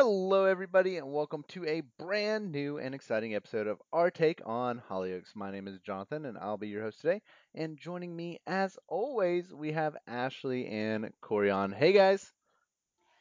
one. 0.00 0.30
Hello, 0.30 0.44
everybody, 0.44 0.96
and 0.96 1.12
welcome 1.12 1.44
to 1.48 1.66
a 1.66 1.82
brand 1.98 2.50
new 2.52 2.78
and 2.78 2.94
exciting 2.94 3.34
episode 3.34 3.66
of 3.66 3.80
Our 3.92 4.10
Take 4.10 4.40
on 4.46 4.82
Hollyoaks. 4.90 5.34
My 5.34 5.50
name 5.50 5.68
is 5.68 5.80
Jonathan, 5.80 6.24
and 6.26 6.38
I'll 6.38 6.56
be 6.56 6.68
your 6.68 6.82
host 6.82 7.00
today. 7.00 7.20
And 7.54 7.78
joining 7.78 8.14
me, 8.16 8.38
as 8.46 8.78
always, 8.88 9.52
we 9.52 9.72
have 9.72 9.96
Ashley 10.06 10.66
and 10.66 11.12
Corian. 11.22 11.74
Hey, 11.74 11.92
guys. 11.92 12.32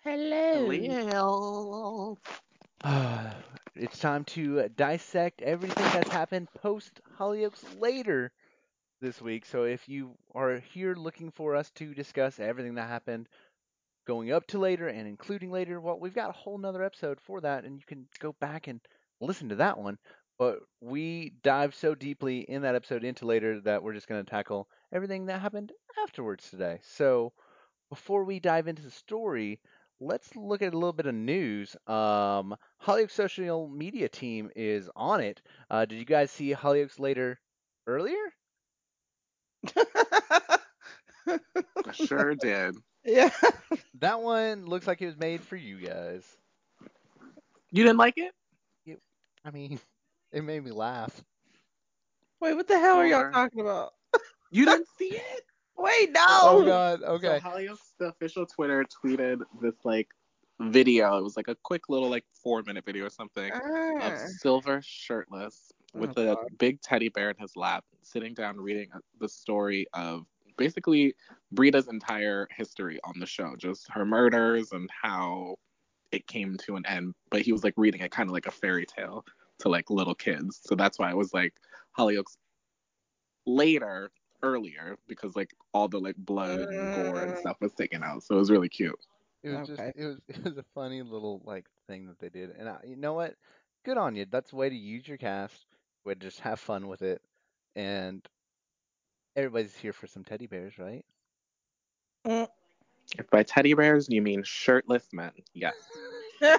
Hello. 0.03 2.17
Ah, 2.83 3.35
it's 3.75 3.99
time 3.99 4.23
to 4.25 4.67
dissect 4.69 5.41
everything 5.41 5.83
that's 5.93 6.09
happened 6.09 6.47
post 6.53 6.99
Hollyoaks 7.17 7.63
later 7.79 8.31
this 9.01 9.21
week. 9.21 9.45
So 9.45 9.63
if 9.63 9.87
you 9.89 10.15
are 10.35 10.59
here 10.59 10.95
looking 10.95 11.31
for 11.31 11.55
us 11.55 11.69
to 11.71 11.93
discuss 11.93 12.39
everything 12.39 12.75
that 12.75 12.87
happened 12.87 13.27
going 14.05 14.31
up 14.31 14.47
to 14.47 14.59
later 14.59 14.87
and 14.87 15.07
including 15.07 15.51
later, 15.51 15.79
well, 15.79 15.99
we've 15.99 16.13
got 16.15 16.29
a 16.29 16.33
whole 16.33 16.57
nother 16.57 16.83
episode 16.83 17.19
for 17.21 17.41
that, 17.41 17.63
and 17.65 17.79
you 17.79 17.85
can 17.85 18.07
go 18.19 18.33
back 18.39 18.67
and 18.67 18.79
listen 19.21 19.49
to 19.49 19.55
that 19.55 19.77
one. 19.77 19.97
But 20.37 20.59
we 20.81 21.33
dive 21.43 21.75
so 21.75 21.95
deeply 21.95 22.39
in 22.41 22.61
that 22.63 22.75
episode 22.75 23.03
into 23.03 23.25
later 23.25 23.59
that 23.61 23.83
we're 23.83 23.93
just 23.93 24.07
going 24.07 24.23
to 24.23 24.29
tackle 24.29 24.69
everything 24.93 25.25
that 25.25 25.41
happened 25.41 25.71
afterwards 26.03 26.49
today. 26.49 26.79
So 26.83 27.33
before 27.89 28.23
we 28.23 28.39
dive 28.39 28.67
into 28.67 28.81
the 28.81 28.91
story, 28.91 29.59
let's 29.99 30.35
look 30.35 30.61
at 30.61 30.73
a 30.73 30.77
little 30.77 30.93
bit 30.93 31.05
of 31.07 31.15
news. 31.15 31.75
Um, 31.87 32.55
Hollyoaks 32.83 33.11
social 33.11 33.67
media 33.67 34.09
team 34.09 34.49
is 34.55 34.89
on 34.95 35.21
it. 35.21 35.41
Uh, 35.69 35.85
did 35.85 35.99
you 35.99 36.05
guys 36.05 36.31
see 36.31 36.53
Hollyoaks 36.53 36.99
later 36.99 37.39
earlier? 37.87 38.33
sure 41.91 42.35
did. 42.35 42.75
Yeah. 43.05 43.29
That 43.99 44.21
one 44.21 44.65
looks 44.65 44.87
like 44.87 45.01
it 45.01 45.07
was 45.07 45.17
made 45.17 45.41
for 45.41 45.55
you 45.55 45.77
guys. 45.77 46.23
You 47.71 47.83
didn't 47.83 47.97
like 47.97 48.15
it? 48.17 48.33
I 49.45 49.51
mean, 49.51 49.79
it 50.31 50.43
made 50.43 50.63
me 50.63 50.71
laugh. 50.71 51.23
Wait, 52.41 52.53
what 52.55 52.67
the 52.67 52.77
hell 52.79 52.97
are 52.97 53.05
y'all 53.05 53.21
Sure. 53.21 53.31
talking 53.31 53.61
about? 53.61 53.93
You 54.51 54.65
didn't 54.65 54.87
see 54.97 55.11
it? 55.11 55.45
Wait, 55.77 56.11
no. 56.11 56.25
Oh 56.27 56.65
god, 56.65 57.03
okay. 57.03 57.39
So 57.43 57.49
Hollyoaks, 57.49 57.91
the 57.99 58.07
official 58.07 58.45
Twitter, 58.47 58.83
tweeted 58.83 59.41
this 59.61 59.75
like 59.83 60.07
video. 60.59 61.17
It 61.19 61.23
was 61.23 61.37
like 61.37 61.47
a 61.49 61.55
quick 61.63 61.87
little 61.87 62.09
like 62.09 62.25
four 62.33 62.63
minute 62.65 62.83
video 62.83 63.05
or 63.05 63.09
something 63.11 63.51
of 63.51 63.61
Ah. 63.63 64.25
Silver 64.39 64.81
shirtless 64.83 65.71
with 65.93 66.17
Oh, 66.17 66.21
a 66.31 66.35
God. 66.35 66.57
big 66.57 66.81
teddy 66.81 67.09
bear 67.09 67.29
in 67.29 67.37
his 67.37 67.55
lap, 67.55 67.85
sitting 68.01 68.33
down 68.33 68.59
reading 68.59 68.89
the 69.19 69.29
story 69.29 69.85
of 69.93 70.25
basically 70.57 71.13
Breda's 71.53 71.87
entire 71.87 72.47
history 72.55 72.99
on 73.03 73.19
the 73.19 73.25
show, 73.25 73.55
just 73.57 73.87
her 73.91 74.05
murders 74.05 74.71
and 74.71 74.89
how 74.91 75.57
it 76.11 76.27
came 76.27 76.57
to 76.57 76.75
an 76.75 76.85
end. 76.85 77.13
But 77.31 77.41
he 77.41 77.51
was 77.51 77.63
like 77.63 77.73
reading 77.77 78.01
it 78.01 78.11
kind 78.11 78.29
of 78.29 78.33
like 78.33 78.47
a 78.47 78.51
fairy 78.51 78.85
tale 78.85 79.25
to 79.59 79.69
like 79.69 79.89
little 79.89 80.15
kids. 80.15 80.59
So 80.63 80.75
that's 80.75 80.99
why 80.99 81.11
it 81.11 81.17
was 81.17 81.33
like 81.33 81.55
Hollyoaks 81.97 82.37
later, 83.45 84.11
earlier, 84.43 84.97
because 85.07 85.35
like 85.35 85.51
all 85.73 85.87
the 85.87 85.99
like 85.99 86.15
blood 86.17 86.61
and 86.61 86.91
gore 86.91 87.23
and 87.23 87.35
Mm. 87.35 87.37
stuff 87.37 87.57
was 87.61 87.73
taken 87.73 88.03
out. 88.03 88.23
So 88.23 88.35
it 88.35 88.39
was 88.39 88.51
really 88.51 88.69
cute. 88.69 88.99
It 89.43 89.49
was 89.49 89.61
just 89.63 89.91
it 89.95 90.05
was 90.05 90.21
it 90.27 90.43
was 90.43 90.57
a 90.57 90.63
funny 90.63 91.01
little 91.01 91.41
like 91.45 91.69
thing 91.87 92.07
that 92.07 92.19
they 92.19 92.29
did. 92.29 92.51
And 92.51 92.69
I, 92.69 92.79
you 92.85 92.95
know 92.95 93.13
what? 93.13 93.35
Good 93.83 93.97
on 93.97 94.15
you. 94.15 94.25
That's 94.25 94.51
the 94.51 94.57
way 94.57 94.69
to 94.69 94.75
use 94.75 95.07
your 95.07 95.17
cast. 95.17 95.67
Way 96.05 96.13
to 96.15 96.19
just 96.19 96.41
have 96.41 96.59
fun 96.59 96.87
with 96.87 97.01
it. 97.01 97.21
And 97.75 98.27
everybody's 99.35 99.75
here 99.75 99.93
for 99.93 100.07
some 100.07 100.23
teddy 100.23 100.47
bears, 100.47 100.77
right? 100.77 101.05
If 102.25 103.29
by 103.31 103.43
teddy 103.43 103.73
bears 103.73 104.07
you 104.09 104.21
mean 104.21 104.43
shirtless 104.43 105.07
men, 105.13 105.31
yes. 105.53 105.73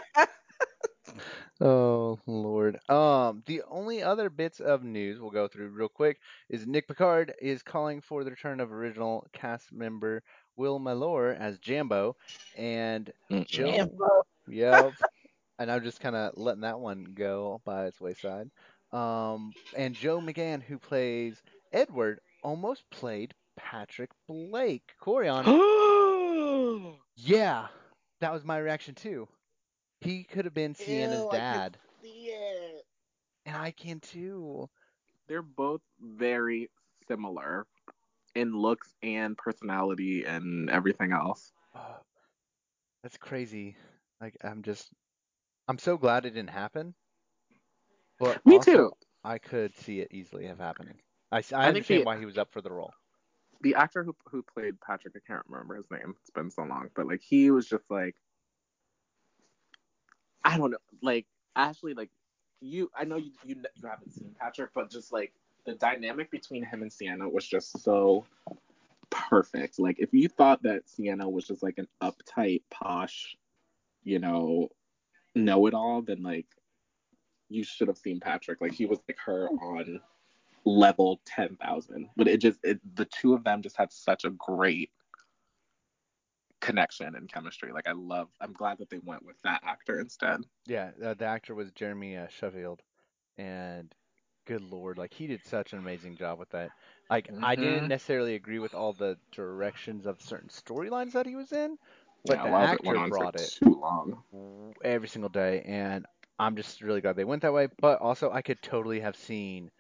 Oh 1.61 2.19
Lord. 2.27 2.81
Um, 2.89 3.43
the 3.45 3.63
only 3.69 4.03
other 4.03 4.31
bits 4.31 4.61
of 4.61 4.83
news 4.83 5.21
we'll 5.21 5.31
go 5.31 5.47
through 5.47 5.69
real 5.69 5.89
quick 5.89 6.19
is 6.49 6.67
Nick 6.67 6.89
Pickard 6.89 7.35
is 7.41 7.63
calling 7.63 8.01
for 8.01 8.25
the 8.25 8.31
return 8.31 8.61
of 8.61 8.73
original 8.73 9.27
cast 9.35 9.71
member 9.71 10.23
Will 10.57 10.79
Mellor 10.79 11.33
as 11.39 11.59
Jambo, 11.59 12.17
and. 12.57 13.13
Jambo. 13.45 14.23
Yep. 14.49 14.95
and 15.59 15.71
I'm 15.71 15.83
just 15.83 16.01
kind 16.01 16.17
of 16.17 16.33
letting 16.37 16.63
that 16.63 16.81
one 16.81 17.05
go 17.15 17.61
by 17.67 17.87
its 17.87 18.01
wayside. 18.01 18.51
Um, 18.93 19.53
and 19.77 19.95
Joe 19.95 20.19
McGann, 20.21 20.63
who 20.63 20.79
plays 20.79 21.43
Edward, 21.73 22.21
almost 22.43 22.89
played 22.91 23.35
Patrick 23.71 24.11
Blake. 24.29 24.93
Corian. 25.03 25.45
Yeah, 27.23 27.67
that 28.21 28.33
was 28.33 28.45
my 28.45 28.57
reaction 28.59 28.95
too. 28.95 29.29
He 30.01 30.25
could 30.25 30.47
have 30.47 30.55
been 30.55 30.75
Sienna's 30.75 31.21
Ew, 31.21 31.29
I 31.29 31.31
can 31.33 31.41
dad, 31.41 31.79
see 32.01 32.31
it. 32.33 32.85
and 33.45 33.55
I 33.57 33.71
can 33.73 34.01
too. 34.01 34.69
They're 35.29 35.43
both 35.43 35.83
very 36.01 36.71
similar 37.09 37.67
in 38.35 38.57
looks 38.57 38.95
and 39.03 39.37
personality 39.37 40.25
and 40.25 40.71
everything 40.71 41.13
else. 41.13 41.53
Oh, 41.75 41.97
that's 43.03 43.19
crazy. 43.19 43.77
Like 44.21 44.37
I'm 44.43 44.63
just, 44.63 44.89
I'm 45.69 45.79
so 45.79 45.99
glad 45.99 46.25
it 46.25 46.31
didn't 46.31 46.51
happen. 46.51 46.95
But 48.19 48.45
Me 48.47 48.57
also, 48.57 48.73
too. 48.73 48.91
I 49.25 49.37
could 49.39 49.77
see 49.77 50.01
it 50.01 50.09
easily 50.11 50.47
have 50.47 50.59
happening. 50.59 50.97
I, 51.31 51.43
think 51.43 51.53
understand 51.63 52.01
the- 52.01 52.07
why 52.07 52.19
he 52.19 52.25
was 52.25 52.39
up 52.39 52.51
for 52.53 52.63
the 52.63 52.73
role. 52.73 52.93
The 53.63 53.75
actor 53.75 54.05
who 54.05 54.17
who 54.31 54.43
played 54.43 54.81
Patrick, 54.81 55.15
I 55.17 55.21
can't 55.27 55.45
remember 55.49 55.77
his 55.77 55.91
name. 55.91 56.15
It's 56.21 56.31
been 56.31 56.51
so 56.51 56.63
long, 56.63 56.89
but 56.95 57.07
like 57.07 57.21
he 57.21 57.51
was 57.51 57.69
just 57.69 57.91
like, 57.91 58.17
I 60.45 60.57
don't 60.57 60.71
know, 60.71 60.79
like 61.03 61.27
Ashley, 61.57 61.95
like 61.95 62.11
you. 62.61 62.91
I 62.97 63.05
know 63.05 63.17
you 63.17 63.33
you 63.45 63.57
you 63.75 63.89
haven't 63.89 64.13
seen 64.13 64.35
Patrick, 64.41 64.71
but 64.75 64.91
just 64.91 65.13
like 65.13 65.33
the 65.67 65.75
dynamic 65.75 66.31
between 66.31 66.65
him 66.65 66.83
and 66.83 66.93
Sienna 66.93 67.29
was 67.29 67.47
just 67.47 67.83
so 67.83 68.25
perfect. 69.11 69.79
Like 69.79 69.97
if 69.99 70.13
you 70.13 70.29
thought 70.29 70.63
that 70.63 70.89
Sienna 70.89 71.29
was 71.29 71.47
just 71.47 71.63
like 71.63 71.79
an 71.79 71.89
uptight, 72.03 72.63
posh, 72.71 73.37
you 74.05 74.19
know, 74.19 74.69
know 75.35 75.67
it 75.67 75.75
all, 75.75 76.03
then 76.03 76.23
like 76.23 76.47
you 77.49 77.65
should 77.65 77.89
have 77.89 77.99
seen 77.99 78.21
Patrick. 78.21 78.61
Like 78.61 78.73
he 78.73 78.87
was 78.87 79.01
like 79.09 79.19
her 79.27 79.49
on 79.49 80.01
level 80.65 81.21
ten 81.25 81.57
thousand. 81.57 82.11
But 82.17 82.29
it 82.29 82.41
just 82.41 82.61
it, 82.65 82.81
the 82.97 83.07
two 83.07 83.35
of 83.35 83.45
them 83.45 83.63
just 83.63 83.77
had 83.77 83.93
such 83.93 84.25
a 84.25 84.31
great 84.31 84.91
connection 86.61 87.15
and 87.15 87.31
chemistry. 87.33 87.73
Like 87.73 87.89
I 87.89 87.93
love. 87.93 88.29
I'm 88.41 88.53
glad 88.53 88.79
that 88.79 88.91
they 88.91 88.99
went 88.99 89.25
with 89.25 89.37
that 89.45 89.63
actor 89.65 90.01
instead. 90.01 90.43
Yeah, 90.67 90.93
uh, 91.03 91.15
the 91.15 91.25
actor 91.27 91.55
was 91.55 91.73
Jeremy 91.73 92.17
uh, 92.17 92.29
Sheffield, 92.29 92.83
and 93.39 93.95
good 94.47 94.63
lord, 94.63 94.99
like 94.99 95.13
he 95.15 95.27
did 95.27 95.45
such 95.45 95.73
an 95.73 95.79
amazing 95.79 96.17
job 96.17 96.39
with 96.39 96.51
that. 96.51 96.73
Like 97.11 97.31
I 97.41 97.57
didn't 97.57 97.89
Mhm. 97.89 97.89
necessarily 97.89 98.35
agree 98.35 98.59
with 98.59 98.75
all 98.75 98.93
the 98.93 99.19
directions 99.33 100.07
of 100.07 100.21
certain 100.23 100.49
storylines 100.51 101.13
that 101.13 101.27
he 101.27 101.37
was 101.37 101.53
in, 101.53 101.79
but 102.27 102.43
yeah, 102.43 102.43
the 102.43 102.51
it 102.73 102.83
actor 102.83 102.83
went 102.85 103.07
brought 103.09 103.37
it 103.37 103.55
too 103.63 103.75
long. 103.81 104.23
every 104.83 105.09
single 105.09 105.29
day, 105.31 105.63
and 105.63 106.07
I'm 106.39 106.57
just 106.57 106.81
really 106.83 107.01
glad 107.01 107.17
they 107.17 107.25
went 107.25 107.43
that 107.43 107.53
way. 107.53 107.69
But 107.81 108.01
also, 108.01 108.31
I 108.31 108.43
could 108.43 108.63
totally 108.63 109.01
have 109.01 109.17
seen 109.17 109.71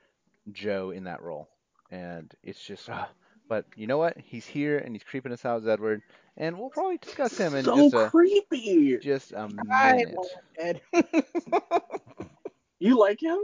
Joe 0.52 0.90
in 0.90 1.04
that 1.04 1.22
role, 1.22 1.48
and 1.90 2.32
it's 2.42 2.62
just. 2.62 2.88
Uh, 2.88 3.06
but 3.48 3.64
you 3.74 3.88
know 3.88 3.98
what? 3.98 4.16
He's 4.16 4.46
here 4.46 4.78
and 4.78 4.94
he's 4.94 5.02
creeping 5.02 5.32
us 5.32 5.44
out 5.44 5.62
as 5.62 5.66
Edward, 5.66 6.02
and 6.36 6.56
we'll 6.56 6.70
probably 6.70 6.98
discuss 6.98 7.36
him 7.36 7.54
in 7.56 7.64
so 7.64 7.76
just 7.76 7.94
a 7.94 8.08
creepy. 8.08 8.96
just 8.98 9.32
a 9.32 9.48
minute. 9.48 10.14
want 10.14 10.30
him 10.30 10.40
dead. 10.56 10.80
You 12.82 12.98
like 12.98 13.22
him? 13.22 13.38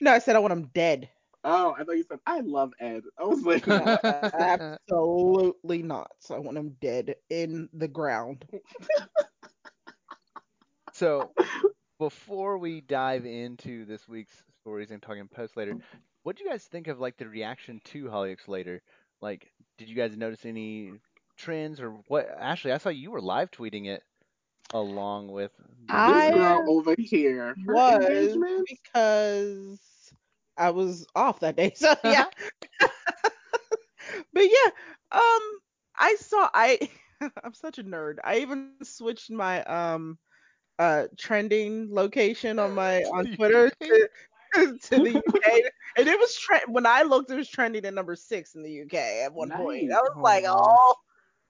no, 0.00 0.12
I 0.12 0.18
said 0.18 0.34
I 0.34 0.38
want 0.38 0.52
him 0.52 0.70
dead. 0.74 1.10
Oh, 1.44 1.74
I 1.78 1.84
thought 1.84 1.96
you 1.96 2.04
said 2.08 2.18
I 2.26 2.40
love 2.40 2.72
Ed. 2.80 3.02
I 3.18 3.24
was 3.24 3.42
like, 3.42 3.66
No, 3.66 3.98
absolutely 4.02 5.82
not. 5.82 6.10
So 6.20 6.34
I 6.34 6.38
want 6.38 6.56
him 6.56 6.74
dead 6.80 7.14
in 7.30 7.68
the 7.74 7.86
ground. 7.86 8.46
So, 10.92 11.30
before 12.00 12.58
we 12.58 12.80
dive 12.80 13.24
into 13.24 13.84
this 13.84 14.08
week's 14.08 14.42
stories 14.60 14.90
and 14.90 15.00
talking 15.00 15.28
post 15.28 15.56
later, 15.56 15.74
what 16.28 16.44
do 16.44 16.44
you 16.44 16.50
guys 16.50 16.66
think 16.66 16.88
of 16.88 17.00
like 17.00 17.16
the 17.18 17.40
reaction 17.40 17.80
to 17.86 18.04
Hollyoaks 18.06 18.60
later? 18.60 18.82
Like, 19.22 19.52
did 19.78 19.88
you 19.88 19.96
guys 19.96 20.16
notice 20.16 20.44
any 20.46 21.00
trends 21.38 21.80
or 21.80 21.90
what? 22.08 22.28
Ashley, 22.38 22.72
I 22.72 22.78
saw 22.78 22.90
you 22.90 23.10
were 23.10 23.22
live 23.22 23.50
tweeting 23.50 23.86
it 23.86 24.02
along 24.74 25.32
with. 25.32 25.52
I- 25.88 26.28
this 26.28 26.36
girl 26.36 26.62
over 26.68 26.94
here, 26.98 27.58
was 27.66 28.36
because 28.68 30.12
I 30.58 30.70
was 30.70 31.06
off 31.16 31.40
that 31.40 31.56
day. 31.56 31.72
So 31.76 31.94
yeah. 32.04 32.26
but 34.34 34.44
yeah, 34.44 34.70
um 35.12 35.60
I 35.98 36.16
saw 36.18 36.50
I 36.54 36.90
I'm 37.44 37.54
such 37.54 37.78
a 37.78 37.84
nerd. 37.84 38.18
I 38.24 38.38
even 38.38 38.84
switched 38.84 39.30
my 39.30 39.64
um 39.64 40.18
uh 40.78 41.06
trending 41.18 41.88
location 41.94 42.58
on 42.58 42.74
my 42.74 43.02
on 43.04 43.28
Twitter 43.36 43.70
to, 43.80 44.08
to 44.54 44.78
the 44.90 45.18
UK. 45.18 45.62
and 45.96 46.08
it 46.08 46.18
was 46.18 46.36
tre- 46.36 46.60
when 46.68 46.86
I 46.86 47.02
looked 47.02 47.30
it 47.30 47.36
was 47.36 47.48
trending 47.48 47.84
at 47.84 47.94
number 47.94 48.16
6 48.16 48.54
in 48.54 48.62
the 48.62 48.82
UK 48.82 48.94
at 48.94 49.32
one 49.32 49.50
point. 49.50 49.92
I 49.92 50.00
was 50.00 50.12
Oh, 50.16 50.20
like, 50.20 50.44
"Oh, 50.46 50.94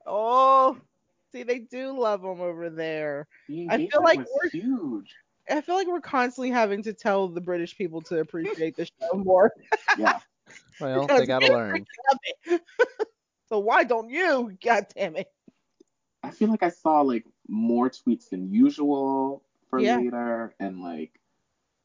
oh, 0.05 0.77
See, 1.31 1.43
they 1.43 1.59
do 1.59 1.95
love 1.99 2.23
them 2.23 2.41
over 2.41 2.71
there. 2.71 3.27
The 3.47 3.67
I 3.69 3.77
feel 3.87 4.01
like 4.03 4.17
we're- 4.17 4.49
huge. 4.51 5.13
I 5.47 5.61
feel 5.61 5.75
like 5.75 5.87
we're 5.87 6.01
constantly 6.01 6.49
having 6.51 6.81
to 6.83 6.93
tell 6.93 7.27
the 7.27 7.41
British 7.41 7.75
people 7.77 8.01
to 8.01 8.19
appreciate 8.19 8.75
the 8.75 8.85
show 9.01 9.13
more. 9.17 9.51
Yeah. 9.97 10.19
Well, 10.81 11.05
they 11.07 11.25
gotta 11.27 11.51
learn. 11.53 11.85
so 13.47 13.59
why 13.59 13.83
don't 13.83 14.09
you? 14.09 14.51
God 14.63 14.87
damn 14.95 15.15
it. 15.15 15.27
I 16.23 16.31
feel 16.31 16.49
like 16.49 16.63
I 16.63 16.69
saw 16.69 17.01
like 17.01 17.25
more 17.47 17.89
tweets 17.89 18.29
than 18.29 18.51
usual 18.51 19.43
for 19.69 19.79
Yeah. 19.79 19.97
later, 19.97 20.53
and 20.59 20.81
like 20.81 21.18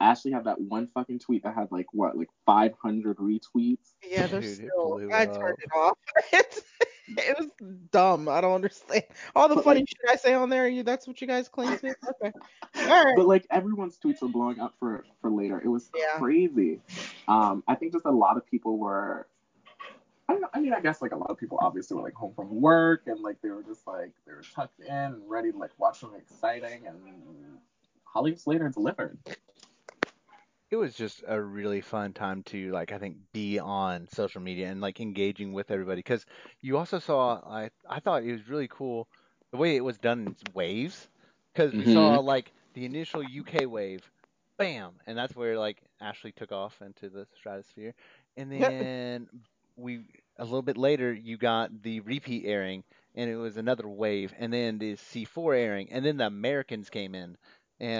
Ashley 0.01 0.33
had 0.33 0.45
that 0.45 0.61
one 0.61 0.89
fucking 0.95 1.21
tweet 1.21 1.43
that 1.45 1.55
had 1.55 1.71
like 1.71 1.87
what, 1.93 2.17
like 2.17 2.29
500 2.47 3.17
retweets. 3.19 3.93
Yeah, 4.03 4.27
they're 4.27 4.41
Dude, 4.41 4.55
still. 4.57 5.09
I 5.13 5.27
up. 5.27 5.39
turned 5.39 5.59
it 5.61 5.71
off. 5.77 5.99
It's, 6.33 6.63
it 7.29 7.37
was 7.39 7.49
dumb. 7.91 8.31
I 8.31 8.41
don't 8.41 8.55
understand. 8.55 9.03
All 9.37 9.47
the 9.47 9.57
But, 9.57 9.65
funny 9.65 9.81
like- 9.81 9.89
shit 9.91 9.99
I 10.11 10.17
say 10.17 10.33
on 10.33 10.49
there, 10.49 10.67
you 10.67 10.83
that's 10.83 11.07
what 11.07 11.21
you 11.21 11.27
guys 11.27 11.49
claim 11.49 11.77
to? 11.79 11.89
Okay. 12.23 12.33
All 12.91 13.05
right. 13.05 13.15
But 13.15 13.27
like 13.27 13.47
everyone's 13.51 13.99
tweets 13.99 14.23
were 14.23 14.29
blowing 14.29 14.59
up 14.59 14.75
for 14.81 15.05
for 15.21 15.31
later. 15.31 15.61
It 15.63 15.69
was 15.69 15.91
Yeah. 15.95 16.19
crazy. 16.19 16.81
Um, 17.29 17.63
I 17.69 17.75
think 17.75 17.93
just 17.93 18.07
a 18.07 18.11
lot 18.11 18.39
of 18.39 18.47
people 18.47 18.79
were. 18.79 19.27
I 20.29 20.33
don't 20.33 20.41
know. 20.41 20.49
I 20.55 20.61
mean, 20.61 20.73
I 20.73 20.81
guess 20.81 21.03
like 21.03 21.13
a 21.13 21.17
lot 21.17 21.29
of 21.31 21.37
people 21.37 21.59
obviously 21.61 21.95
were 21.95 22.03
like 22.03 22.15
home 22.15 22.33
from 22.35 22.49
work 22.63 23.03
and 23.07 23.21
like 23.21 23.37
they 23.43 23.51
were 23.51 23.63
just 23.63 23.87
like 23.87 24.13
they 24.27 24.33
were 24.33 24.43
tucked 24.55 24.81
in 24.81 24.87
and 24.91 25.23
ready 25.29 25.53
to 25.53 25.59
like 25.59 25.73
watch 25.79 26.01
something 26.01 26.19
exciting 26.19 26.87
and 26.87 26.97
Hollyoaks 28.15 28.47
Later 28.47 28.71
delivered. 28.71 29.19
It 30.75 30.79
was 30.79 30.95
just 30.95 31.23
a 31.29 31.41
really 31.41 31.81
fun 31.81 32.13
time 32.13 32.43
to 32.45 32.73
like 32.73 32.93
I 32.93 32.99
think 32.99 33.19
be 33.33 33.61
on 33.61 34.09
social 34.09 34.41
media 34.43 34.69
and 34.71 34.81
like 34.81 35.01
engaging 35.01 35.53
with 35.53 35.71
everybody 35.71 36.01
because 36.01 36.27
you 36.63 36.77
also 36.79 36.99
saw 36.99 37.37
I 37.49 37.71
I 37.89 38.01
thought 38.01 38.25
it 38.25 38.33
was 38.33 38.49
really 38.49 38.69
cool 38.69 39.09
the 39.53 39.59
way 39.59 39.77
it 39.77 39.85
was 39.85 39.99
done 39.99 40.21
in 40.21 40.37
waves 40.55 41.09
because 41.55 41.77
we 41.77 41.87
saw 41.87 42.19
mm-hmm. 42.19 42.25
like 42.25 42.53
the 42.75 42.85
initial 42.87 43.23
UK 43.23 43.71
wave, 43.71 44.11
bam, 44.59 44.95
and 45.07 45.17
that's 45.17 45.37
where 45.37 45.59
like 45.59 45.83
Ashley 46.01 46.33
took 46.33 46.53
off 46.53 46.83
into 46.83 47.09
the 47.09 47.27
stratosphere, 47.37 47.95
and 48.37 48.51
Yep. 48.59 48.75
then 48.81 49.29
we 49.77 50.05
a 50.39 50.45
little 50.45 50.63
bit 50.63 50.77
later 50.77 51.13
you 51.13 51.37
got 51.37 51.83
the 51.83 52.01
repeat 52.01 52.45
airing 52.47 52.85
and 53.15 53.31
it 53.31 53.37
was 53.37 53.57
another 53.57 53.89
wave, 53.89 54.35
and 54.39 54.53
then 54.53 54.79
the 54.79 54.97
C4 54.97 55.55
airing, 55.55 55.93
and 55.93 56.05
then 56.05 56.17
the 56.17 56.27
Americans 56.27 56.91
came 56.91 57.15
in. 57.15 57.37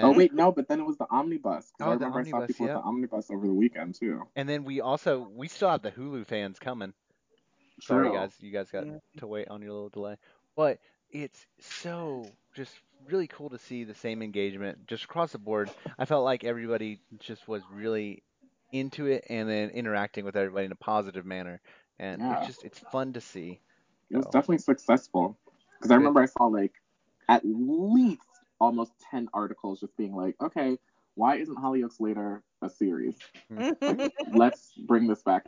Oh, 0.01 0.11
and 0.11 0.11
Oh 0.11 0.13
wait, 0.13 0.33
no, 0.33 0.51
but 0.51 0.67
then 0.67 0.79
it 0.79 0.85
was 0.85 0.97
the 0.97 1.07
omnibus. 1.11 1.73
Oh, 1.79 1.85
I 1.87 1.93
the 1.95 2.05
remember 2.05 2.19
I 2.19 2.23
saw 2.23 2.41
omnibus, 2.41 2.59
people 2.59 2.65
yep. 2.65 2.73
with 2.73 2.73
the 2.73 2.81
omnibus 2.87 3.29
over 3.31 3.47
the 3.47 3.53
weekend 3.53 3.95
too. 3.95 4.29
And 4.35 4.47
then 4.47 4.63
we 4.63 4.81
also 4.81 5.19
we 5.19 5.47
still 5.47 5.69
have 5.69 5.81
the 5.81 5.91
Hulu 5.91 6.25
fans 6.25 6.59
coming. 6.59 6.93
Sorry 7.79 8.09
guys, 8.11 8.41
you 8.41 8.51
guys 8.51 8.71
got 8.71 8.87
Yeah. 8.87 8.99
to 9.17 9.27
wait 9.27 9.47
on 9.49 9.61
your 9.61 9.73
little 9.73 9.89
delay. 9.89 10.17
But 10.55 10.79
it's 11.09 11.45
so 11.59 12.37
just 12.53 12.81
really 13.05 13.27
cool 13.27 13.49
to 13.49 13.57
see 13.57 13.83
the 13.83 13.93
same 13.93 14.21
engagement 14.21 14.87
just 14.87 15.05
across 15.05 15.33
the 15.33 15.39
board. 15.39 15.71
I 15.97 16.05
felt 16.05 16.23
like 16.25 16.43
everybody 16.43 17.01
just 17.19 17.47
was 17.47 17.69
really 17.69 18.23
into 18.71 19.07
it 19.07 19.25
and 19.29 19.49
then 19.49 19.69
interacting 19.69 20.25
with 20.25 20.35
everybody 20.35 20.65
in 20.65 20.71
a 20.71 20.75
positive 20.77 21.25
manner. 21.25 21.61
And 21.99 22.21
Yeah. 22.21 22.29
it's 22.29 22.45
just 22.45 22.63
it's 22.63 22.79
fun 22.79 23.13
to 23.13 23.21
see. 23.21 23.61
It 24.09 24.17
was 24.17 24.25
So, 24.25 24.27
definitely 24.27 24.59
successful 24.59 25.37
because 25.77 25.91
I 25.91 25.95
remember 25.95 26.21
I 26.21 26.25
saw 26.25 26.45
like 26.45 26.73
at 27.29 27.41
least 27.45 28.34
almost 28.59 28.93
ten 29.11 29.27
articles 29.33 29.79
just 29.79 29.95
being 29.97 30.15
like, 30.15 30.35
okay, 30.41 30.77
why 31.15 31.35
isn't 31.37 31.57
Hollyoaks 31.57 31.99
Later 31.99 32.43
a 32.61 32.69
series? 32.69 33.15
Like, 33.49 34.11
let's 34.33 34.73
bring 34.87 35.07
this 35.07 35.23
back 35.23 35.45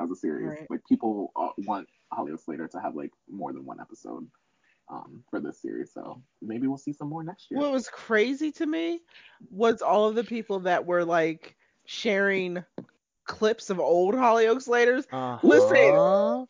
as 0.00 0.10
a 0.10 0.16
series. 0.16 0.48
Right. 0.48 0.66
Like 0.70 0.80
people 0.88 1.32
uh, 1.36 1.48
want 1.58 1.88
Hollyoaks 2.12 2.48
Later 2.48 2.68
to 2.68 2.80
have 2.80 2.94
like 2.94 3.10
more 3.30 3.52
than 3.52 3.64
one 3.64 3.80
episode 3.80 4.26
um, 4.90 5.22
for 5.30 5.38
this 5.40 5.60
series, 5.60 5.92
so 5.92 6.22
maybe 6.40 6.66
we'll 6.66 6.78
see 6.78 6.92
some 6.92 7.08
more 7.10 7.22
next 7.22 7.50
year. 7.50 7.60
what 7.60 7.72
was 7.72 7.88
crazy 7.88 8.50
to 8.52 8.64
me 8.66 9.00
was 9.50 9.82
all 9.82 10.08
of 10.08 10.14
the 10.14 10.24
people 10.24 10.60
that 10.60 10.86
were 10.86 11.04
like 11.04 11.56
sharing 11.84 12.64
clips 13.26 13.68
of 13.68 13.78
old 13.78 14.14
Hollyoaks 14.14 14.66
Laters. 14.68 15.04
uh 15.12 15.38
Listen. 15.42 15.68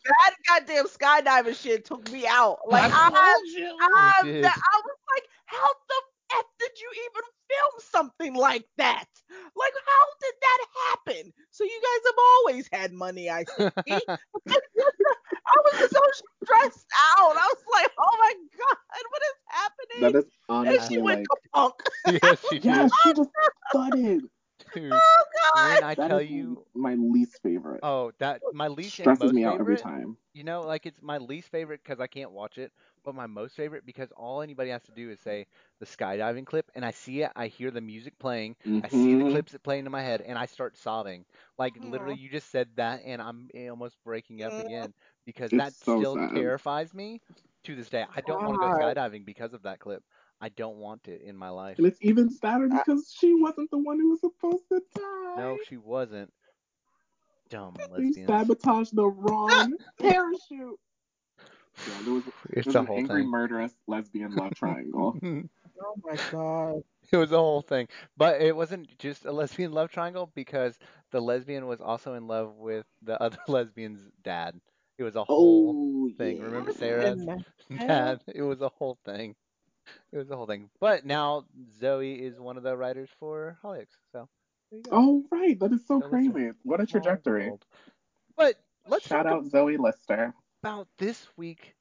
That 0.05 0.35
goddamn 0.47 0.87
skydiving 0.87 1.61
shit 1.61 1.85
took 1.85 2.11
me 2.13 2.25
out. 2.29 2.59
Like 2.69 2.93
I, 2.95 3.11
I, 3.13 4.15
It 4.23 4.25
did. 4.33 4.45
that- 4.45 4.57
I 4.57 4.77
was 4.77 4.85
like, 4.85 4.98
how 5.49 5.69
the 5.89 6.01
f 6.39 6.45
did 6.61 6.73
you 6.79 6.91
even 6.93 7.25
film 7.49 7.73
something 7.79 8.35
like 8.35 8.67
that? 8.77 9.07
Like, 9.31 9.73
how 9.87 10.05
did 10.21 10.35
that 10.41 10.61
happen? 10.91 11.33
So 11.51 11.65
you 11.65 11.81
guys 11.83 12.03
have 12.07 12.15
always 12.37 12.69
had 12.73 12.93
money, 12.93 13.31
I 13.31 13.45
see. 13.45 13.71
I 15.49 15.57
was 15.65 15.91
so 15.91 16.01
stressed 16.45 16.87
out. 17.19 17.37
I 17.37 17.49
was 17.55 17.65
like, 17.73 17.91
oh 17.99 18.17
my 18.21 18.35
god, 18.59 19.05
what 19.11 19.23
is 19.23 19.37
happening? 19.49 20.13
That 20.13 20.19
is 20.19 20.25
and 20.65 20.69
honestly 20.69 20.97
she 20.97 20.99
went 20.99 21.21
like, 21.21 21.27
punk. 21.55 21.75
yes, 22.23 22.45
she 22.51 22.59
yeah, 22.59 22.83
did. 22.83 22.93
she 23.03 23.13
just 23.15 23.31
thudded. 23.73 24.23
Dude, 24.73 25.05
Oh 25.17 25.25
god. 25.35 25.53
when 25.53 25.83
I 25.83 25.95
That 25.97 26.11
tell 26.11 26.21
is 26.21 26.23
you, 26.23 26.67
my 26.75 26.95
least 26.95 27.41
favorite. 27.43 27.83
oh, 27.83 28.13
that 28.19 28.43
my 28.51 28.69
least 28.69 29.01
and 29.01 29.17
Stresses 29.17 29.19
most 29.19 29.35
me 29.35 29.45
out 29.45 29.61
every 29.61 29.77
time. 29.77 30.17
You 30.35 30.45
know, 30.45 30.63
like 30.63 30.87
it's 30.87 31.03
my 31.03 31.19
least 31.19 31.49
favorite 31.51 31.81
because 31.83 32.01
I 32.01 32.07
can't 32.07 32.31
watch 32.33 32.59
it, 32.59 32.73
but 33.05 33.15
my 33.15 33.27
most 33.27 33.57
favorite 33.57 33.85
because 33.87 34.13
all 34.13 34.43
anybody 34.43 34.71
has 34.71 34.83
to 34.85 34.93
do 34.93 35.11
is 35.11 35.21
say 35.21 35.47
the 35.81 35.87
skydiving 35.87 36.47
clip, 36.47 36.71
and 36.75 36.85
I 36.85 36.91
see 36.91 37.23
it, 37.23 37.33
I 37.37 37.47
hear 37.49 37.71
the 37.71 37.81
music 37.81 38.19
playing, 38.19 38.57
I 38.83 38.89
see 38.89 39.15
the 39.15 39.25
Mhm. 39.25 39.25
clips 39.25 39.53
that 39.53 39.63
play 39.63 39.79
into 39.79 39.91
my 39.91 40.03
head, 40.03 40.21
and 40.23 40.39
I 40.39 40.47
start 40.47 40.77
sobbing. 40.77 41.25
Like 41.59 41.79
literally, 41.83 42.15
you 42.17 42.29
just 42.31 42.51
said 42.51 42.69
that, 42.77 43.03
and 43.05 43.21
I'm 43.23 43.49
almost 43.71 43.97
breaking 44.05 44.43
up 44.43 44.59
Mm. 44.59 44.61
again 44.61 44.93
because 45.25 45.53
It's 45.53 45.69
that 45.69 45.75
so 45.85 46.05
still 46.05 46.17
sad. 46.17 46.33
terrifies 46.35 46.95
me 46.95 47.21
to 47.65 47.75
this 47.75 47.89
day. 47.91 48.05
I 48.15 48.21
don't 48.21 48.45
want 48.45 48.55
to 48.55 48.59
go 48.59 48.69
skydiving 48.69 49.25
because 49.25 49.55
of 49.55 49.63
that 49.63 49.81
clip. 49.81 50.03
I 50.41 50.49
don't 50.51 50.77
want 50.77 51.09
it 51.09 51.23
in 51.23 51.37
my 51.37 51.49
life. 51.51 51.79
And 51.79 51.87
it's 51.87 51.99
even 52.03 52.31
sadder 52.31 52.69
I- 52.71 52.79
because 52.79 53.13
she 53.17 53.35
wasn't 53.35 53.71
the 53.71 53.79
one 53.79 53.99
who 53.99 54.11
was 54.11 54.21
supposed 54.21 54.69
to 54.69 54.81
die. 54.95 55.35
No, 55.37 55.59
she 55.69 55.77
wasn't. 55.77 56.33
Dumb 57.49 57.75
They 57.97 58.13
lesbians. 58.13 58.27
sabotaged 58.27 58.95
the 58.95 59.07
wrong 59.07 59.77
ah, 59.79 59.91
parachute. 59.99 60.79
Yeah, 61.87 62.01
there 62.03 62.13
was, 62.15 62.25
there 62.51 62.63
was 62.67 62.77
a 62.77 62.81
an 62.81 62.87
whole 62.87 62.99
angry, 62.99 63.23
thing. 63.23 63.31
murderous 63.31 63.75
lesbian 63.87 64.35
love 64.35 64.55
triangle. 64.55 65.19
Oh 65.81 65.95
my 66.03 66.17
god. 66.31 66.83
It 67.11 67.17
was 67.17 67.33
a 67.33 67.37
whole 67.39 67.63
thing. 67.63 67.89
But 68.17 68.41
it 68.41 68.55
wasn't 68.55 68.99
just 68.99 69.25
a 69.25 69.33
lesbian 69.33 69.73
love 69.73 69.91
triangle 69.91 70.31
because 70.35 70.79
the 71.11 71.21
lesbian 71.21 71.67
was 71.67 71.81
also 71.81 72.15
in 72.15 72.27
love 72.27 72.57
with 72.57 72.87
the 73.03 73.21
other 73.23 73.39
lesbian's 73.49 74.11
dad. 74.23 74.61
It 74.99 75.05
was 75.05 75.15
a 75.17 75.25
whole 75.25 75.77
oh, 75.77 76.11
thing. 76.19 76.39
yeah. 76.39 76.43
Remember 76.43 76.73
Sarah's 76.73 77.19
And 77.19 77.29
the 77.29 77.45
hell? 77.77 77.87
dad? 77.87 78.23
It 78.35 78.43
was 78.43 78.61
a 78.61 78.69
whole 78.69 78.99
thing. 79.05 79.35
It 80.13 80.19
was 80.19 80.31
a 80.31 80.37
whole 80.37 80.47
thing. 80.47 80.71
But 80.81 81.05
now 81.05 81.45
Zoe 81.81 82.15
is 82.15 82.39
one 82.41 82.57
of 82.57 82.63
the 82.63 82.77
writers 82.77 83.11
for 83.19 83.59
Hollyoaks. 83.63 83.97
So 84.13 84.29
there 84.71 84.79
you 84.79 84.83
go. 84.83 84.91
Oh, 84.93 85.25
right. 85.31 85.59
That 85.61 85.73
is 85.73 85.87
so 85.87 86.01
So 86.01 86.07
listen, 86.09 86.33
crazy. 86.33 86.51
What 86.63 86.81
a 86.81 86.87
trajectory. 86.87 87.51
But 88.37 88.55
let's 88.89 89.07
Shout 89.07 89.27
out 89.27 89.47
Zoe 89.47 89.77
Lister. 89.77 90.35
about 90.63 90.89
this 90.99 91.27
week 91.37 91.75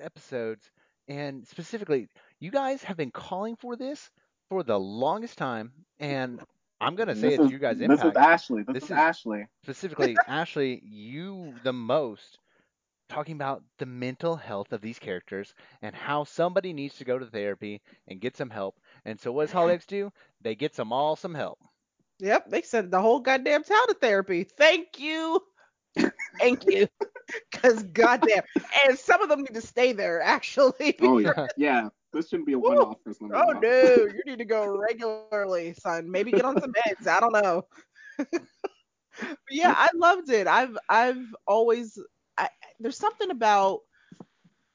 episodes 0.00 0.70
and 1.08 1.46
specifically 1.46 2.08
you 2.40 2.50
guys 2.50 2.82
have 2.82 2.96
been 2.96 3.10
calling 3.10 3.56
for 3.56 3.76
this 3.76 4.10
for 4.48 4.62
the 4.62 4.78
longest 4.78 5.38
time 5.38 5.72
and 6.00 6.40
I'm 6.80 6.94
gonna 6.96 7.14
say 7.14 7.30
this 7.30 7.34
it's 7.38 7.44
is, 7.46 7.50
you 7.52 7.58
guys' 7.58 7.78
This 7.78 8.02
is. 8.04 8.16
Ashley. 8.16 8.62
This, 8.64 8.74
This 8.74 8.82
is, 8.84 8.90
is- 8.90 8.96
Ashley. 8.96 9.46
Specifically, 9.62 10.16
Ashley, 10.28 10.82
you 10.84 11.54
the 11.64 11.72
most 11.72 12.38
talking 13.08 13.34
about 13.34 13.62
the 13.78 13.86
mental 13.86 14.36
health 14.36 14.72
of 14.72 14.80
these 14.80 14.98
characters 14.98 15.54
and 15.82 15.94
how 15.94 16.24
somebody 16.24 16.72
needs 16.72 16.96
to 16.96 17.04
go 17.04 17.18
to 17.18 17.26
therapy 17.26 17.82
and 18.08 18.20
get 18.20 18.36
some 18.36 18.50
help. 18.50 18.78
And 19.04 19.20
so 19.20 19.32
what 19.32 19.44
does 19.44 19.52
Hollyoaks 19.52 19.86
do? 19.86 20.12
They 20.40 20.54
get 20.54 20.74
some 20.74 20.92
all 20.92 21.16
some 21.16 21.34
help. 21.34 21.58
Yep, 22.20 22.50
they 22.50 22.62
sent 22.62 22.90
the 22.90 23.00
whole 23.00 23.20
goddamn 23.20 23.62
town 23.64 23.88
to 23.88 23.94
therapy. 23.94 24.44
Thank 24.44 24.98
you. 24.98 25.40
Thank 26.38 26.64
you. 26.66 26.86
Cause 27.52 27.82
goddamn, 27.84 28.42
and 28.86 28.98
some 28.98 29.22
of 29.22 29.28
them 29.28 29.40
need 29.40 29.54
to 29.54 29.60
stay 29.60 29.92
there 29.92 30.20
actually. 30.20 30.96
Oh, 31.00 31.18
yeah. 31.18 31.46
Yeah. 31.56 31.88
This 32.12 32.28
shouldn't 32.28 32.46
be 32.46 32.54
a 32.54 32.58
one 32.58 32.78
off 32.78 32.96
for 33.04 33.12
some 33.12 33.30
of 33.32 33.36
Oh 33.36 33.52
no, 33.60 34.06
you 34.06 34.22
need 34.26 34.38
to 34.38 34.44
go 34.44 34.66
regularly, 34.78 35.52
son. 35.52 36.10
Maybe 36.10 36.14
get 36.14 36.24
on 36.26 36.40
some 36.40 36.52
meds. 36.56 37.06
I 37.06 37.20
don't 37.20 37.32
know. 37.32 37.50
Yeah, 39.50 39.72
I 39.74 39.88
loved 39.94 40.30
it. 40.30 40.46
I've 40.46 40.76
I've 40.88 41.34
always 41.46 41.98
I, 42.38 42.48
there's 42.80 42.98
something 42.98 43.30
about 43.30 43.80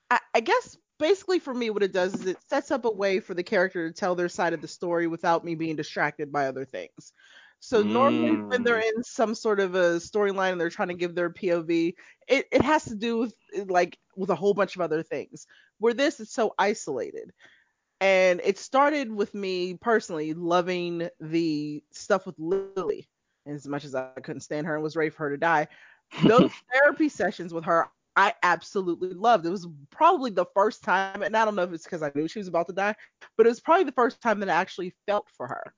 I, 0.10 0.20
I 0.36 0.40
guess 0.42 0.78
basically 1.00 1.40
for 1.40 1.54
me 1.54 1.70
what 1.70 1.84
it 1.84 1.94
does 1.94 2.14
is 2.14 2.26
it 2.28 2.38
sets 2.48 2.70
up 2.70 2.86
a 2.86 2.92
way 2.92 3.20
for 3.20 3.34
the 3.34 3.44
character 3.44 3.88
to 3.88 3.94
tell 3.94 4.16
their 4.16 4.30
side 4.30 4.54
of 4.54 4.62
the 4.62 4.68
story 4.68 5.08
without 5.08 5.44
me 5.44 5.56
being 5.56 5.76
distracted 5.76 6.32
by 6.32 6.48
other 6.48 6.66
things. 6.66 7.12
So 7.60 7.84
normally 7.84 8.36
when 8.36 8.64
they're 8.64 8.82
mm. 8.82 8.96
in 8.96 9.04
some 9.04 9.36
sort 9.36 9.60
of 9.60 9.76
a 9.76 9.98
storyline 9.98 10.52
and 10.52 10.60
they're 10.60 10.70
trying 10.70 10.88
to 10.88 10.96
give 10.96 11.14
their 11.14 11.30
POV, 11.30 11.94
it, 12.28 12.48
it 12.52 12.62
has 12.62 12.86
to 12.86 12.96
do 12.96 13.20
with 13.20 13.36
like 13.68 13.98
with 14.16 14.32
a 14.32 14.36
whole 14.36 14.56
bunch 14.56 14.76
of 14.76 14.82
other 14.82 15.04
things. 15.04 15.46
Where 15.78 15.94
this 15.94 16.20
is 16.20 16.32
so 16.32 16.54
isolated. 16.58 17.32
And 18.00 18.42
it 18.44 18.58
started 18.58 19.12
with 19.12 19.34
me 19.36 19.76
personally 19.76 20.34
loving 20.34 21.08
the 21.20 21.84
stuff 21.92 22.26
with 22.26 22.36
Lily. 22.40 23.08
As 23.46 23.68
much 23.68 23.86
as 23.86 23.96
I 23.96 24.10
couldn't 24.24 24.42
stand 24.42 24.68
her 24.68 24.74
and 24.74 24.84
was 24.84 24.96
ready 24.96 25.10
for 25.12 25.26
her 25.26 25.32
to 25.32 25.38
die, 25.38 25.68
those 26.26 26.52
therapy 26.74 27.10
sessions 27.10 27.54
with 27.54 27.66
her 27.66 27.90
I 28.16 28.34
absolutely 28.44 29.14
loved. 29.14 29.46
It 29.46 29.52
was 29.52 29.68
probably 29.90 30.32
the 30.32 30.46
first 30.54 30.84
time, 30.84 31.22
and 31.22 31.36
I 31.36 31.46
don't 31.46 31.56
know 31.56 31.64
if 31.64 31.72
it's 31.72 31.86
because 31.86 32.04
I 32.04 32.12
knew 32.14 32.28
she 32.28 32.40
was 32.40 32.48
about 32.48 32.68
to 32.68 32.74
die, 32.74 32.96
but 33.38 33.46
it 33.46 33.50
was 33.50 33.62
probably 33.62 33.86
the 33.86 33.94
first 33.94 34.22
time 34.22 34.40
that 34.42 34.50
I 34.50 34.54
actually 34.54 34.94
felt 35.08 35.28
for 35.30 35.48
her. 35.48 35.74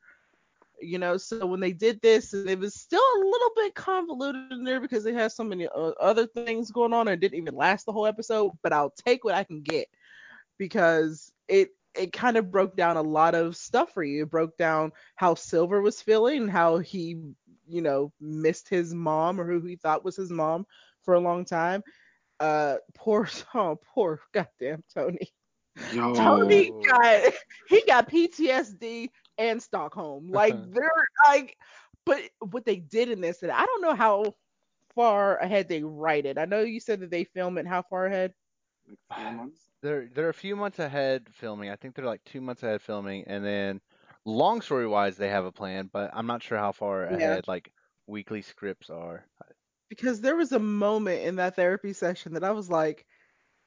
You 0.82 0.98
know, 0.98 1.16
so 1.18 1.46
when 1.46 1.60
they 1.60 1.72
did 1.72 2.02
this, 2.02 2.34
it 2.34 2.60
was 2.60 2.74
still 2.74 3.00
a 3.00 3.20
little 3.20 3.52
bit 3.56 3.76
convoluted 3.76 4.52
in 4.52 4.64
there 4.64 4.82
because 4.82 5.04
they 5.04 5.14
had 5.14 5.32
so 5.32 5.44
many 5.44 5.68
uh, 5.68 5.92
other 6.02 6.26
things 6.28 6.72
going 6.72 6.92
on 6.92 7.08
and 7.08 7.14
it 7.14 7.20
didn't 7.20 7.40
even 7.40 7.56
last 7.56 7.86
the 7.86 7.94
whole 7.94 8.08
episode. 8.08 8.52
But 8.64 8.74
I'll 8.74 8.94
take 9.06 9.24
what 9.24 9.36
I 9.36 9.44
can 9.44 9.62
get 9.62 9.88
because 10.58 11.32
it 11.48 11.70
it 11.96 12.14
kind 12.14 12.38
of 12.38 12.52
broke 12.52 12.76
down 12.76 12.98
a 12.98 13.02
lot 13.02 13.36
of 13.36 13.56
stuff 13.56 13.94
for 13.94 14.04
you. 14.04 14.24
It 14.24 14.30
broke 14.32 14.58
down 14.58 14.92
how 15.16 15.36
Silver 15.36 15.82
was 15.82 16.02
feeling, 16.02 16.48
how 16.48 16.78
he, 16.80 17.22
you 17.68 17.82
know, 17.82 18.12
missed 18.20 18.70
his 18.70 18.94
mom 18.94 19.40
or 19.40 19.46
who 19.46 19.62
he 19.66 19.76
thought 19.76 20.06
was 20.06 20.16
his 20.16 20.32
mom 20.32 20.66
for 21.04 21.14
a 21.14 21.20
long 21.20 21.46
time. 21.46 21.84
Uh, 22.40 22.78
poor, 22.96 23.28
oh, 23.54 23.80
poor 23.94 24.20
goddamn 24.34 24.84
Tony. 24.94 25.32
Yo. 25.92 26.14
Tony 26.14 26.72
got 26.88 27.34
he 27.68 27.82
got 27.88 28.10
PTSD 28.10 29.10
and 29.38 29.62
Stockholm. 29.62 30.28
Like 30.32 30.56
they're 30.72 30.92
like, 31.26 31.58
but 32.06 32.22
what 32.40 32.66
they 32.66 32.78
did 32.78 33.10
in 33.10 33.22
this, 33.22 33.44
and 33.44 33.52
I 33.52 33.66
don't 33.66 33.82
know 33.82 33.96
how 33.96 34.36
far 34.96 35.38
ahead 35.38 35.70
they 35.70 35.84
write 35.84 36.26
it. 36.26 36.38
I 36.38 36.46
know 36.46 36.62
you 36.62 36.80
said 36.80 37.00
that 37.00 37.12
they 37.12 37.24
film 37.24 37.58
it. 37.58 37.68
How 37.68 37.82
far 37.82 38.06
ahead? 38.06 38.34
Like 38.88 39.00
four 39.10 39.32
months? 39.32 39.63
They're 39.84 40.08
they're 40.10 40.30
a 40.30 40.36
few 40.36 40.56
months 40.58 40.80
ahead 40.80 41.30
filming. 41.34 41.70
I 41.70 41.78
think 41.78 41.96
they're 41.96 42.06
like 42.06 42.26
two 42.26 42.42
months 42.42 42.64
ahead 42.64 42.82
filming, 42.82 43.26
and 43.28 43.46
then 43.46 43.82
long 44.26 44.62
story 44.62 44.88
wise, 44.88 45.18
they 45.18 45.30
have 45.30 45.46
a 45.46 45.54
plan, 45.54 45.90
but 45.94 46.12
I'm 46.16 46.28
not 46.28 46.44
sure 46.44 46.58
how 46.60 46.74
far 46.74 47.06
Yeah. 47.10 47.38
ahead 47.38 47.48
like 47.48 47.72
weekly 48.08 48.42
scripts 48.42 48.90
are. 48.90 49.28
Because 49.90 50.22
there 50.22 50.36
was 50.36 50.52
a 50.52 50.60
moment 50.60 51.24
in 51.24 51.36
that 51.38 51.56
therapy 51.56 51.94
session 51.94 52.34
that 52.34 52.44
I 52.44 52.52
was 52.52 52.70
like, 52.70 53.06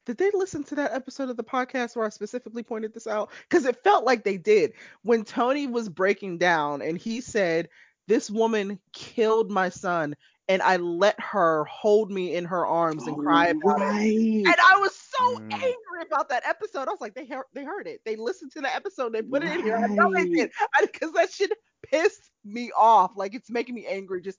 did 0.06 0.18
they 0.18 0.30
listen 0.32 0.64
to 0.64 0.76
that 0.76 0.92
episode 0.92 1.30
of 1.30 1.36
the 1.36 1.44
podcast 1.44 1.96
where 1.96 2.06
I 2.06 2.10
specifically 2.10 2.62
pointed 2.62 2.94
this 2.94 3.06
out? 3.06 3.30
Because 3.48 3.66
it 3.66 3.82
felt 3.84 4.04
like 4.04 4.24
they 4.24 4.38
did. 4.38 4.74
When 5.02 5.24
Tony 5.24 5.66
was 5.66 5.88
breaking 5.88 6.38
down 6.38 6.82
and 6.82 6.98
he 6.98 7.20
said, 7.20 7.68
This 8.08 8.30
woman 8.30 8.80
killed 8.92 9.50
my 9.50 9.68
son, 9.70 10.16
and 10.48 10.62
I 10.62 10.76
let 10.76 11.18
her 11.20 11.64
hold 11.64 12.10
me 12.10 12.34
in 12.34 12.44
her 12.46 12.66
arms 12.66 13.06
and 13.06 13.18
cry 13.18 13.46
about 13.46 13.80
it. 13.82 13.96
right. 13.96 14.44
And 14.48 14.56
I 14.60 14.78
was 14.80 14.94
so 14.94 15.18
Mm. 15.22 15.60
angry 15.64 16.06
about 16.06 16.28
that 16.30 16.46
episode. 16.46 16.88
I 16.88 16.92
was 16.92 17.00
like, 17.00 17.14
they 17.14 17.26
heard, 17.26 17.44
they 17.54 17.64
heard 17.64 17.86
it. 17.86 18.00
They 18.04 18.16
listened 18.16 18.52
to 18.52 18.60
the 18.60 18.74
episode. 18.74 19.12
They 19.12 19.22
put 19.22 19.42
it 19.42 19.52
in 19.52 19.60
here. 19.60 19.76
I 19.76 19.88
know 19.98 20.10
they 20.14 20.26
did 20.40 20.50
because 20.92 21.12
that 21.12 21.30
shit 21.32 21.50
pissed 21.82 22.30
me 22.44 22.70
off. 22.76 23.12
Like 23.16 23.34
it's 23.34 23.50
making 23.50 23.74
me 23.74 23.86
angry 23.86 24.20
just 24.22 24.38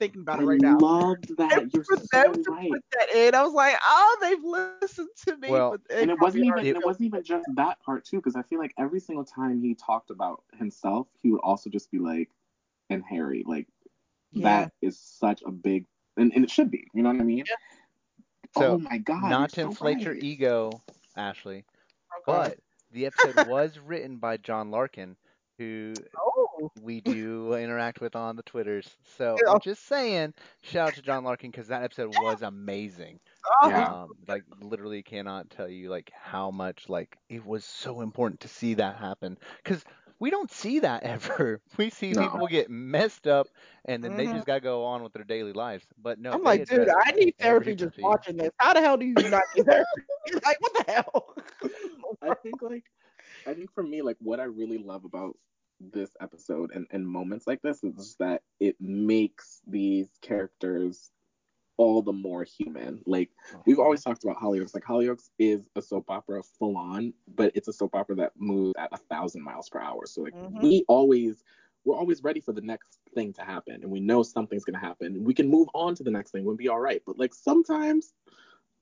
thinking 0.00 0.22
about 0.22 0.40
it 0.40 0.44
right 0.44 0.60
I 0.60 0.60
now. 0.60 0.78
loved 0.78 1.36
that. 1.38 1.62
And 1.62 1.70
You're 1.72 1.84
for 1.84 1.96
so 1.96 2.18
them 2.18 2.32
to 2.44 2.52
right. 2.52 2.70
put 2.70 2.82
that 2.98 3.14
in, 3.14 3.34
I 3.34 3.42
was 3.42 3.52
like, 3.54 3.76
oh, 3.84 4.18
they've 4.20 4.42
listened 4.44 4.88
to 5.26 5.36
me. 5.36 5.40
Well, 5.46 5.68
but 5.70 5.80
and 5.96 6.10
it 6.10 6.18
wasn't 6.18 6.44
even 6.44 6.52
already 6.52 6.70
it 6.70 6.84
wasn't 6.84 7.06
even 7.06 7.22
just 7.22 7.46
that 7.56 7.80
part 7.80 8.04
too 8.04 8.16
because 8.16 8.36
i 8.36 8.42
feel 8.42 8.58
like 8.58 8.74
every 8.78 9.00
single 9.00 9.24
time 9.24 9.60
he 9.60 9.74
talked 9.74 10.10
about 10.10 10.42
himself 10.58 11.08
he 11.22 11.30
would 11.30 11.40
also 11.42 11.68
just 11.70 11.90
be 11.90 11.98
like 11.98 12.30
and 12.90 13.02
harry 13.08 13.44
like 13.46 13.66
Yeah. 14.34 14.60
that 14.60 14.72
is 14.82 14.98
such 14.98 15.42
a 15.46 15.50
big 15.50 15.86
and, 16.16 16.32
and 16.34 16.44
it 16.44 16.50
should 16.50 16.70
be 16.70 16.86
you 16.94 17.02
know 17.02 17.10
what 17.10 17.20
i 17.20 17.24
mean 17.24 17.44
So, 18.56 18.72
oh 18.72 18.78
my 18.78 18.98
god 18.98 19.30
not 19.30 19.50
to 19.50 19.62
so 19.62 19.66
inflate 19.68 20.00
your 20.00 20.14
ego, 20.14 20.82
Ashley, 21.16 21.64
Okay. 22.18 22.24
but 22.26 22.58
the 22.92 23.06
episode 23.06 23.46
was 23.48 23.78
written 23.78 24.18
by 24.18 24.36
John 24.36 24.70
Larkin, 24.70 25.16
who 25.58 25.92
oh, 26.16 26.70
we 26.80 27.00
do 27.00 27.54
interact 27.54 28.00
with 28.00 28.14
on 28.14 28.36
the 28.36 28.42
Twitters. 28.44 28.88
So 29.16 29.36
Yeah. 29.44 29.52
I'm 29.52 29.60
just 29.60 29.86
saying, 29.86 30.34
shout 30.62 30.88
out 30.88 30.94
to 30.94 31.02
John 31.02 31.24
Larkin 31.24 31.50
because 31.50 31.66
that 31.68 31.82
episode 31.82 32.14
was 32.20 32.42
amazing. 32.42 33.18
oh, 33.62 33.68
Yeah. 33.68 33.92
Um, 33.92 34.10
like 34.28 34.44
literally 34.60 35.02
cannot 35.02 35.50
tell 35.50 35.68
you 35.68 35.90
like 35.90 36.12
how 36.14 36.52
much 36.52 36.88
like 36.88 37.18
it 37.28 37.44
was 37.44 37.64
so 37.64 38.00
important 38.02 38.40
to 38.40 38.48
see 38.48 38.74
that 38.74 38.96
happen 38.96 39.36
because 39.64 39.84
we 40.18 40.30
don't 40.30 40.50
see 40.50 40.80
that 40.80 41.02
ever. 41.04 41.60
We 41.78 41.90
see 41.90 42.14
No. 42.14 42.28
people 42.28 42.46
get 42.46 42.70
messed 42.70 43.26
up 43.26 43.48
and 43.84 44.02
then 44.04 44.16
they 44.16 44.28
Mhm. 44.28 44.28
just 44.28 44.46
gotta 44.46 44.60
go 44.60 44.84
on 44.84 45.02
with 45.02 45.12
their 45.12 45.24
daily 45.24 45.52
lives. 45.52 45.86
But 45.98 46.18
no, 46.18 46.36
I'm 46.36 46.42
like, 46.42 46.64
dude, 46.66 46.88
I 47.06 47.12
need 47.12 47.34
therapy 47.38 47.74
just 47.74 47.94
fee. 47.94 48.02
watching 48.02 48.36
this. 48.36 48.50
How 48.58 48.74
the 48.74 48.80
hell 48.80 48.96
do 48.96 49.06
you 49.06 49.14
not 49.28 49.42
need 49.54 49.64
therapy? 49.66 50.02
like, 50.44 50.56
what 50.60 50.86
the 50.86 50.92
hell? 50.92 51.34
i 52.22 52.32
think 52.32 52.62
like 52.62 52.84
i 53.46 53.54
think 53.54 53.72
for 53.72 53.82
me 53.82 54.02
like 54.02 54.16
what 54.20 54.40
i 54.40 54.44
really 54.44 54.78
love 54.78 55.04
about 55.04 55.36
this 55.80 56.10
episode 56.20 56.70
and, 56.74 56.86
and 56.90 57.08
moments 57.08 57.46
like 57.46 57.62
this 57.62 57.82
is 57.84 57.94
just 57.96 58.18
that 58.18 58.42
it 58.60 58.76
makes 58.80 59.62
these 59.66 60.10
characters 60.22 61.12
all 61.76 62.02
the 62.02 62.12
more 62.12 62.44
human 62.44 63.00
like 63.06 63.30
We've 63.66 63.78
always 63.78 64.02
talked 64.02 64.24
about 64.24 64.36
Hollyoaks. 64.36 64.74
Like 64.74 64.84
Hollyoaks 64.84 65.30
is 65.38 65.68
a 65.76 65.82
soap 65.82 66.10
opera 66.10 66.42
full 66.42 66.76
on, 66.76 67.12
but 67.34 67.52
it's 67.54 67.68
a 67.68 67.72
soap 67.72 67.94
opera 67.94 68.14
that 68.16 68.32
moves 68.36 68.74
at 68.78 68.90
a 68.92 68.96
thousand 68.96 69.42
miles 69.42 69.68
per 69.68 69.80
hour. 69.80 70.06
So 70.06 70.22
like 70.22 70.34
Mhm. 70.34 70.62
we 70.62 70.84
always 70.88 71.42
we're 71.84 71.96
always 71.96 72.22
ready 72.22 72.40
for 72.40 72.52
the 72.52 72.62
next 72.62 73.00
thing 73.14 73.30
to 73.34 73.42
happen, 73.42 73.82
and 73.82 73.90
we 73.90 74.00
know 74.00 74.22
something's 74.22 74.64
gonna 74.64 74.78
happen. 74.78 75.16
And 75.16 75.26
we 75.26 75.34
can 75.34 75.48
move 75.48 75.68
on 75.74 75.94
to 75.96 76.02
the 76.02 76.10
next 76.10 76.30
thing. 76.30 76.44
We'll 76.44 76.56
be 76.56 76.68
all 76.68 76.80
right. 76.80 77.02
But 77.04 77.18
like 77.18 77.34
sometimes, 77.34 78.14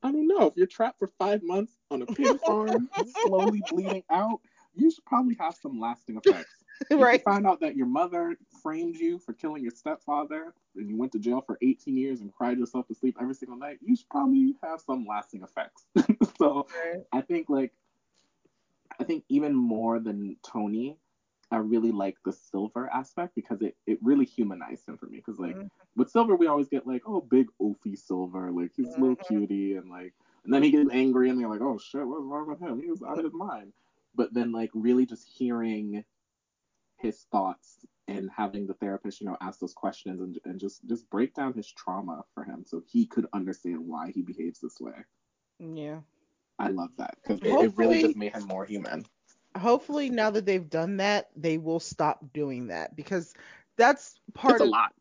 I 0.04 0.12
don't 0.12 0.28
know. 0.28 0.46
If 0.46 0.56
you're 0.56 0.68
trapped 0.68 1.00
for 1.00 1.08
five 1.08 1.42
months 1.42 1.78
on 1.90 2.02
a 2.02 2.06
pig 2.06 2.38
farm, 2.46 2.88
slowly 3.22 3.62
bleeding 3.70 4.04
out, 4.10 4.40
you 4.74 4.90
should 4.90 5.04
probably 5.04 5.34
have 5.40 5.54
some 5.56 5.80
lasting 5.80 6.16
effects. 6.16 6.61
Right. 6.90 7.14
you 7.14 7.18
find 7.20 7.46
out 7.46 7.60
that 7.60 7.76
your 7.76 7.86
mother 7.86 8.36
framed 8.62 8.96
you 8.96 9.18
for 9.18 9.32
killing 9.32 9.62
your 9.62 9.72
stepfather 9.72 10.54
and 10.76 10.88
you 10.88 10.96
went 10.96 11.12
to 11.12 11.18
jail 11.18 11.40
for 11.40 11.58
18 11.62 11.96
years 11.96 12.20
and 12.20 12.32
cried 12.32 12.58
yourself 12.58 12.86
to 12.88 12.94
sleep 12.94 13.16
every 13.20 13.34
single 13.34 13.56
night, 13.56 13.78
you 13.82 13.96
should 13.96 14.08
probably 14.08 14.54
have 14.62 14.80
some 14.80 15.06
lasting 15.08 15.42
effects. 15.42 15.86
so 16.38 16.66
Right. 16.84 17.02
I 17.12 17.20
think 17.20 17.48
like 17.48 17.72
I 19.00 19.04
think 19.04 19.24
even 19.28 19.54
more 19.54 19.98
than 19.98 20.36
Tony, 20.42 20.98
I 21.50 21.56
really 21.56 21.92
like 21.92 22.16
the 22.24 22.32
Silver 22.32 22.88
aspect 22.92 23.34
because 23.34 23.60
it, 23.62 23.76
it 23.86 23.98
really 24.02 24.24
humanized 24.24 24.88
him 24.88 24.96
for 24.96 25.06
me. 25.06 25.16
Because 25.18 25.38
like 25.38 25.56
Mhm. 25.56 25.68
with 25.96 26.10
Silver, 26.10 26.36
we 26.36 26.46
always 26.46 26.68
get 26.68 26.86
like, 26.86 27.02
oh, 27.06 27.20
big 27.20 27.48
oafy 27.60 27.98
Silver, 27.98 28.50
like 28.50 28.72
he's 28.74 28.96
a 28.96 29.00
little 29.00 29.16
Mhm. 29.16 29.26
cutie, 29.26 29.74
and 29.74 29.90
like, 29.90 30.14
and 30.44 30.52
then 30.52 30.62
he 30.62 30.70
gets 30.70 30.90
angry, 30.90 31.28
and 31.30 31.38
they're 31.38 31.48
like, 31.48 31.60
oh 31.60 31.78
shit, 31.78 32.06
what's 32.06 32.24
wrong 32.24 32.48
with 32.48 32.60
him? 32.60 32.80
He 32.80 32.90
was 32.90 33.02
out 33.02 33.18
of 33.18 33.24
his 33.24 33.34
mind. 33.34 33.72
But 34.14 34.32
then 34.34 34.52
like 34.52 34.70
really 34.74 35.06
just 35.06 35.26
hearing 35.26 36.04
his 37.02 37.24
thoughts 37.32 37.86
and 38.08 38.30
having 38.36 38.66
the 38.66 38.74
therapist, 38.74 39.20
you 39.20 39.26
know, 39.26 39.36
ask 39.42 39.60
those 39.60 39.74
questions 39.74 40.20
and, 40.20 40.38
and 40.44 40.60
just 40.60 40.86
just 40.88 41.10
break 41.10 41.34
down 41.34 41.54
his 41.54 41.70
trauma 41.72 42.24
for 42.34 42.44
him 42.44 42.64
so 42.66 42.82
he 42.86 43.06
could 43.06 43.26
understand 43.34 43.86
why 43.86 44.12
he 44.12 44.22
behaves 44.22 44.60
this 44.60 44.80
way. 44.80 45.04
Yeah. 45.60 46.00
I 46.58 46.68
love 46.68 46.90
that 46.98 47.16
because 47.22 47.40
it, 47.42 47.48
it 47.48 47.76
really 47.76 48.00
just 48.02 48.16
made 48.16 48.32
him 48.32 48.46
more 48.46 48.64
human. 48.66 49.04
Hopefully, 49.56 50.10
now 50.10 50.30
that 50.30 50.46
they've 50.46 50.68
done 50.70 50.98
that, 50.98 51.30
they 51.36 51.58
will 51.58 51.80
stop 51.80 52.32
doing 52.32 52.68
that 52.68 52.96
because 52.96 53.34
that's 53.76 54.20
part 54.34 54.54
It's 54.54 54.60
a 54.60 54.64
of 54.64 54.70
lot. 54.70 54.92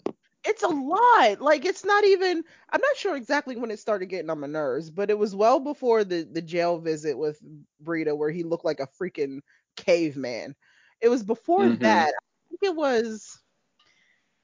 it's 0.45 0.63
a 0.63 0.67
lot. 0.67 1.41
Like 1.41 1.65
it's 1.65 1.85
not 1.85 2.03
even 2.05 2.43
I'm 2.69 2.81
not 2.81 2.97
sure 2.97 3.15
exactly 3.15 3.55
when 3.55 3.71
it 3.71 3.79
started 3.79 4.07
getting 4.07 4.29
on 4.29 4.39
my 4.39 4.47
nerves, 4.47 4.89
but 4.89 5.09
it 5.09 5.17
was 5.17 5.35
well 5.35 5.59
before 5.59 6.03
the 6.03 6.23
the 6.31 6.41
jail 6.41 6.79
visit 6.79 7.17
with 7.17 7.39
Breda 7.79 8.15
where 8.15 8.31
he 8.31 8.43
looked 8.43 8.65
like 8.65 8.79
a 8.79 8.87
freaking 9.01 9.41
caveman. 9.77 10.55
It 11.01 11.09
was 11.09 11.23
before 11.23 11.65
Mhm. 11.65 11.79
that. 11.79 12.13
I 12.13 12.47
think 12.49 12.59
it 12.63 12.75
was 12.75 13.39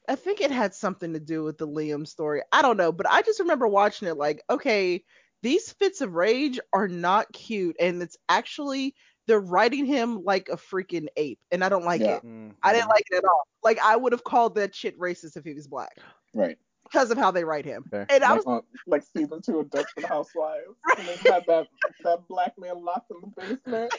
I 0.10 0.16
think 0.16 0.40
it 0.40 0.52
had 0.52 0.74
something 0.74 1.14
to 1.14 1.20
do 1.20 1.44
with 1.44 1.58
the 1.58 1.68
Liam 1.68 2.08
story. 2.08 2.42
I 2.54 2.62
don't 2.62 2.78
know, 2.78 2.92
but 2.94 3.10
I 3.10 3.22
just 3.22 3.40
remember 3.42 3.68
watching 3.68 4.08
it 4.08 4.16
like, 4.18 4.42
okay, 4.50 5.04
these 5.44 5.74
fits 5.74 6.00
of 6.02 6.14
rage 6.14 6.60
are 6.74 6.88
not 6.88 7.32
cute 7.34 7.76
and 7.80 8.02
it's 8.02 8.18
actually 8.30 8.96
they're 9.28 9.42
writing 9.42 9.86
him 9.86 10.24
like 10.24 10.48
a 10.48 10.56
freaking 10.56 11.08
ape 11.18 11.40
and 11.52 11.64
I 11.64 11.70
don't 11.70 11.84
like 11.86 12.00
Yeah. 12.02 12.18
it. 12.18 12.24
Mhm. 12.24 12.56
I 12.64 12.74
didn't 12.74 12.88
like 12.90 13.04
it 13.12 13.18
at 13.18 13.26
all. 13.26 13.44
Like 13.64 13.80
I 13.80 13.96
would 13.98 14.14
have 14.14 14.24
called 14.24 14.56
that 14.56 14.74
shit 14.74 14.98
racist 14.98 15.36
if 15.36 15.44
he 15.44 15.54
was 15.54 15.68
black 15.68 15.98
Right. 16.34 16.58
Because 16.90 17.12
of 17.12 17.18
how 17.18 17.32
they 17.32 17.44
write 17.44 17.66
him. 17.66 17.84
Fair. 17.90 18.06
And 18.10 18.24
I 18.24 18.30
like, 18.30 18.38
was 18.38 18.46
on, 18.46 18.62
like 18.86 19.04
season 19.04 19.42
two 19.42 19.60
of 19.60 19.70
Desperate 19.70 20.06
Housewives. 20.06 20.76
and 20.98 21.08
they 21.08 21.30
had 21.30 21.44
that, 21.48 21.68
that 22.04 22.28
black 22.28 22.54
man 22.58 22.84
locked 22.84 23.12
in 23.12 23.18
the 23.22 23.28
basement. 23.28 23.94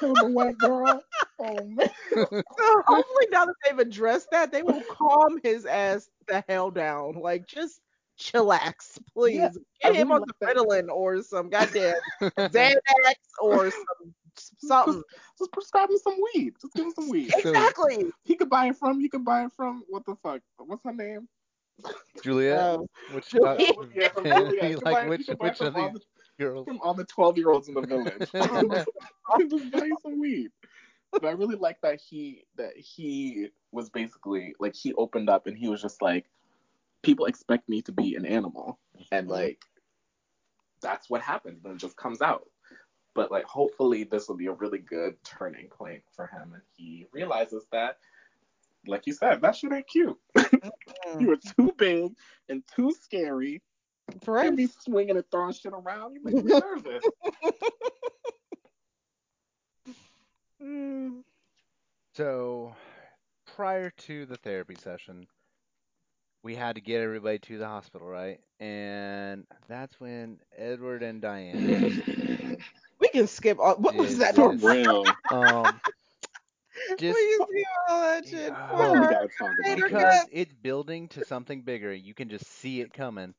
He 0.00 0.06
the 0.06 0.30
white 0.32 0.58
girl. 0.58 1.02
Oh 1.38 1.64
man. 1.64 1.90
so 2.12 2.82
hopefully 2.86 3.26
now 3.30 3.46
that 3.46 3.54
they've 3.64 3.78
addressed 3.78 4.30
that, 4.30 4.52
they 4.52 4.62
will 4.62 4.82
calm 4.90 5.40
his 5.42 5.66
ass 5.66 6.08
the 6.28 6.44
hell 6.48 6.70
down. 6.70 7.14
Like 7.14 7.46
just 7.46 7.80
chillax, 8.18 8.98
please. 9.14 9.36
Yeah, 9.36 9.48
Get 9.82 9.92
I 9.92 9.94
him 9.94 10.08
really 10.10 10.22
on 10.22 10.26
like. 10.40 10.56
Ritalin 10.56 10.88
or 10.88 11.22
some 11.22 11.48
goddamn 11.48 11.94
Xanax 12.22 13.14
or 13.40 13.70
some 13.70 14.14
something. 14.58 15.02
Just 15.38 15.52
prescribe 15.52 15.90
him 15.90 15.98
some 15.98 16.16
weed. 16.34 16.54
Just 16.60 16.74
give 16.74 16.86
him 16.86 16.92
some 16.92 17.08
weed. 17.08 17.32
Exactly. 17.36 18.06
He 18.24 18.36
could 18.36 18.50
buy 18.50 18.68
it 18.68 18.76
from. 18.76 19.00
He 19.00 19.08
could 19.08 19.24
buy 19.24 19.44
it 19.44 19.52
from. 19.56 19.84
What 19.88 20.04
the 20.06 20.16
fuck? 20.22 20.40
What's 20.58 20.84
her 20.84 20.92
name? 20.92 21.28
Juliet, 22.22 22.58
Um, 22.58 22.86
which 23.14 23.30
Juliet. 23.30 23.60
uh, 23.60 23.84
Yeah, 23.94 24.08
from 24.14 24.24
Juliet. 24.24 24.52
you 24.62 24.68
He 24.68 24.74
could 24.74 24.84
like 24.84 25.08
which 25.08 25.28
which 25.38 25.60
of 25.60 25.74
these 25.74 25.92
the- 25.92 26.00
girls? 26.38 26.66
from 26.66 26.80
all 26.82 26.94
the 26.94 27.04
12 27.04 27.36
year 27.38 27.50
olds 27.50 27.68
in 27.68 27.74
the 27.74 27.82
village. 27.82 28.30
just 29.48 29.70
buy 29.70 29.84
you 29.86 29.96
some 30.02 30.18
weed. 30.20 30.50
But 31.12 31.24
I 31.24 31.30
really 31.32 31.56
like 31.56 31.80
that 31.82 32.00
he 32.00 32.44
that 32.56 32.76
he 32.76 33.48
was 33.72 33.90
basically 33.90 34.54
like 34.60 34.74
he 34.74 34.92
opened 34.94 35.28
up 35.28 35.46
and 35.46 35.56
he 35.56 35.68
was 35.68 35.82
just 35.82 36.00
like, 36.02 36.26
people 37.02 37.26
expect 37.26 37.68
me 37.68 37.82
to 37.82 37.92
be 37.92 38.14
an 38.14 38.24
animal, 38.24 38.78
and 39.10 39.26
Mhm. 39.26 39.30
like 39.30 39.64
that's 40.80 41.10
what 41.10 41.20
happens. 41.20 41.64
And 41.64 41.74
it 41.74 41.78
just 41.78 41.96
comes 41.96 42.22
out. 42.22 42.48
But 43.14 43.30
like, 43.32 43.44
hopefully, 43.44 44.04
this 44.04 44.28
will 44.28 44.36
be 44.36 44.46
a 44.46 44.52
really 44.52 44.78
good 44.78 45.16
turning 45.24 45.68
point 45.68 46.02
for 46.14 46.26
him, 46.28 46.52
and 46.54 46.62
he 46.76 47.06
realizes 47.12 47.66
that, 47.72 47.98
like 48.86 49.06
you 49.06 49.12
said, 49.12 49.40
that 49.42 49.56
shit 49.56 49.72
ain't 49.72 49.88
cute. 49.88 50.16
you 51.18 51.26
were 51.26 51.36
too 51.36 51.72
big 51.76 52.12
and 52.48 52.62
too 52.74 52.92
scary. 53.02 53.62
right. 54.26 54.44
Can't 54.44 54.56
be 54.56 54.66
swinging 54.66 55.16
and 55.16 55.24
throwing 55.30 55.52
shit 55.52 55.72
around. 55.72 56.14
You 56.14 56.22
make 56.24 56.44
me 56.44 56.52
nervous. 56.60 57.04
Mm. 60.62 61.22
So, 62.14 62.74
prior 63.54 63.90
to 63.90 64.26
the 64.26 64.36
therapy 64.36 64.74
session, 64.74 65.26
we 66.42 66.54
had 66.54 66.74
to 66.74 66.80
get 66.80 67.00
everybody 67.00 67.38
to 67.38 67.58
the 67.58 67.66
hospital, 67.66 68.06
right? 68.06 68.40
And 68.58 69.46
that's 69.68 69.98
when 70.00 70.38
Edward 70.56 71.02
and 71.02 71.20
Diane. 71.20 72.58
We 73.00 73.08
can 73.08 73.26
skip 73.26 73.58
all. 73.58 73.76
What 73.76 73.94
was 73.94 74.18
that? 74.18 74.34
For 74.34 74.52
real. 74.52 75.06
Um, 75.30 75.80
we 75.84 75.99
just 77.00 77.18
can 77.18 77.46
skip 77.48 77.66
all 77.88 78.00
that. 78.00 78.26
Yeah. 78.32 78.72
Well, 78.76 78.92
we 78.92 78.98
her. 78.98 79.04
gotta 79.10 79.28
talk 79.28 79.50
about 79.58 79.64
Hater 79.64 79.80
that. 79.80 79.88
because 79.90 80.28
it's 80.32 80.54
building 80.54 81.08
to 81.08 81.24
something 81.24 81.62
bigger. 81.62 81.92
You 81.92 82.14
can 82.14 82.28
just 82.28 82.46
see 82.46 82.80
it 82.80 82.92
coming 82.92 83.34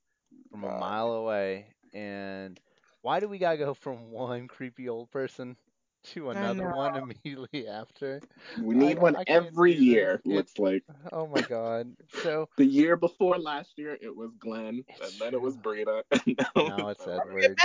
from 0.51 0.63
a 0.63 0.67
God. 0.67 0.79
mile 0.79 1.11
away. 1.13 1.67
And 1.93 2.59
why 3.01 3.19
do 3.19 3.27
we 3.27 3.37
gotta 3.37 3.57
go 3.57 3.73
from 3.73 4.11
one 4.11 4.47
creepy 4.47 4.89
old 4.89 5.11
person 5.11 5.55
to 6.03 6.31
another 6.31 6.71
one 6.71 6.95
immediately 7.23 7.67
after? 7.67 8.21
We 8.61 8.75
need 8.75 8.97
I- 8.97 9.01
one 9.01 9.15
I 9.15 9.23
every 9.27 9.73
year. 9.73 10.21
It- 10.25 10.27
Looks 10.27 10.57
like 10.59 10.83
Oh 11.11 11.27
my 11.27 11.41
god. 11.41 11.93
So 12.23 12.49
the 12.57 12.65
year 12.65 12.95
before 12.97 13.37
last 13.37 13.77
year, 13.77 13.97
it 14.01 14.15
was 14.15 14.31
Glenn, 14.39 14.83
and 15.01 15.11
then 15.19 15.33
it 15.33 15.41
was 15.41 15.55
true. 15.55 15.61
Breda, 15.63 16.03
and 16.11 16.37
now, 16.55 16.77
now 16.77 16.87
it's 16.89 17.07
Edward. 17.07 17.57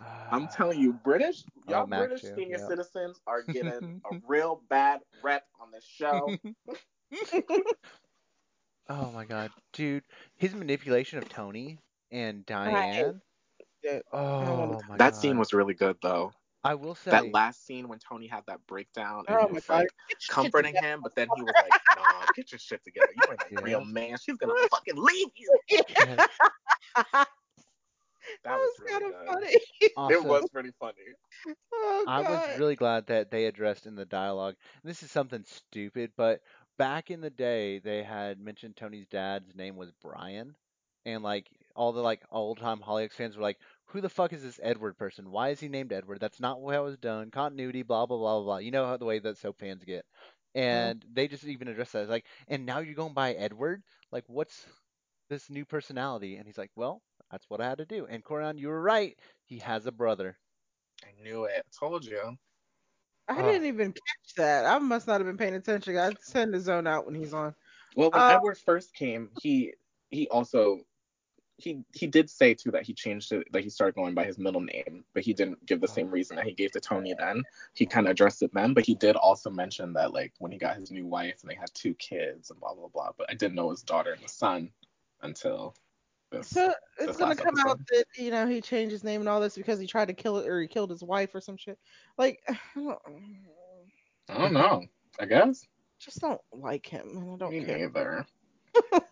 Back. 0.00 0.28
I'm 0.30 0.44
uh, 0.44 0.48
telling 0.48 0.80
you, 0.80 0.92
British, 0.92 1.44
Oh, 1.68 1.72
y'all 1.72 1.86
Mac 1.86 2.00
British 2.00 2.22
too, 2.22 2.34
senior 2.36 2.58
yeah. 2.58 2.68
citizens 2.68 3.20
are 3.26 3.42
getting 3.42 4.00
a 4.10 4.16
real 4.26 4.62
bad 4.68 5.00
rep 5.22 5.44
on 5.60 5.70
this 5.70 5.84
show. 5.84 6.34
oh 8.88 9.10
my 9.12 9.24
god, 9.24 9.50
dude, 9.72 10.04
his 10.36 10.54
manipulation 10.54 11.18
of 11.18 11.28
Tony 11.28 11.78
and 12.10 12.44
Diane. 12.46 13.20
Yeah. 13.82 14.00
Oh, 14.12 14.18
oh 14.18 14.82
my 14.88 14.96
that 14.96 15.12
god. 15.12 15.20
scene 15.20 15.38
was 15.38 15.52
really 15.52 15.74
good, 15.74 15.96
though. 16.02 16.32
I 16.64 16.74
will 16.74 16.96
say. 16.96 17.12
That 17.12 17.30
last 17.30 17.64
scene 17.64 17.86
when 17.86 18.00
Tony 18.00 18.26
had 18.26 18.42
that 18.48 18.58
breakdown 18.66 19.24
and 19.28 19.38
Oh 19.40 19.46
he 19.46 19.52
was 19.52 19.68
like 19.68 19.88
Get 20.08 20.14
your 20.14 20.18
shit 20.20 20.30
comforting 20.34 20.74
him, 20.74 21.00
but 21.00 21.14
then 21.14 21.28
he 21.36 21.42
was 21.42 21.54
like, 21.62 21.80
"Nah, 21.96 22.26
get 22.34 22.50
your 22.50 22.58
shit 22.58 22.82
together. 22.82 23.06
You 23.14 23.22
ain't 23.30 23.40
a 23.40 23.54
Yeah. 23.54 23.60
real 23.62 23.84
man. 23.84 24.16
She's 24.18 24.36
gonna 24.36 24.52
fucking 24.68 24.96
leave 24.96 25.28
you." 25.36 25.58
Yeah. 25.70 26.26
That, 26.96 27.28
That 28.44 28.58
was, 28.58 28.70
was 28.78 28.80
really 28.80 29.00
kind 29.00 29.04
of 29.04 29.20
good. 29.20 29.26
funny. 29.26 29.56
Also, 29.96 30.14
It 30.14 30.24
was 30.24 30.48
pretty 30.50 30.72
funny. 30.78 30.94
Oh, 31.72 32.04
I 32.06 32.20
was 32.20 32.58
really 32.58 32.76
glad 32.76 33.06
that 33.06 33.30
they 33.30 33.46
addressed 33.46 33.86
in 33.86 33.94
the 33.94 34.04
dialogue. 34.04 34.56
This 34.84 35.02
is 35.02 35.10
something 35.10 35.44
stupid, 35.44 36.12
but 36.16 36.40
back 36.78 37.10
in 37.10 37.20
the 37.20 37.30
day, 37.30 37.78
they 37.78 38.02
had 38.02 38.38
mentioned 38.40 38.76
Tony's 38.76 39.06
dad's 39.08 39.54
name 39.54 39.76
was 39.76 39.90
Brian, 40.02 40.54
and 41.04 41.22
like 41.22 41.48
all 41.74 41.92
the 41.92 42.00
like 42.00 42.22
old 42.30 42.58
time 42.58 42.80
Hollyoaks 42.80 43.12
fans 43.14 43.36
were 43.36 43.42
like, 43.42 43.58
"Who 43.86 44.00
the 44.00 44.08
fuck 44.08 44.32
is 44.32 44.42
this 44.42 44.60
Edward 44.62 44.98
person? 44.98 45.30
Why 45.30 45.50
is 45.50 45.60
he 45.60 45.68
named 45.68 45.92
Edward? 45.92 46.20
That's 46.20 46.40
not 46.40 46.60
how 46.60 46.82
it 46.82 46.84
was 46.84 46.98
done. 46.98 47.30
Continuity, 47.30 47.82
blah 47.82 48.06
blah 48.06 48.18
blah 48.18 48.36
blah 48.36 48.44
blah. 48.44 48.56
You 48.58 48.70
know 48.70 48.86
how 48.86 48.96
the 48.96 49.04
way 49.06 49.18
that 49.20 49.38
soap 49.38 49.58
fans 49.60 49.84
get." 49.84 50.04
Mm-hmm. 50.56 50.90
And 50.92 51.04
they 51.12 51.28
just 51.28 51.44
even 51.44 51.68
addressed 51.68 51.92
that. 51.92 52.02
It's 52.02 52.10
like, 52.10 52.26
and 52.48 52.64
now 52.66 52.78
you're 52.80 52.94
going 52.94 53.14
by 53.14 53.32
Edward? 53.34 53.82
Like, 54.10 54.24
what's 54.26 54.66
this 55.28 55.50
new 55.50 55.64
personality? 55.64 56.36
And 56.36 56.46
he's 56.46 56.58
like, 56.58 56.70
well, 56.76 57.02
that's 57.30 57.48
what 57.48 57.60
I 57.60 57.68
had 57.68 57.78
to 57.78 57.84
do. 57.86 58.06
And 58.06 58.24
Corian, 58.24 58.58
you 58.58 58.68
were 58.68 58.82
right. 58.82 59.18
He 59.44 59.58
has 59.58 59.86
a 59.86 59.92
brother. 59.92 60.36
I 61.04 61.22
knew 61.22 61.44
it. 61.44 61.52
I 61.58 61.62
told 61.78 62.04
you. 62.04 62.36
I 63.28 63.42
Oh. 63.42 63.42
didn't 63.42 63.66
even 63.66 63.92
catch 63.92 64.34
that. 64.36 64.66
I 64.66 64.78
must 64.78 65.06
not 65.06 65.20
have 65.20 65.26
been 65.26 65.36
paying 65.36 65.54
attention. 65.54 65.96
I 65.96 66.12
tend 66.30 66.52
to 66.52 66.60
zone 66.60 66.86
out 66.86 67.06
when 67.06 67.14
he's 67.14 67.34
on. 67.34 67.54
Well, 67.96 68.10
when 68.10 68.20
Uh, 68.20 68.34
Edward 68.34 68.58
first 68.58 68.94
came, 68.94 69.30
he 69.42 69.74
he 70.10 70.28
also 70.28 70.86
he 71.58 71.82
he 71.94 72.06
did 72.06 72.28
say 72.28 72.54
too 72.54 72.70
that 72.70 72.84
he 72.84 72.92
changed 72.92 73.32
it 73.32 73.50
that 73.52 73.64
he 73.64 73.70
started 73.70 73.94
going 73.94 74.14
by 74.14 74.24
his 74.24 74.38
middle 74.38 74.60
name, 74.60 75.04
but 75.14 75.24
he 75.24 75.32
didn't 75.32 75.64
give 75.66 75.80
the 75.80 75.88
same 75.88 76.10
reason 76.10 76.36
that 76.36 76.44
he 76.46 76.52
gave 76.52 76.70
to 76.72 76.80
Tony 76.80 77.14
then. 77.18 77.42
He 77.74 77.86
kind 77.86 78.06
of 78.06 78.10
addressed 78.12 78.42
it 78.42 78.52
then, 78.54 78.74
but 78.74 78.86
he 78.86 78.94
did 78.94 79.16
also 79.16 79.50
mention 79.50 79.92
that 79.94 80.12
like 80.12 80.34
when 80.38 80.52
he 80.52 80.58
got 80.58 80.76
his 80.76 80.90
new 80.90 81.06
wife 81.06 81.38
and 81.42 81.50
they 81.50 81.54
had 81.54 81.72
two 81.74 81.94
kids 81.94 82.50
and 82.50 82.60
blah 82.60 82.74
blah 82.74 82.88
blah. 82.88 83.10
But 83.16 83.30
I 83.30 83.34
didn't 83.34 83.54
know 83.54 83.70
his 83.70 83.82
daughter 83.82 84.12
and 84.12 84.20
his 84.20 84.32
son 84.32 84.70
until 85.22 85.74
this. 86.38 86.48
So 86.50 86.72
it's 86.98 87.16
gonna 87.16 87.34
last 87.34 87.42
come 87.42 87.54
out 87.66 87.78
that 87.88 88.04
you 88.16 88.30
know 88.30 88.46
he 88.46 88.60
changed 88.60 88.92
his 88.92 89.04
name 89.04 89.20
and 89.20 89.28
all 89.28 89.40
this 89.40 89.56
because 89.56 89.78
he 89.78 89.86
tried 89.86 90.08
to 90.08 90.14
kill 90.14 90.38
it 90.38 90.48
or 90.48 90.60
he 90.60 90.68
killed 90.68 90.90
his 90.90 91.02
wife 91.02 91.34
or 91.34 91.40
some 91.40 91.56
shit. 91.56 91.78
Like, 92.18 92.40
I 92.48 92.56
don't, 92.74 92.98
I 94.28 94.38
don't 94.38 94.52
know. 94.52 94.82
I 95.18 95.26
guess 95.26 95.66
just 95.98 96.20
don't 96.20 96.40
like 96.52 96.86
him, 96.86 97.08
and 97.16 97.34
I 97.34 97.36
don't 97.36 97.50
me 97.50 97.64
care. 97.64 97.78
neither. 97.78 98.26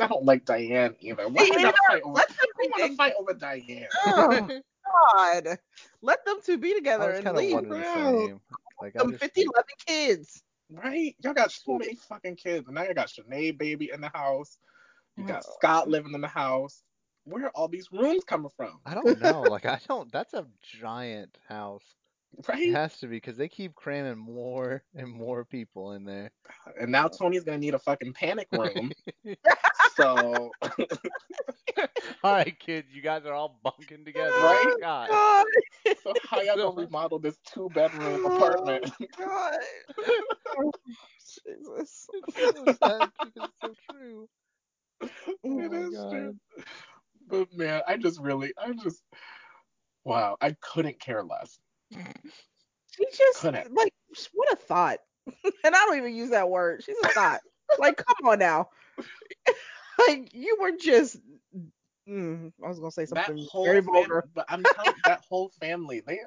I 0.00 0.06
don't 0.06 0.24
like 0.24 0.44
Diane 0.44 0.94
either. 1.00 1.28
Why 1.28 1.44
Me 1.44 1.50
we 1.50 1.62
gotta 1.62 1.76
fight 1.88 2.02
over? 2.02 2.14
Let 2.14 2.28
them 2.28 2.36
want 2.58 2.90
to 2.90 2.96
fight 2.96 3.12
over 3.18 3.34
Diane. 3.34 3.86
Oh 4.92 5.14
God, 5.14 5.58
let 6.02 6.24
them 6.24 6.38
two 6.44 6.58
be 6.58 6.74
together 6.74 7.12
and 7.12 7.36
leave. 7.36 7.54
one 7.54 7.66
and 7.66 7.72
the 7.72 8.40
Like, 8.82 8.92
Them 8.94 9.10
just, 9.12 9.22
50, 9.22 9.42
11 9.42 9.64
kids. 9.86 10.42
Right? 10.68 11.14
Y'all 11.22 11.32
got 11.32 11.52
so 11.52 11.74
mm. 11.74 11.78
many 11.78 11.94
fucking 11.94 12.34
kids. 12.34 12.66
And 12.66 12.74
now 12.74 12.82
you 12.82 12.94
got 12.94 13.06
Sinead 13.06 13.56
baby 13.56 13.90
in 13.94 14.00
the 14.00 14.08
house. 14.08 14.58
You 15.20 15.26
got 15.26 15.44
Oh. 15.46 15.52
Scott 15.58 15.88
living 15.88 16.14
in 16.14 16.20
the 16.20 16.28
house. 16.28 16.82
Where 17.24 17.46
are 17.46 17.50
all 17.50 17.68
these 17.68 17.92
rooms 17.92 18.24
coming 18.24 18.50
from? 18.56 18.80
I 18.86 18.94
don't 18.94 19.20
know. 19.20 19.42
Like, 19.50 19.66
I 19.66 19.78
don't. 19.86 20.10
That's 20.10 20.32
a 20.32 20.46
giant 20.62 21.36
house. 21.48 21.84
Right? 22.48 22.68
It 22.68 22.72
has 22.72 22.98
to 23.00 23.06
be 23.06 23.16
because 23.16 23.36
they 23.36 23.48
keep 23.48 23.74
cramming 23.74 24.16
more 24.16 24.82
and 24.94 25.08
more 25.10 25.44
people 25.44 25.92
in 25.92 26.04
there. 26.04 26.30
And 26.80 26.90
now 26.90 27.08
Tony's 27.08 27.44
gonna 27.44 27.58
need 27.58 27.74
a 27.74 27.78
fucking 27.78 28.12
panic 28.14 28.48
room. 28.52 28.92
so 29.96 30.50
all 32.22 32.32
right, 32.32 32.58
kids, 32.58 32.88
you 32.94 33.02
guys 33.02 33.26
are 33.26 33.34
all 33.34 33.58
bunking 33.62 34.04
together. 34.04 34.30
Right? 34.40 34.76
God. 34.80 35.10
God, 35.10 35.46
so 36.02 36.14
how 36.28 36.40
y'all 36.40 36.56
gonna 36.56 36.80
remodel 36.82 37.18
this 37.18 37.36
two 37.44 37.68
bedroom 37.70 38.20
Oh. 38.24 38.36
apartment? 38.36 38.92
God. 39.18 39.58
Oh, 40.56 40.72
Jesus. 41.18 42.08
It's 42.14 42.36
so 42.36 42.64
sad 42.78 43.10
because 43.22 43.48
it's 43.48 43.60
so 43.60 43.74
true. 43.90 44.28
Oh 45.44 45.58
It 45.58 45.70
my 45.70 45.82
God. 45.92 46.10
true. 46.10 46.36
But 47.28 47.48
man, 47.56 47.82
I 47.86 47.96
just 47.96 48.20
really 48.20 48.52
I 48.58 48.72
just 48.72 49.02
wow, 50.04 50.36
I 50.40 50.56
couldn't 50.60 51.00
care 51.00 51.22
less. 51.22 51.58
She 52.96 53.04
just 53.16 53.40
Couldn't. 53.40 53.74
like 53.74 53.94
what 54.32 54.52
a 54.52 54.56
thought. 54.56 54.98
and 55.44 55.44
I 55.64 55.70
don't 55.70 55.98
even 55.98 56.14
use 56.14 56.30
that 56.30 56.50
word. 56.50 56.82
She's 56.84 56.96
a 57.04 57.08
thought. 57.08 57.40
like, 57.78 57.96
come 57.96 58.28
on 58.28 58.38
now. 58.38 58.68
like 60.08 60.34
you 60.34 60.58
were 60.60 60.72
just 60.78 61.16
mm, 62.08 62.52
I 62.64 62.68
was 62.68 62.78
gonna 62.80 62.90
say 62.90 63.06
that 63.10 63.26
something 63.26 63.46
whole 63.50 63.64
very 63.64 63.80
vulgar. 63.80 64.24
but 64.34 64.46
I'm 64.48 64.66
telling 64.66 64.94
you, 64.96 65.02
that 65.06 65.22
whole 65.28 65.50
family, 65.60 66.02
they 66.06 66.20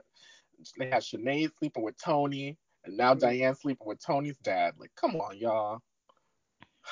they 0.77 0.89
had 0.89 1.03
Sinead 1.03 1.51
sleeping 1.59 1.83
with 1.83 1.97
Tony, 1.97 2.57
and 2.85 2.97
now 2.97 3.13
Mhm. 3.13 3.19
Diane 3.19 3.55
sleeping 3.55 3.87
with 3.87 3.99
Tony's 4.05 4.37
dad. 4.43 4.75
Like, 4.79 4.91
come 4.95 5.15
on, 5.17 5.37
y'all. 5.37 5.79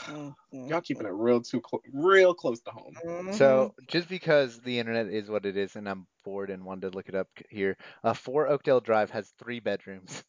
Mm, 0.08 0.36
mm, 0.54 0.70
Y'all 0.70 0.82
keeping 0.82 1.08
it 1.08 1.12
real 1.14 1.42
too 1.42 1.62
close, 1.62 1.82
real 1.94 2.34
close 2.34 2.62
to 2.62 2.72
home. 2.72 2.98
mhm. 3.06 3.32
So, 3.32 3.74
just 3.88 4.08
because 4.10 4.62
the 4.62 4.80
internet 4.80 5.08
is 5.08 5.30
what 5.30 5.46
it 5.46 5.58
is, 5.58 5.76
and 5.76 5.88
I'm 5.90 6.08
bored 6.24 6.50
and 6.50 6.64
wanted 6.66 6.92
to 6.92 6.96
look 6.98 7.10
it 7.10 7.16
up 7.16 7.28
c- 7.38 7.46
here, 7.50 7.78
uh, 8.04 8.14
Four 8.14 8.48
Oakdale 8.48 8.82
Drive 8.82 9.10
has 9.12 9.32
three 9.32 9.60
bedrooms. 9.60 10.24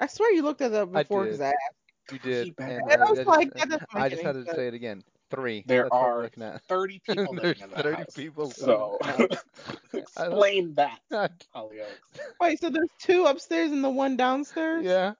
I 0.00 0.06
swear 0.06 0.32
you 0.32 0.42
looked 0.42 0.60
at 0.62 0.72
that 0.72 0.90
I 0.94 1.02
before 1.02 1.26
did. 1.26 1.26
because 1.26 1.40
I 1.40 1.48
asked. 1.48 1.76
You 2.08 2.18
did, 2.18 2.50
and 2.66 2.82
bedrooms. 2.82 2.92
And 2.92 3.02
I 3.02 3.04
I, 3.04 3.10
was 3.10 3.20
I 3.20 3.24
like, 3.26 3.50
just, 3.52 3.56
that 3.56 3.68
doesn't 3.68 3.88
I 3.94 4.08
just 4.08 4.22
any 4.22 4.24
had 4.24 4.32
to 4.32 4.46
say 4.48 4.68
it 4.68 4.74
again. 4.74 5.02
Three. 5.30 5.66
There 5.66 5.86
That's 5.90 5.98
we're 6.00 6.08
are 6.12 6.22
looking 6.22 6.42
at. 6.42 6.62
30 6.68 7.00
people 7.06 7.36
There's 7.42 7.56
30 7.76 8.06
house. 8.06 8.14
people 8.14 8.54
So 8.54 8.98
in 9.02 9.06
that 9.06 9.16
house. 9.16 9.44
explain 9.94 10.74
that, 10.74 11.00
I- 11.12 11.28
Wait, 12.40 12.58
so 12.60 12.70
there's 12.70 12.90
two 12.98 13.24
upstairs 13.26 13.70
and 13.70 13.84
the 13.84 13.90
one 13.90 14.16
downstairs? 14.16 14.86
yeah. 14.86 15.14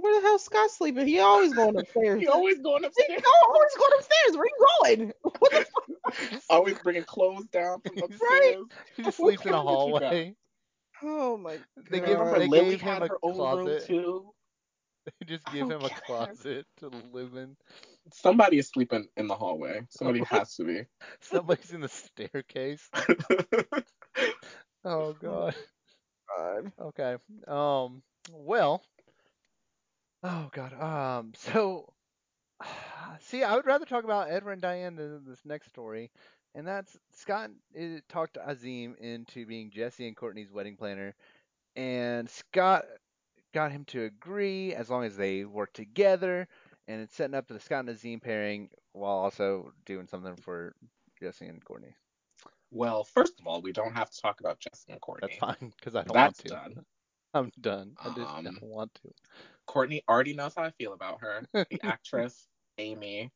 Where 0.00 0.20
the 0.20 0.26
hell's 0.26 0.44
Scott 0.44 0.70
sleeping? 0.70 1.06
He 1.06 1.20
always 1.20 1.54
going 1.54 1.76
upstairs. 1.78 2.20
He 2.20 2.26
always 2.28 2.58
going 2.60 2.84
upstairs. 2.84 3.08
He 3.08 3.16
upstairs. 3.16 3.32
always 3.44 3.74
going 3.78 3.92
upstairs. 3.98 4.36
Where 4.36 4.46
you 4.46 4.66
going? 4.82 5.12
What 5.38 5.52
the 5.54 5.60
fuck? 5.60 6.42
Always 6.50 6.78
bringing 6.80 7.04
clothes 7.04 7.46
down 7.46 7.80
from 7.82 8.02
upstairs. 8.02 8.20
Right. 8.22 8.56
He 8.96 9.02
just 9.02 9.20
sleeps 9.20 9.46
in 9.46 9.54
a 9.54 9.56
kind 9.56 9.68
did 9.68 9.84
you 9.84 9.94
got? 9.94 10.18
hallway. 10.18 10.36
Oh 11.02 11.36
my 11.36 11.58
They 11.90 12.00
god. 12.00 12.08
give 12.08 12.20
Remember 12.20 12.38
they 12.38 12.48
Lily 12.48 12.76
gave 12.76 12.80
him 12.80 13.00
had 13.00 13.02
a 13.02 13.10
her 13.10 13.18
own 13.22 13.48
room 13.50 13.66
closet. 13.66 13.82
too. 13.86 14.32
They 15.20 15.26
just 15.26 15.48
give 15.50 15.68
Oh, 15.68 15.70
him 15.70 15.84
a 15.84 15.90
God. 16.18 16.36
closet 16.36 16.66
to 16.78 16.88
live 16.88 17.34
in. 17.36 17.56
Somebody 18.12 18.58
is 18.58 18.68
sleeping 18.68 19.08
in 19.16 19.28
the 19.28 19.34
hallway. 19.36 19.86
Somebody 19.90 20.22
has 20.24 20.54
to 20.56 20.64
be. 20.64 20.82
Somebody's 21.20 21.72
in 21.72 21.80
the 21.80 21.88
staircase. 21.88 22.88
Oh 24.84 25.12
god. 25.14 25.54
God. 26.36 26.72
Okay. 26.80 27.16
Um. 27.48 28.02
Well. 28.30 28.82
Oh 30.26 30.50
god. 30.52 30.74
Um. 30.80 31.32
So. 31.36 31.92
See, 33.20 33.42
I 33.44 33.56
would 33.56 33.66
rather 33.66 33.86
talk 33.86 34.04
about 34.04 34.30
Edward 34.30 34.54
and 34.54 34.62
Diane 34.62 34.96
than 34.96 35.24
this 35.24 35.44
next 35.46 35.68
story, 35.68 36.10
and 36.54 36.66
that's 36.66 36.98
Scott 37.12 37.50
uh, 37.80 37.98
talked 38.08 38.38
Azim 38.38 38.96
into 39.00 39.46
being 39.46 39.70
Jesse 39.70 40.06
and 40.08 40.16
Courtney's 40.16 40.52
wedding 40.52 40.76
planner, 40.76 41.14
and 41.76 42.28
Scott 42.30 42.84
got 43.54 43.72
him 43.72 43.84
to 43.86 44.04
agree 44.04 44.74
as 44.74 44.90
long 44.90 45.04
as 45.04 45.16
they 45.16 45.44
work 45.44 45.72
together, 45.74 46.48
and 46.88 47.02
it's 47.02 47.14
setting 47.14 47.34
up 47.36 47.48
the 47.48 47.60
Scott 47.60 47.80
and 47.80 47.90
Azim 47.90 48.20
pairing 48.20 48.70
while 48.92 49.16
also 49.18 49.72
doing 49.86 50.06
something 50.08 50.36
for 50.36 50.74
Jesse 51.20 51.46
and 51.46 51.64
Courtney. 51.64 51.96
Well, 52.70 53.04
first 53.04 53.40
of 53.40 53.46
all, 53.46 53.62
we 53.62 53.72
don't 53.72 53.94
have 53.94 54.10
to 54.10 54.20
talk 54.20 54.40
about 54.40 54.60
Jesse 54.60 54.92
and 54.92 55.00
Courtney. 55.00 55.34
That's 55.34 55.36
fine 55.36 55.72
because 55.76 55.96
I 55.96 56.02
don't 56.04 56.16
That's 56.16 56.38
want 56.38 56.38
to. 56.38 56.58
done. 56.58 56.84
I'm 57.34 57.50
done. 57.60 57.96
I 58.04 58.10
just 58.10 58.34
Um, 58.38 58.60
don't 58.60 58.62
want 58.62 58.94
to. 59.02 59.12
Courtney 59.66 60.02
already 60.08 60.34
knows 60.34 60.54
how 60.56 60.64
I 60.64 60.70
feel 60.72 60.92
about 60.92 61.20
her. 61.20 61.42
The 61.52 61.66
actress, 61.82 62.46
Amy, 62.78 63.30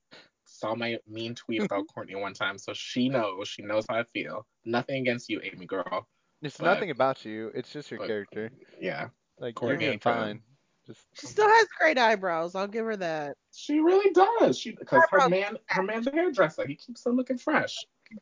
saw 0.45 0.75
my 0.75 0.99
mean 1.09 1.35
tweet 1.35 1.62
about 1.62 1.81
mm-hmm. 1.81 1.95
Courtney 1.95 2.14
one 2.16 2.35
time, 2.35 2.59
so 2.59 2.73
she 2.75 3.09
knows. 3.09 3.49
She 3.49 3.62
knows 3.62 3.85
how 3.88 3.97
I 4.01 4.05
feel. 4.12 4.47
Nothing 4.64 5.03
against 5.03 5.29
you, 5.29 5.40
Amy 5.43 5.66
girl. 5.66 6.07
It's 6.43 6.57
but- 6.57 6.66
nothing 6.66 6.90
about 6.90 7.25
you. 7.25 7.51
It's 7.55 7.71
just 7.73 7.90
your 7.90 7.99
but- 7.99 8.07
character. 8.09 8.51
Yeah, 8.81 9.09
Like 9.38 9.55
Courtney 9.55 9.85
you're 9.85 9.93
ain't 9.95 10.03
doing 10.03 10.14
trying. 10.14 10.35
fine. 10.37 10.43
Just 10.87 11.01
She 11.14 11.27
still 11.27 11.47
has 11.49 11.66
great 11.79 11.99
eyebrows. 11.99 12.55
I'll 12.55 12.66
give 12.66 12.87
her 12.87 12.97
that. 12.97 13.37
she 13.55 13.79
really 13.81 14.11
does. 14.12 14.59
She 14.59 14.71
because 14.73 15.03
her 15.11 15.29
man, 15.29 15.59
her 15.66 15.83
man's 15.83 16.07
a 16.07 16.11
hairdresser. 16.11 16.66
He 16.66 16.75
keeps 16.75 17.05
her 17.05 17.12
looking 17.12 17.37
fresh. 17.38 17.77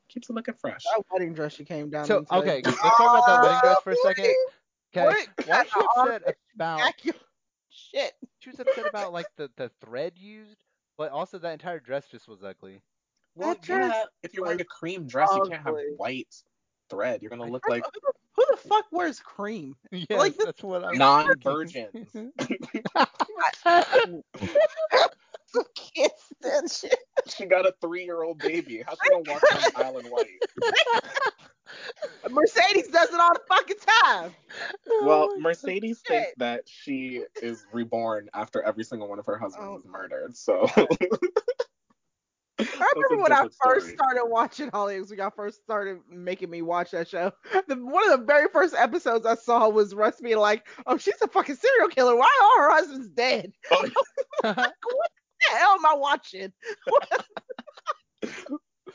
Keeps 0.08 0.28
her 0.28 0.34
looking 0.34 0.54
fresh. 0.54 0.82
That 0.82 1.04
wedding 1.12 1.32
dress 1.34 1.54
she 1.54 1.64
came 1.64 1.88
down 1.88 2.04
so 2.04 2.18
in 2.18 2.24
today. 2.24 2.36
okay. 2.38 2.62
Let's 2.64 2.78
talk 2.78 3.00
about 3.00 3.26
that 3.26 3.42
wedding 3.42 3.60
dress 3.62 3.76
for 3.84 3.90
a 3.92 3.96
second. 4.02 4.34
Okay. 4.96 5.04
What 5.04 5.46
Why 5.46 5.60
is 5.62 5.68
she 5.68 5.74
kinda 5.74 5.88
upset 5.96 6.36
about? 6.54 6.92
Accurate 7.94 8.12
shit. 8.20 8.30
She 8.40 8.50
was 8.50 8.60
upset 8.60 8.86
about 8.88 9.12
like 9.12 9.26
the 9.36 9.50
the 9.56 9.70
thread 9.84 10.12
used, 10.16 10.56
but 10.96 11.10
also 11.12 11.38
that 11.38 11.52
entire 11.52 11.80
dress 11.80 12.06
just 12.10 12.28
was 12.28 12.42
ugly. 12.42 12.82
Well, 13.34 13.50
That 13.50 13.62
dress 13.62 13.92
yeah. 13.94 14.04
If 14.22 14.34
you're 14.34 14.44
wearing 14.44 14.60
a 14.60 14.64
cream 14.64 15.06
dress, 15.06 15.28
you 15.34 15.42
can't 15.48 15.62
have 15.62 15.76
white 15.96 16.34
thread. 16.90 17.22
You're 17.22 17.30
gonna 17.30 17.44
look 17.50 17.62
Who 17.66 17.72
like 17.72 17.84
the- 17.84 18.12
Who 18.36 18.44
the 18.50 18.56
fuck 18.56 18.86
wears 18.92 19.20
cream? 19.20 19.76
Yeah, 19.92 20.16
Like, 20.16 20.36
this- 20.36 20.46
that's 20.46 20.62
what 20.62 20.84
I'm. 20.84 20.96
non-virgins. 20.98 22.08
I 22.94 23.06
can't 25.94 26.12
shit. 26.70 26.98
she 27.26 27.46
got 27.46 27.66
a 27.66 27.74
three-year-old 27.80 28.38
baby. 28.38 28.82
How's 28.86 28.98
she 29.02 29.10
gonna 29.10 29.22
walk 29.32 29.42
down 29.50 29.60
the 29.74 29.84
aisle 29.84 29.98
in 29.98 30.06
white? 30.06 30.26
Mercedes 32.30 32.88
does 32.88 33.08
it 33.12 33.20
all 33.20 33.32
the 33.34 33.40
fucking 33.48 33.76
time. 34.02 34.34
Well, 35.02 35.28
Oh 35.32 35.38
Mercedes 35.40 36.02
shit. 36.06 36.16
thinks 36.16 36.32
that 36.38 36.68
she 36.68 37.22
is 37.42 37.66
reborn 37.72 38.28
after 38.34 38.62
every 38.62 38.84
single 38.84 39.08
one 39.08 39.18
of 39.18 39.26
her 39.26 39.38
husbands 39.38 39.68
Oh. 39.70 39.78
is 39.78 39.84
murdered. 39.86 40.36
So 40.36 40.66
I 40.76 40.86
remember 42.96 43.22
when 43.22 43.32
I 43.32 43.42
first 43.42 43.56
story. 43.86 43.94
started 43.94 44.24
watching 44.26 44.70
Hollyoaks, 44.70 45.10
when 45.10 45.18
y'all 45.20 45.30
first 45.30 45.62
started 45.62 46.00
making 46.10 46.50
me 46.50 46.62
watch 46.62 46.90
that 46.90 47.06
show. 47.08 47.30
The, 47.68 47.76
one 47.76 48.10
of 48.12 48.18
the 48.18 48.26
very 48.26 48.48
first 48.48 48.74
episodes 48.74 49.24
I 49.26 49.36
saw 49.36 49.68
was 49.68 49.94
Russ 49.94 50.20
being 50.20 50.38
like, 50.38 50.66
"Oh, 50.86 50.96
she's 50.98 51.20
a 51.22 51.28
fucking 51.28 51.54
serial 51.56 51.88
killer. 51.88 52.16
Why 52.16 52.26
are 52.56 52.62
her 52.64 52.74
husbands 52.74 53.08
dead? 53.10 53.52
Oh, 53.70 53.88
God. 54.42 54.56
What 54.56 55.10
the 55.50 55.56
hell 55.56 55.74
am 55.78 55.86
I 55.86 55.94
watching?" 55.94 56.52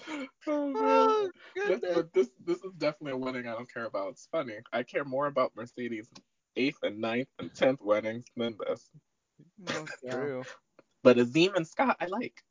oh. 0.48 1.30
This, 1.56 1.80
but 1.82 2.14
this 2.14 2.30
this 2.46 2.58
is 2.58 2.74
definitely 2.78 3.14
a 3.14 3.18
wedding 3.18 3.48
I 3.48 3.54
don't 3.54 3.72
care 3.72 3.86
about. 3.86 4.12
It's 4.12 4.28
funny. 4.32 4.56
I 4.72 4.84
care 4.84 5.06
more 5.06 5.28
about 5.28 5.52
Mercedes' 5.56 6.10
eighth 6.56 6.80
and 6.84 7.00
ninth 7.00 7.28
and 7.40 7.54
tenth 7.54 7.82
weddings 7.82 8.26
than 8.36 8.58
this. 8.68 8.90
That's 9.60 9.92
true. 10.10 10.44
But 11.04 11.18
Azim 11.18 11.56
and 11.56 11.68
Scott, 11.68 11.98
I 12.00 12.06
like. 12.08 12.44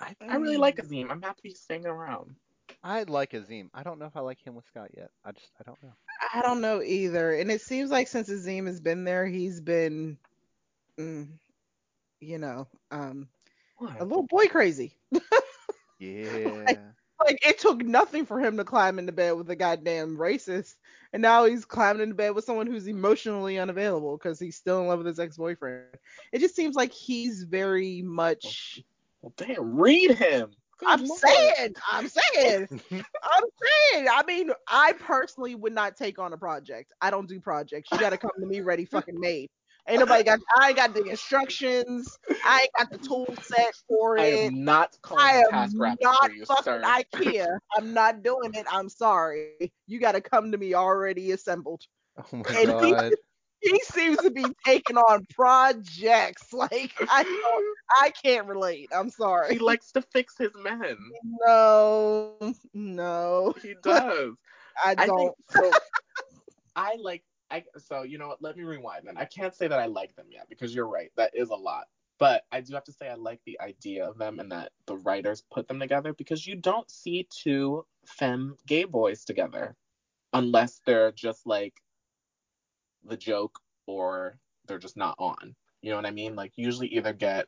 I, 0.00 0.14
I 0.20 0.36
really 0.36 0.58
like 0.58 0.78
Azim. 0.78 1.10
I'm 1.10 1.22
happy 1.22 1.40
he's 1.44 1.60
staying 1.60 1.86
around. 1.86 2.36
I 2.84 3.02
like 3.04 3.34
Azim. 3.34 3.70
I 3.74 3.82
don't 3.82 3.98
know 3.98 4.06
if 4.06 4.16
I 4.16 4.20
like 4.20 4.44
him 4.44 4.54
with 4.54 4.66
Scott 4.66 4.90
yet. 4.96 5.10
I 5.24 5.32
just 5.32 5.50
I 5.58 5.64
don't 5.64 5.82
know. 5.82 5.92
I 6.34 6.42
don't 6.42 6.60
know 6.60 6.82
either. 6.82 7.34
And 7.34 7.50
it 7.50 7.62
seems 7.62 7.90
like 7.90 8.08
since 8.08 8.28
Azim 8.28 8.66
has 8.66 8.80
been 8.80 9.04
there, 9.04 9.26
he's 9.26 9.60
been, 9.60 10.18
mm, 10.98 11.28
you 12.20 12.38
know, 12.38 12.68
um, 12.90 13.28
a 13.80 14.04
little 14.04 14.24
boy 14.24 14.46
crazy. 14.46 14.94
Yeah. 15.98 16.74
Like 17.26 17.44
it 17.44 17.58
took 17.58 17.82
nothing 17.84 18.24
for 18.24 18.38
him 18.38 18.56
to 18.58 18.64
climb 18.64 18.98
into 19.00 19.10
bed 19.10 19.32
with 19.32 19.50
a 19.50 19.56
goddamn 19.56 20.16
racist, 20.16 20.76
and 21.12 21.20
now 21.20 21.46
he's 21.46 21.64
climbing 21.64 22.02
into 22.02 22.14
bed 22.14 22.30
with 22.30 22.44
someone 22.44 22.68
who's 22.68 22.86
emotionally 22.86 23.58
unavailable 23.58 24.16
because 24.16 24.38
he's 24.38 24.54
still 24.54 24.80
in 24.80 24.86
love 24.86 24.98
with 24.98 25.08
his 25.08 25.18
ex-boyfriend. 25.18 25.96
It 26.32 26.38
just 26.38 26.54
seems 26.54 26.76
like 26.76 26.92
he's 26.92 27.42
very 27.42 28.02
much. 28.02 28.80
Well, 29.20 29.32
damn, 29.36 29.76
read 29.76 30.12
him. 30.12 30.52
Good 30.78 30.88
I'm 30.88 31.04
Lord. 31.04 31.18
saying, 31.18 31.74
I'm 31.90 32.08
saying, 32.08 32.68
I'm 32.92 33.44
saying. 33.92 34.06
I 34.08 34.22
mean, 34.24 34.52
I 34.68 34.92
personally 34.92 35.56
would 35.56 35.74
not 35.74 35.96
take 35.96 36.20
on 36.20 36.32
a 36.32 36.38
project. 36.38 36.92
I 37.00 37.10
don't 37.10 37.28
do 37.28 37.40
projects. 37.40 37.90
You 37.90 37.98
got 37.98 38.10
to 38.10 38.16
come 38.16 38.30
to 38.38 38.46
me 38.46 38.60
ready, 38.60 38.84
fucking 38.84 39.18
made. 39.18 39.50
Ain't 39.88 40.00
nobody 40.00 40.24
got. 40.24 40.40
I 40.60 40.68
ain't 40.68 40.76
got 40.76 40.94
the 40.94 41.08
instructions. 41.08 42.18
I 42.44 42.62
ain't 42.62 42.70
got 42.78 42.90
the 42.92 42.98
tool 43.06 43.36
set 43.42 43.74
for 43.88 44.18
I 44.18 44.26
it. 44.26 44.52
I 44.52 44.52
am 44.52 44.64
not 44.64 44.96
calling 45.02 45.42
I 45.56 45.66
am 45.66 45.70
task 45.74 45.76
not 45.98 45.98
for 46.20 46.30
you, 46.30 46.44
fucking 46.48 46.80
sir. 46.80 46.82
IKEA. 46.82 47.46
I'm 47.76 47.94
not 47.94 48.22
doing 48.22 48.52
it. 48.54 48.66
I'm 48.70 48.88
sorry. 48.88 49.52
You 49.86 50.00
got 50.00 50.12
to 50.12 50.20
come 50.20 50.52
to 50.52 50.58
me 50.58 50.74
already 50.74 51.30
assembled. 51.32 51.58
oh 52.18 52.36
my 52.36 52.56
And 52.56 52.74
he- 52.80 52.94
god. 52.94 53.14
He 53.60 53.80
seems 53.84 54.20
to 54.20 54.30
be 54.30 54.54
taking 54.64 54.96
on 54.96 55.26
projects. 55.34 56.52
Like 56.52 56.92
I 57.08 57.24
don't, 57.24 57.64
I 58.00 58.10
can't 58.10 58.46
relate. 58.46 58.90
I'm 58.94 59.10
sorry. 59.10 59.54
He 59.54 59.58
likes 59.58 59.92
to 59.92 60.02
fix 60.02 60.36
his 60.38 60.52
men. 60.56 60.96
No, 61.22 62.34
no, 62.74 63.54
He 63.62 63.74
does. 63.74 64.34
I 64.84 64.94
I 64.96 65.08
don't. 65.08 65.20
think 65.20 65.34
so. 65.48 65.76
I 66.76 66.96
like. 67.00 67.22
I 67.50 67.64
so 67.78 68.02
you 68.02 68.18
know 68.18 68.28
what? 68.28 68.42
Let 68.42 68.56
me 68.56 68.64
rewind. 68.64 69.06
Then 69.06 69.16
I 69.16 69.24
can't 69.24 69.54
say 69.54 69.68
that 69.68 69.78
I 69.78 69.86
like 69.86 70.14
them 70.16 70.26
yet 70.30 70.48
because 70.48 70.74
you're 70.74 70.88
right. 70.88 71.10
That 71.16 71.32
is 71.34 71.50
a 71.50 71.54
lot. 71.56 71.86
But 72.18 72.42
I 72.50 72.60
do 72.60 72.74
have 72.74 72.84
to 72.84 72.92
say 72.92 73.08
I 73.08 73.14
like 73.14 73.40
the 73.46 73.60
idea 73.60 74.08
of 74.08 74.18
them 74.18 74.40
and 74.40 74.50
that 74.50 74.72
the 74.86 74.96
writers 74.96 75.44
put 75.52 75.68
them 75.68 75.78
together 75.78 76.12
because 76.12 76.46
you 76.46 76.56
don't 76.56 76.90
see 76.90 77.28
two 77.30 77.86
femme 78.06 78.56
gay 78.66 78.84
boys 78.84 79.24
together 79.24 79.76
unless 80.32 80.80
they're 80.84 81.12
just 81.12 81.46
like 81.46 81.74
the 83.04 83.16
joke 83.16 83.60
or 83.86 84.38
they're 84.66 84.78
just 84.78 84.96
not 84.96 85.14
on. 85.18 85.54
You 85.80 85.90
know 85.90 85.96
what 85.96 86.06
I 86.06 86.10
mean? 86.10 86.34
Like 86.34 86.52
usually 86.56 86.88
either 86.88 87.12
get 87.12 87.46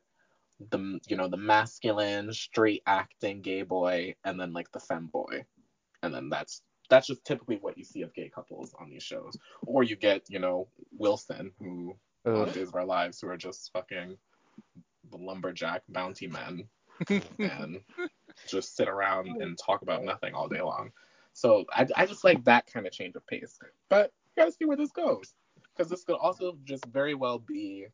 the 0.71 1.01
you 1.09 1.17
know 1.17 1.27
the 1.27 1.37
masculine 1.37 2.33
straight 2.33 2.83
acting 2.87 3.41
gay 3.41 3.63
boy 3.63 4.15
and 4.25 4.39
then 4.39 4.53
like 4.53 4.71
the 4.73 4.81
femme 4.81 5.07
boy 5.07 5.45
and 6.03 6.15
then 6.15 6.29
that's 6.29 6.63
that's 6.91 7.07
just 7.07 7.25
typically 7.25 7.57
what 7.57 7.79
you 7.79 7.85
see 7.85 8.03
of 8.03 8.13
gay 8.15 8.29
couples 8.29 8.75
on 8.81 8.91
these 8.91 9.03
shows. 9.03 9.37
Or 9.67 9.83
you 9.83 9.97
get 9.97 10.29
you 10.29 10.39
know 10.41 10.69
wilson 10.99 11.53
who 11.59 11.97
on 12.41 12.53
days 12.53 12.69
of 12.69 12.75
our 12.75 12.85
lives 12.85 13.21
who 13.21 13.29
are 13.29 13.37
just 13.37 13.71
fucking 13.73 14.17
the 15.11 15.17
lumberjack 15.17 15.83
bounty 15.89 16.27
men 16.27 16.69
and 17.39 17.81
just 18.47 18.77
sit 18.77 18.89
around 18.89 19.29
and 19.41 19.57
talk 19.59 19.83
about 19.83 20.05
nothing 20.05 20.35
all 20.35 20.49
day 20.49 20.61
long. 20.61 20.91
So 21.33 21.65
i, 21.73 21.87
I 21.97 22.07
just 22.07 22.25
like 22.25 22.45
that 22.45 22.67
kind 22.73 22.87
of 22.87 22.93
change 22.93 23.17
of 23.17 23.27
pace. 23.27 23.59
But 23.89 24.13
you 24.37 24.43
gotta 24.43 24.53
see 24.53 24.65
where 24.67 24.77
this 24.77 24.91
goes 24.93 25.33
because 25.77 25.89
this 25.91 26.05
could 26.05 26.17
also 26.17 26.59
just 26.65 26.85
very 26.87 27.15
well 27.15 27.39
be 27.39 27.87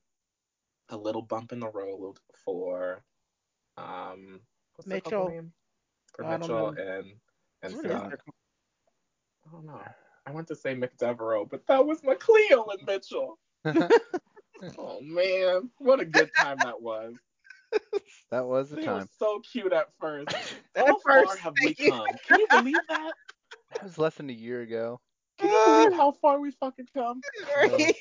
a 0.89 0.97
little 0.97 1.23
bump 1.23 1.53
in 1.53 1.61
the 1.61 1.69
road 1.69 2.17
for 2.45 3.03
um 3.77 4.41
Mitchell. 4.87 5.33
for 6.15 6.25
Mitchell 6.25 6.69
and 6.69 7.13
and 7.63 7.75
What 7.75 7.85
is 7.85 7.91
Scott. 7.93 8.09
their- 8.11 8.19
I 9.47 9.53
don't 9.53 9.67
know. 9.67 9.83
I 10.27 10.33
want 10.33 10.49
to 10.49 10.57
say 10.57 10.75
McDevereaux, 10.75 11.49
but 11.49 11.67
that 11.69 11.87
was 11.87 12.01
McLeod 12.01 12.67
and 12.73 12.87
Mitchell. 12.87 13.39
Oh 14.79 15.01
man, 15.03 15.71
what 15.79 16.01
a 16.01 16.05
good 16.07 16.31
time 16.35 16.63
that 16.63 16.81
was. 16.81 17.15
that 18.31 18.47
was 18.47 18.71
the 18.71 18.77
They 18.77 18.87
time. 18.87 19.01
were 19.01 19.07
so 19.19 19.41
cute 19.41 19.73
at 19.73 19.89
first. 20.01 20.35
How 20.77 20.99
far 20.99 21.27
first, 21.27 21.39
have 21.41 21.55
we 21.61 21.75
come? 21.75 22.07
Can 22.27 22.39
you 22.39 22.47
believe 22.51 22.81
that? 22.89 23.13
That 23.73 23.83
was 23.83 23.99
less 23.99 24.15
than 24.15 24.31
a 24.31 24.33
year 24.33 24.63
ago. 24.63 24.99
Can 25.39 25.51
you 25.51 25.61
believe 25.67 25.93
how 25.93 26.13
far 26.13 26.41
we 26.41 26.53
fucking 26.53 26.89
come? 26.95 27.23
Right. 27.55 27.95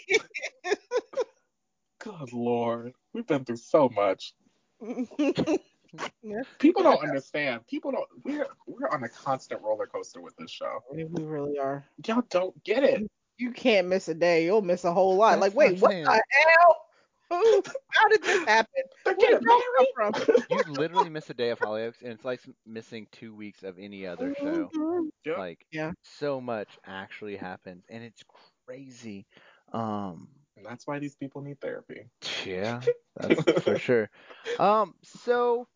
Good 1.99 2.31
lord, 2.31 2.93
we've 3.13 3.27
been 3.27 3.43
through 3.43 3.57
so 3.57 3.89
much. 3.89 4.33
Yeah, 6.21 6.41
People 6.59 6.83
don't 6.83 7.01
understand. 7.03 7.65
People 7.67 7.91
don't. 7.91 8.07
We're 8.23 8.47
we're 8.67 8.89
on 8.89 9.03
a 9.03 9.09
constant 9.09 9.61
roller 9.61 9.85
coaster 9.87 10.21
with 10.21 10.35
this 10.37 10.51
show. 10.51 10.79
we 10.91 11.03
really 11.03 11.57
are. 11.57 11.85
Y'all 12.05 12.23
don't 12.29 12.61
get 12.63 12.83
it. 12.83 13.09
You 13.37 13.51
can't 13.51 13.87
miss 13.87 14.07
a 14.07 14.13
day. 14.13 14.45
You'll 14.45 14.61
miss 14.61 14.83
a 14.85 14.93
whole 14.93 15.15
lot. 15.17 15.31
That's 15.39 15.41
like, 15.41 15.55
wait, 15.55 15.81
what 15.81 15.91
saying. 15.91 16.05
the 16.05 16.21
hell? 16.31 16.81
Who? 17.29 17.63
How 17.89 18.07
did 18.09 18.21
this 18.23 18.47
happen? 18.47 18.83
They're 19.03 19.15
Where 19.15 19.31
getting 19.31 19.39
did 19.39 19.47
that 19.47 19.61
married. 19.97 20.15
come 20.15 20.25
from? 20.27 20.35
You 20.67 20.73
literally 20.73 21.09
miss 21.09 21.29
a 21.29 21.33
day 21.33 21.49
of 21.49 21.59
Hollyoaks, 21.59 22.01
and 22.01 22.11
it's 22.11 22.23
like 22.23 22.39
missing 22.65 23.07
two 23.11 23.33
weeks 23.33 23.63
of 23.63 23.79
any 23.79 24.05
other 24.05 24.33
show. 24.35 24.69
Mhm. 24.73 25.09
Yep. 25.25 25.37
Like, 25.37 25.65
Yeah. 25.71 25.91
so 26.03 26.39
much 26.39 26.69
actually 26.85 27.35
happens, 27.35 27.83
and 27.89 28.03
it's 28.03 28.23
crazy. 28.67 29.25
Um, 29.73 30.29
And 30.55 30.65
that's 30.65 30.85
why 30.85 30.99
these 30.99 31.15
people 31.15 31.41
need 31.41 31.59
therapy. 31.59 32.09
yeah, 32.45 32.81
that's 33.17 33.41
for 33.63 33.77
sure. 33.77 34.09
Um, 34.59 34.93
so 35.03 35.67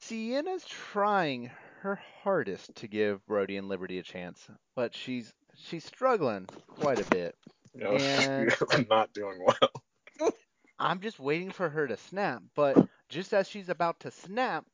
Sienna's 0.00 0.64
trying 0.64 1.50
her 1.80 2.00
hardest 2.22 2.74
to 2.76 2.88
give 2.88 3.24
Brody 3.26 3.56
and 3.56 3.68
Liberty 3.68 3.98
a 3.98 4.02
chance, 4.02 4.48
but 4.74 4.94
she's 4.94 5.32
she's 5.56 5.84
struggling 5.84 6.46
quite 6.66 7.00
a 7.00 7.10
bit. 7.10 7.36
Know, 7.74 7.92
And- 7.96 8.54
not 8.88 9.12
doing 9.12 9.44
well. 9.44 10.32
I'm 10.78 11.00
just 11.00 11.20
waiting 11.20 11.50
for 11.50 11.68
her 11.68 11.86
to 11.86 11.96
snap, 11.96 12.42
but 12.56 12.76
just 13.08 13.34
as 13.34 13.48
she's 13.48 13.68
about 13.68 14.00
to 14.00 14.10
snap, 14.10 14.64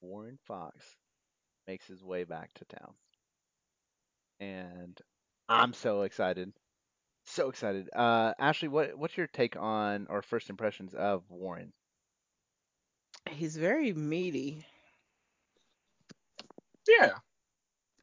Warren 0.00 0.38
Fox 0.46 0.76
makes 1.68 1.86
his 1.86 2.02
way 2.02 2.24
back 2.24 2.52
to 2.54 2.64
town. 2.64 2.94
And 4.40 4.98
I'm 5.48 5.72
so 5.72 6.02
excited. 6.02 6.52
So 7.26 7.48
excited. 7.48 7.88
Uh 7.94 8.32
Ashley, 8.38 8.68
what 8.68 8.98
what's 8.98 9.16
your 9.16 9.28
take 9.28 9.56
on 9.56 10.06
or 10.10 10.22
first 10.22 10.50
impressions 10.50 10.94
of 10.94 11.22
Warren? 11.28 11.72
He's 13.28 13.56
very 13.56 13.92
meaty. 13.92 14.64
Yeah, 16.86 17.18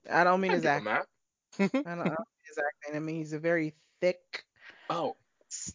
I 0.09 0.23
don't 0.23 0.41
mean 0.41 0.51
I 0.51 0.55
his 0.55 0.65
give 0.65 0.71
acting. 0.71 1.03
I 1.85 1.95
don't, 1.95 2.01
I 2.01 2.05
don't 2.09 2.19
mean 2.19 2.45
his 2.47 2.57
acting. 2.57 2.95
I 2.95 2.99
mean 2.99 3.15
he's 3.17 3.33
a 3.33 3.39
very 3.39 3.73
thick 4.01 4.45
Oh, 4.89 5.15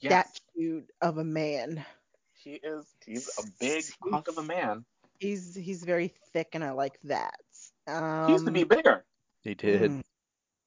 Yes. 0.00 0.40
statue 0.55 0.85
of 1.00 1.18
a 1.18 1.24
man. 1.24 1.85
he 2.33 2.55
is. 2.55 2.94
He's 3.07 3.28
a 3.38 3.42
big 3.61 3.92
hunk 4.02 4.28
of 4.28 4.38
a 4.38 4.42
man. 4.42 4.85
He's 5.18 5.55
he's 5.55 5.85
very 5.85 6.09
thick, 6.09 6.50
and 6.55 6.64
I 6.64 6.72
like 6.72 6.98
that. 7.02 7.40
Um, 7.87 8.26
He 8.26 8.33
used 8.33 8.44
to 8.46 8.52
be 8.52 8.64
bigger. 8.64 9.05
He 9.42 9.55
did. 9.55 9.92
mm, 9.92 10.02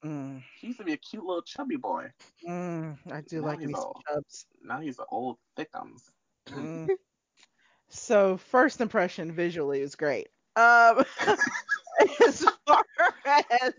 mm, 0.03 0.43
He 0.59 0.67
used 0.67 0.79
to 0.79 0.85
be 0.85 0.93
a 0.93 0.97
cute 0.97 1.23
little 1.23 1.41
chubby 1.43 1.75
boy. 1.77 2.11
mm, 2.47 2.97
I 3.11 3.21
do 3.21 3.41
Now 3.41 3.47
like 3.47 3.59
he's 3.59 3.67
me 3.67 3.75
some 3.75 3.83
old. 3.87 4.03
chubs. 4.07 4.45
Now 4.61 4.79
he's 4.79 4.99
an 4.99 5.05
old 5.11 5.37
thickums. 5.57 6.09
So 7.95 8.37
first 8.37 8.81
impression 8.81 9.31
visually 9.31 9.81
is 9.81 9.95
great. 9.95 10.27
Um, 10.55 11.03
as 12.25 12.45
far 12.67 12.83
as 13.25 13.73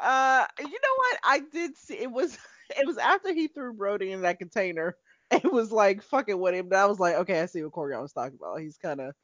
uh, 0.00 0.46
you 0.58 0.64
know 0.64 0.96
what 0.96 1.18
I 1.24 1.42
did 1.52 1.76
see, 1.76 1.98
it 1.98 2.10
was 2.10 2.38
it 2.78 2.86
was 2.86 2.98
after 2.98 3.32
he 3.32 3.48
threw 3.48 3.72
Brody 3.72 4.12
in 4.12 4.22
that 4.22 4.38
container. 4.38 4.96
It 5.30 5.52
was 5.52 5.70
like 5.70 6.02
fucking 6.02 6.40
with 6.40 6.54
him. 6.54 6.66
And 6.66 6.74
I 6.74 6.86
was 6.86 6.98
like, 6.98 7.14
okay, 7.16 7.40
I 7.40 7.46
see 7.46 7.62
what 7.62 7.72
Corian 7.72 8.02
was 8.02 8.12
talking 8.12 8.36
about. 8.40 8.60
He's 8.60 8.76
kind 8.76 9.00
of, 9.00 9.14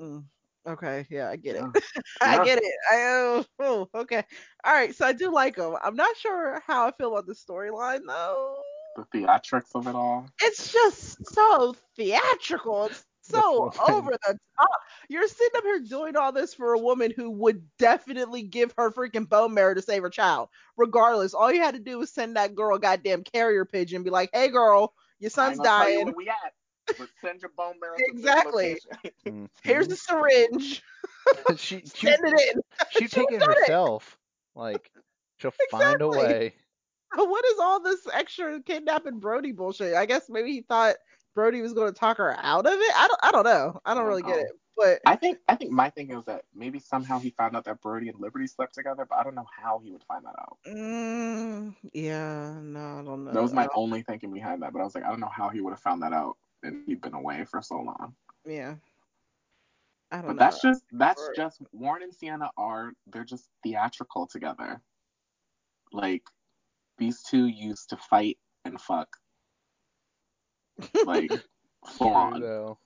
mm, 0.00 0.24
okay, 0.66 1.06
yeah, 1.10 1.28
I 1.28 1.36
get 1.36 1.56
it. 1.56 1.64
Yeah. 1.74 1.80
I 2.22 2.42
get 2.42 2.58
it. 2.58 2.74
I 2.90 2.96
oh, 2.96 3.44
oh, 3.58 3.88
okay. 3.94 4.22
All 4.64 4.72
right, 4.72 4.94
so 4.94 5.06
I 5.06 5.12
do 5.12 5.30
like 5.30 5.56
him. 5.56 5.74
I'm 5.82 5.96
not 5.96 6.16
sure 6.16 6.62
how 6.66 6.86
I 6.86 6.92
feel 6.92 7.12
about 7.12 7.26
the 7.26 7.34
storyline 7.34 8.06
though. 8.06 8.56
The 8.96 9.04
theatrics 9.18 9.74
of 9.74 9.86
it 9.86 9.94
all. 9.94 10.30
It's 10.40 10.72
just 10.72 11.26
so 11.34 11.76
theatrical. 11.96 12.86
It's 12.86 13.04
so 13.24 13.72
over 13.88 14.10
the 14.10 14.38
top. 14.58 14.68
You're 15.08 15.26
sitting 15.28 15.56
up 15.56 15.64
here 15.64 15.80
doing 15.80 16.16
all 16.16 16.32
this 16.32 16.54
for 16.54 16.72
a 16.74 16.78
woman 16.78 17.12
who 17.14 17.30
would 17.30 17.66
definitely 17.78 18.42
give 18.42 18.72
her 18.78 18.90
freaking 18.90 19.28
bone 19.28 19.54
marrow 19.54 19.74
to 19.74 19.82
save 19.82 20.02
her 20.02 20.10
child. 20.10 20.48
Regardless, 20.76 21.34
all 21.34 21.52
you 21.52 21.60
had 21.60 21.74
to 21.74 21.80
do 21.80 21.98
was 21.98 22.12
send 22.12 22.36
that 22.36 22.54
girl 22.54 22.76
a 22.76 22.80
goddamn 22.80 23.24
carrier 23.24 23.64
pigeon 23.64 23.96
and 23.96 24.04
be 24.04 24.10
like, 24.10 24.30
"Hey, 24.32 24.48
girl, 24.48 24.94
your 25.18 25.30
son's 25.30 25.52
ain't 25.52 25.58
gonna 25.58 25.70
tell 25.76 25.90
you 25.90 25.98
dying. 25.98 26.06
where 26.06 26.14
we 26.14 26.28
at, 26.28 26.52
but 26.98 27.08
send 27.20 27.40
your 27.42 27.50
bone 27.56 27.74
marrow 27.80 27.96
Exactly. 27.98 28.80
location. 28.80 28.90
Mhm. 29.26 29.48
Here's 29.62 29.88
the 29.88 29.96
syringe. 29.96 30.82
she 31.56 31.82
she 31.94 32.06
Send 32.06 32.18
it 32.24 32.56
in." 32.56 32.60
she 32.90 33.08
take 33.08 33.30
it 33.30 33.40
done 33.40 33.50
it. 33.50 33.58
herself. 33.58 34.18
Like 34.54 34.90
she'll 35.38 35.50
find 35.70 36.02
a 36.02 36.08
way. 36.08 36.54
What 37.14 37.44
is 37.46 37.58
all 37.60 37.80
this 37.80 38.06
extra 38.12 38.60
kidnapping 38.62 39.20
Brody 39.20 39.52
bullshit? 39.52 39.94
I 39.94 40.06
guess 40.06 40.28
maybe 40.28 40.52
he 40.52 40.62
thought 40.62 40.96
Brody 41.34 41.60
was 41.60 41.72
going 41.72 41.92
to 41.92 41.98
talk 41.98 42.18
her 42.18 42.36
out 42.38 42.66
of 42.66 42.72
it. 42.72 42.92
I 42.96 43.08
don't. 43.08 43.20
I 43.22 43.32
don't 43.32 43.44
know. 43.44 43.80
I 43.84 43.94
don't 43.94 44.06
really 44.06 44.22
get 44.22 44.38
it. 44.38 44.52
But 44.76 45.00
I 45.06 45.14
think 45.16 45.38
I 45.48 45.54
think 45.54 45.70
my 45.70 45.90
thing 45.90 46.10
is 46.10 46.24
that 46.24 46.42
maybe 46.54 46.78
somehow 46.80 47.18
he 47.18 47.30
found 47.30 47.56
out 47.56 47.64
that 47.64 47.80
Brody 47.80 48.08
and 48.08 48.18
Liberty 48.18 48.46
slept 48.46 48.74
together, 48.74 49.06
but 49.08 49.16
I 49.16 49.22
don't 49.22 49.34
know 49.34 49.46
how 49.56 49.80
he 49.84 49.90
would 49.92 50.02
find 50.02 50.24
that 50.24 50.34
out. 50.38 50.58
mm, 50.66 51.74
yeah, 51.92 52.54
no, 52.60 52.98
I 52.98 53.02
don't 53.04 53.24
know. 53.24 53.32
That 53.32 53.42
was 53.42 53.52
my 53.52 53.68
only 53.74 54.02
thinking 54.02 54.32
behind 54.32 54.62
that, 54.62 54.72
but 54.72 54.80
I 54.80 54.84
was 54.84 54.94
like, 54.94 55.04
I 55.04 55.10
don't 55.10 55.20
know 55.20 55.30
how 55.32 55.48
he 55.48 55.60
would 55.60 55.70
have 55.70 55.80
found 55.80 56.02
that 56.02 56.12
out, 56.12 56.36
and 56.62 56.82
he'd 56.86 57.00
been 57.00 57.14
away 57.14 57.44
for 57.44 57.62
so 57.62 57.76
long. 57.76 58.14
yeah. 58.46 58.74
I 60.10 60.18
don't 60.18 60.26
know. 60.26 60.28
But 60.28 60.32
know. 60.34 60.38
that's 60.38 60.62
just 60.62 60.84
that's 60.92 61.22
Right. 61.22 61.36
just 61.36 61.60
Warren 61.72 62.02
and 62.02 62.14
Sienna 62.14 62.50
are 62.56 62.92
they're 63.06 63.24
just 63.24 63.48
theatrical 63.62 64.26
together. 64.26 64.80
Like 65.92 66.22
these 66.98 67.22
two 67.22 67.46
used 67.46 67.90
to 67.90 67.96
fight 67.96 68.38
and 68.64 68.80
fuck 68.80 69.16
like 71.04 71.30
full 71.86 72.14
on. 72.14 72.76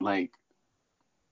Like 0.00 0.32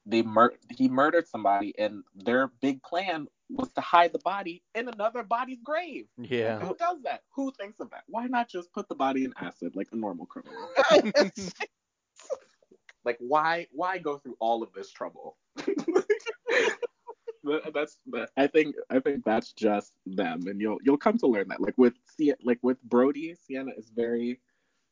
they 0.06 0.22
mur- 0.22 0.56
he 0.76 0.88
murdered 0.88 1.28
somebody, 1.28 1.74
and 1.78 2.02
their 2.14 2.48
big 2.60 2.82
plan 2.82 3.28
was 3.50 3.70
to 3.72 3.80
hide 3.80 4.12
the 4.12 4.18
body 4.20 4.62
in 4.74 4.88
another 4.88 5.22
body's 5.22 5.60
grave. 5.62 6.06
Yeah. 6.18 6.58
Who 6.60 6.74
does 6.76 7.02
that? 7.04 7.22
Who 7.34 7.52
thinks 7.52 7.80
of 7.80 7.90
that? 7.90 8.04
Why 8.06 8.26
not 8.26 8.48
just 8.48 8.72
put 8.72 8.88
the 8.88 8.94
body 8.94 9.24
in 9.24 9.32
acid 9.40 9.76
like 9.76 9.88
a 9.92 9.96
normal 9.96 10.26
criminal? 10.26 10.68
like 13.04 13.16
why 13.20 13.66
why 13.72 13.98
go 13.98 14.18
through 14.18 14.36
all 14.40 14.62
of 14.62 14.72
this 14.74 14.90
trouble? 14.90 15.36
That's 17.72 17.98
that, 18.10 18.28
I 18.36 18.46
think 18.46 18.76
I 18.90 18.98
think 19.00 19.24
that's 19.24 19.52
just 19.52 19.92
them, 20.06 20.46
and 20.46 20.60
you'll 20.60 20.78
you'll 20.82 20.98
come 20.98 21.16
to 21.18 21.26
learn 21.26 21.48
that. 21.48 21.60
Like 21.60 21.78
with 21.78 21.94
like 22.42 22.58
with 22.62 22.82
Brody, 22.82 23.34
Sienna 23.34 23.72
is 23.76 23.90
very 23.94 24.40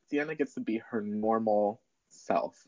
Sienna 0.09 0.35
gets 0.35 0.55
to 0.55 0.61
be 0.61 0.79
her 0.79 1.01
normal 1.01 1.81
self. 2.09 2.66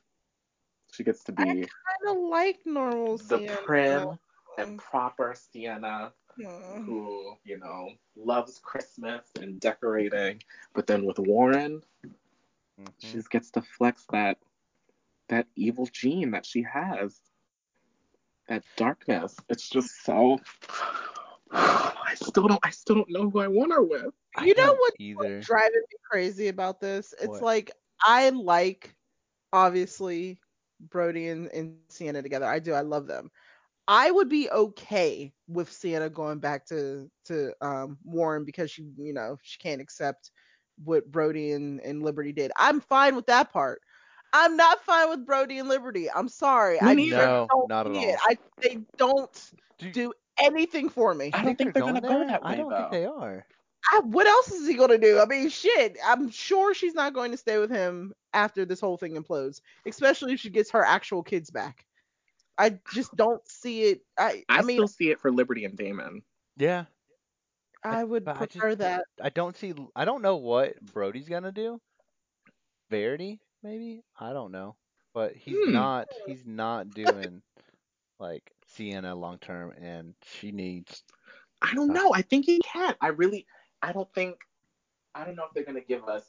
She 0.92 1.04
gets 1.04 1.22
to 1.24 1.32
I 1.36 1.44
be 1.44 1.60
kind 1.60 2.16
of 2.16 2.22
like 2.28 2.60
normal 2.64 3.18
the 3.18 3.38
Sienna. 3.38 3.56
prim 3.64 4.18
and 4.58 4.78
proper 4.78 5.34
Sienna 5.34 6.12
Mm. 6.38 6.84
who, 6.84 7.36
you 7.44 7.58
know, 7.58 7.90
loves 8.16 8.60
Christmas 8.60 9.26
and 9.40 9.58
decorating. 9.58 10.40
But 10.72 10.86
then 10.86 11.04
with 11.04 11.18
Warren, 11.18 11.82
Mhm. 12.78 12.92
she 12.98 13.20
gets 13.28 13.50
to 13.52 13.62
flex 13.62 14.06
that 14.12 14.38
that 15.28 15.46
evil 15.56 15.86
gene 15.86 16.30
that 16.30 16.46
she 16.46 16.62
has. 16.62 17.20
That 18.46 18.64
darkness. 18.76 19.36
It's 19.48 19.68
just 19.68 20.04
so 20.04 20.38
I 21.52 22.14
still 22.14 22.46
don't 22.48 22.60
I 22.64 22.70
still 22.70 22.96
don't 22.96 23.10
know 23.10 23.28
who 23.30 23.40
I 23.40 23.48
want 23.48 23.72
her 23.72 23.82
with. 23.82 24.12
You 24.44 24.54
know 24.54 24.74
what- 24.74 24.94
either. 24.98 25.40
driving 25.40 25.82
me 25.90 25.96
crazy 26.10 26.48
about 26.48 26.80
this. 26.80 27.14
It's 27.20 27.28
What? 27.28 27.42
like 27.42 27.70
I 28.04 28.28
like 28.30 28.94
obviously 29.52 30.38
Brody 30.80 31.28
and, 31.28 31.48
and 31.48 31.76
Sienna 31.88 32.22
together. 32.22 32.46
I 32.46 32.58
do. 32.58 32.72
I 32.72 32.80
love 32.82 33.06
them. 33.06 33.30
I 33.88 34.10
would 34.10 34.28
be 34.28 34.50
okay 34.50 35.32
with 35.48 35.70
Sienna 35.72 36.10
going 36.10 36.38
back 36.38 36.66
to 36.66 37.10
to 37.26 37.52
um, 37.60 37.98
Warren 38.04 38.44
because 38.44 38.70
she, 38.70 38.90
you 38.96 39.12
know, 39.14 39.36
she 39.42 39.58
can't 39.58 39.80
accept 39.80 40.30
what 40.84 41.10
Brody 41.10 41.52
and, 41.52 41.80
and 41.80 42.02
Liberty 42.02 42.32
did. 42.32 42.52
I'm 42.56 42.80
fine 42.80 43.16
with 43.16 43.26
that 43.26 43.52
part. 43.52 43.80
I'm 44.32 44.56
not 44.56 44.80
fine 44.84 45.08
with 45.08 45.24
Brody 45.24 45.58
and 45.58 45.68
Liberty. 45.68 46.10
I'm 46.10 46.28
sorry. 46.28 46.78
Me 46.94 47.14
I 47.14 47.16
No, 47.16 47.46
don't 47.50 47.68
not 47.68 47.86
at 47.86 47.92
see 47.94 48.00
it. 48.06 48.18
I 48.28 48.38
they 48.60 48.78
don't 48.98 49.50
Do, 49.78 49.90
do 49.90 50.12
anything 50.40 50.88
for 50.88 51.14
me. 51.14 51.30
I 51.32 51.44
don't 51.44 51.56
think 51.56 51.74
they're 51.74 51.82
gonna 51.82 52.00
going 52.00 52.12
go 52.12 52.18
there? 52.20 52.28
that 52.28 52.40
I 52.44 52.54
don't 52.56 52.74
think 52.74 52.90
they 52.90 53.06
are. 53.06 53.44
I, 53.92 54.00
what 54.00 54.26
else 54.26 54.50
is 54.52 54.66
he 54.66 54.74
gonna 54.74 54.98
do? 54.98 55.18
I 55.20 55.26
mean, 55.26 55.48
shit. 55.48 55.96
I'm 56.04 56.30
sure 56.30 56.74
she's 56.74 56.94
not 56.94 57.14
going 57.14 57.30
to 57.30 57.36
stay 57.36 57.58
with 57.58 57.70
him 57.70 58.12
after 58.34 58.64
this 58.64 58.80
whole 58.80 58.96
thing 58.96 59.14
implodes, 59.14 59.60
especially 59.86 60.32
if 60.34 60.40
she 60.40 60.50
gets 60.50 60.70
her 60.72 60.84
actual 60.84 61.22
kids 61.22 61.50
back. 61.50 61.84
I 62.58 62.78
just 62.92 63.14
don't 63.14 63.46
see 63.48 63.82
it. 63.84 64.00
I, 64.18 64.42
I, 64.48 64.58
I, 64.58 64.62
mean, 64.62 64.78
still 64.78 64.88
see 64.88 65.10
it 65.10 65.20
for 65.20 65.30
Liberty 65.30 65.64
and 65.64 65.76
Damon. 65.76 66.22
Yeah, 66.56 66.86
I 67.84 68.02
would 68.02 68.24
but 68.24 68.36
I 68.36 68.46
just- 68.46 68.58
prefer 68.58 68.74
that. 68.76 69.04
I 69.22 69.30
don't 69.30 69.56
see. 69.56 69.74
I 69.94 70.04
don't 70.04 70.22
know 70.22 70.36
what 70.36 70.74
Brody's 70.92 71.28
gonna 71.28 71.52
do. 71.52 71.80
Verity, 72.90 73.40
maybe. 73.62 74.02
I 74.18 74.32
don't 74.32 74.50
know, 74.50 74.74
but 75.14 75.36
he's 75.36 75.56
Hmm. 75.64 75.72
not. 75.72 76.08
He's 76.26 76.44
not 76.44 76.90
doing 76.90 77.42
like 78.18 78.50
Sienna 78.68 79.14
long 79.14 79.38
term, 79.38 79.72
and 79.80 80.14
she 80.22 80.52
needs. 80.52 81.02
I 81.62 81.74
don't 81.74 81.90
uh, 81.90 81.94
know. 81.94 82.12
I 82.14 82.22
think 82.22 82.46
he 82.46 82.60
can. 82.60 82.94
I 83.00 83.08
really, 83.08 83.46
I 83.82 83.92
don't 83.92 84.12
think, 84.14 84.36
I 85.14 85.24
don't 85.24 85.34
know 85.36 85.44
if 85.44 85.54
they're 85.54 85.64
gonna 85.64 85.80
give 85.80 86.04
us 86.08 86.24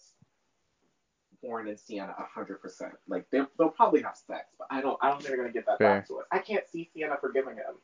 Warren 1.42 1.68
and 1.68 1.80
Sienna 1.80 2.16
a 2.18 2.24
hundred 2.24 2.62
percent. 2.62 2.94
Like 3.08 3.30
they, 3.32 3.42
they'll 3.58 3.70
probably 3.70 4.02
have 4.02 4.18
sex, 4.18 4.48
but 4.58 4.68
I 4.72 4.82
don't, 4.82 4.98
I 5.02 5.10
don't 5.10 5.18
think 5.18 5.30
they're 5.30 5.38
gonna 5.38 5.54
give 5.54 5.66
that 5.68 5.78
Fair. 5.78 5.98
back 6.00 6.08
to 6.08 6.20
us. 6.20 6.26
I 6.32 6.40
can't 6.40 6.68
see 6.70 6.90
Sienna 6.94 7.18
forgiving 7.20 7.56
him. 7.56 7.76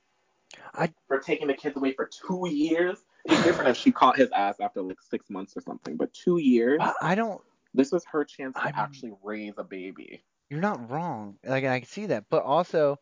I- 0.74 0.94
for 1.08 1.20
taking 1.20 1.48
the 1.48 1.54
kids 1.54 1.76
away 1.76 1.94
for 1.94 2.06
two 2.06 2.48
years. 2.50 3.04
It's 3.26 3.44
different 3.44 3.70
if 3.72 3.78
she 3.78 3.92
caught 3.92 4.18
his 4.18 4.30
ass 4.32 4.56
after 4.60 4.82
like 4.82 5.02
six 5.02 5.30
months 5.30 5.58
or 5.58 5.62
something, 5.62 5.98
but 5.98 6.14
two 6.14 6.38
years. 6.38 6.80
I, 7.02 7.16
don't. 7.16 7.42
This 7.74 7.92
was 7.92 8.06
her 8.06 8.24
chance 8.24 8.56
to 8.56 8.64
I'm- 8.64 8.74
actually 8.78 9.14
raise 9.24 9.54
a 9.58 9.64
baby. 9.64 10.24
You're 10.50 10.62
not 10.62 10.92
wrong. 10.92 11.38
Like 11.44 11.66
I 11.66 11.80
can 11.80 11.90
see 11.90 12.06
that, 12.06 12.26
but 12.30 12.44
also, 12.44 13.00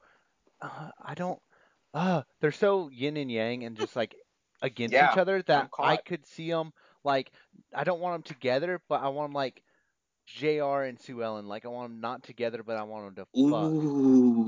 uh, 0.63 0.91
I 1.03 1.15
don't. 1.15 1.41
Uh, 1.93 2.23
they're 2.41 2.51
so 2.51 2.89
yin 2.89 3.17
and 3.17 3.31
yang 3.31 3.63
and 3.65 3.77
just 3.77 3.95
like 3.95 4.15
against 4.61 5.01
Yeah, 5.01 5.15
each 5.15 5.17
other 5.17 5.43
that 5.43 5.67
I 5.79 5.97
could 5.97 6.25
see 6.27 6.51
them 6.51 6.73
like. 7.03 7.31
I 7.75 7.83
don't 7.85 8.01
want 8.01 8.15
them 8.25 8.35
together, 8.35 8.81
but 8.89 9.01
I 9.01 9.09
want 9.09 9.29
them 9.29 9.35
like 9.35 9.63
J.R. 10.25 10.83
and 10.83 10.99
Sue 10.99 11.23
Ellen. 11.23 11.47
Like 11.47 11.65
I 11.65 11.69
want 11.69 11.91
them 11.91 12.01
not 12.01 12.23
together, 12.23 12.63
but 12.63 12.77
I 12.77 12.83
want 12.83 13.15
them 13.15 13.25
to 13.25 13.31
fuck. 13.49 13.75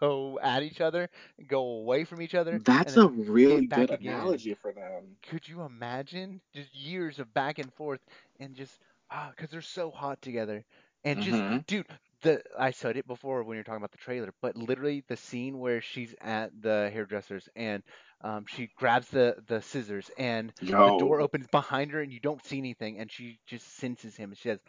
go 0.00 0.38
at 0.40 0.62
each 0.62 0.80
other, 0.80 1.10
go 1.46 1.60
away 1.80 2.04
from 2.04 2.22
each 2.22 2.34
other. 2.34 2.62
That's 2.64 2.96
a 2.96 3.08
really 3.08 3.66
good 3.66 3.90
again. 3.90 4.32
analogy 4.32 4.54
for 4.54 4.72
them. 4.72 5.16
Could 5.22 5.48
you 5.48 5.62
imagine 5.62 6.40
just 6.54 6.74
years 6.74 7.18
of 7.18 7.32
back 7.34 7.58
and 7.58 7.72
forth 7.74 8.00
and 8.38 8.54
just 8.54 8.80
ah, 9.10 9.30
because 9.30 9.50
they're 9.50 9.60
so 9.62 9.90
hot 9.90 10.22
together 10.22 10.64
and 11.04 11.20
just 11.20 11.44
Mhm. 11.44 11.64
dude. 11.66 11.86
The 12.22 12.42
I 12.58 12.70
said 12.72 12.96
it 12.96 13.06
before 13.06 13.42
when 13.44 13.56
you're 13.56 13.64
talking 13.64 13.78
about 13.78 13.92
the 13.92 13.98
trailer, 13.98 14.32
but 14.40 14.56
literally 14.56 15.04
the 15.08 15.16
scene 15.16 15.58
where 15.58 15.80
she's 15.80 16.14
at 16.20 16.50
the 16.60 16.90
hairdresser's 16.92 17.48
and 17.54 17.82
um, 18.22 18.46
she 18.46 18.68
grabs 18.76 19.08
the 19.08 19.36
the 19.46 19.60
scissors 19.62 20.10
and 20.16 20.52
the 20.82 20.90
door 20.92 21.20
opens 21.20 21.46
behind 21.48 21.92
her 21.92 22.00
and 22.02 22.12
you 22.12 22.20
don't 22.20 22.44
see 22.44 22.58
anything 22.58 22.98
and 22.98 23.10
she 23.10 23.38
just 23.46 23.66
senses 23.76 24.16
him 24.16 24.30
and 24.30 24.38
she 24.38 24.48
says 24.48 24.60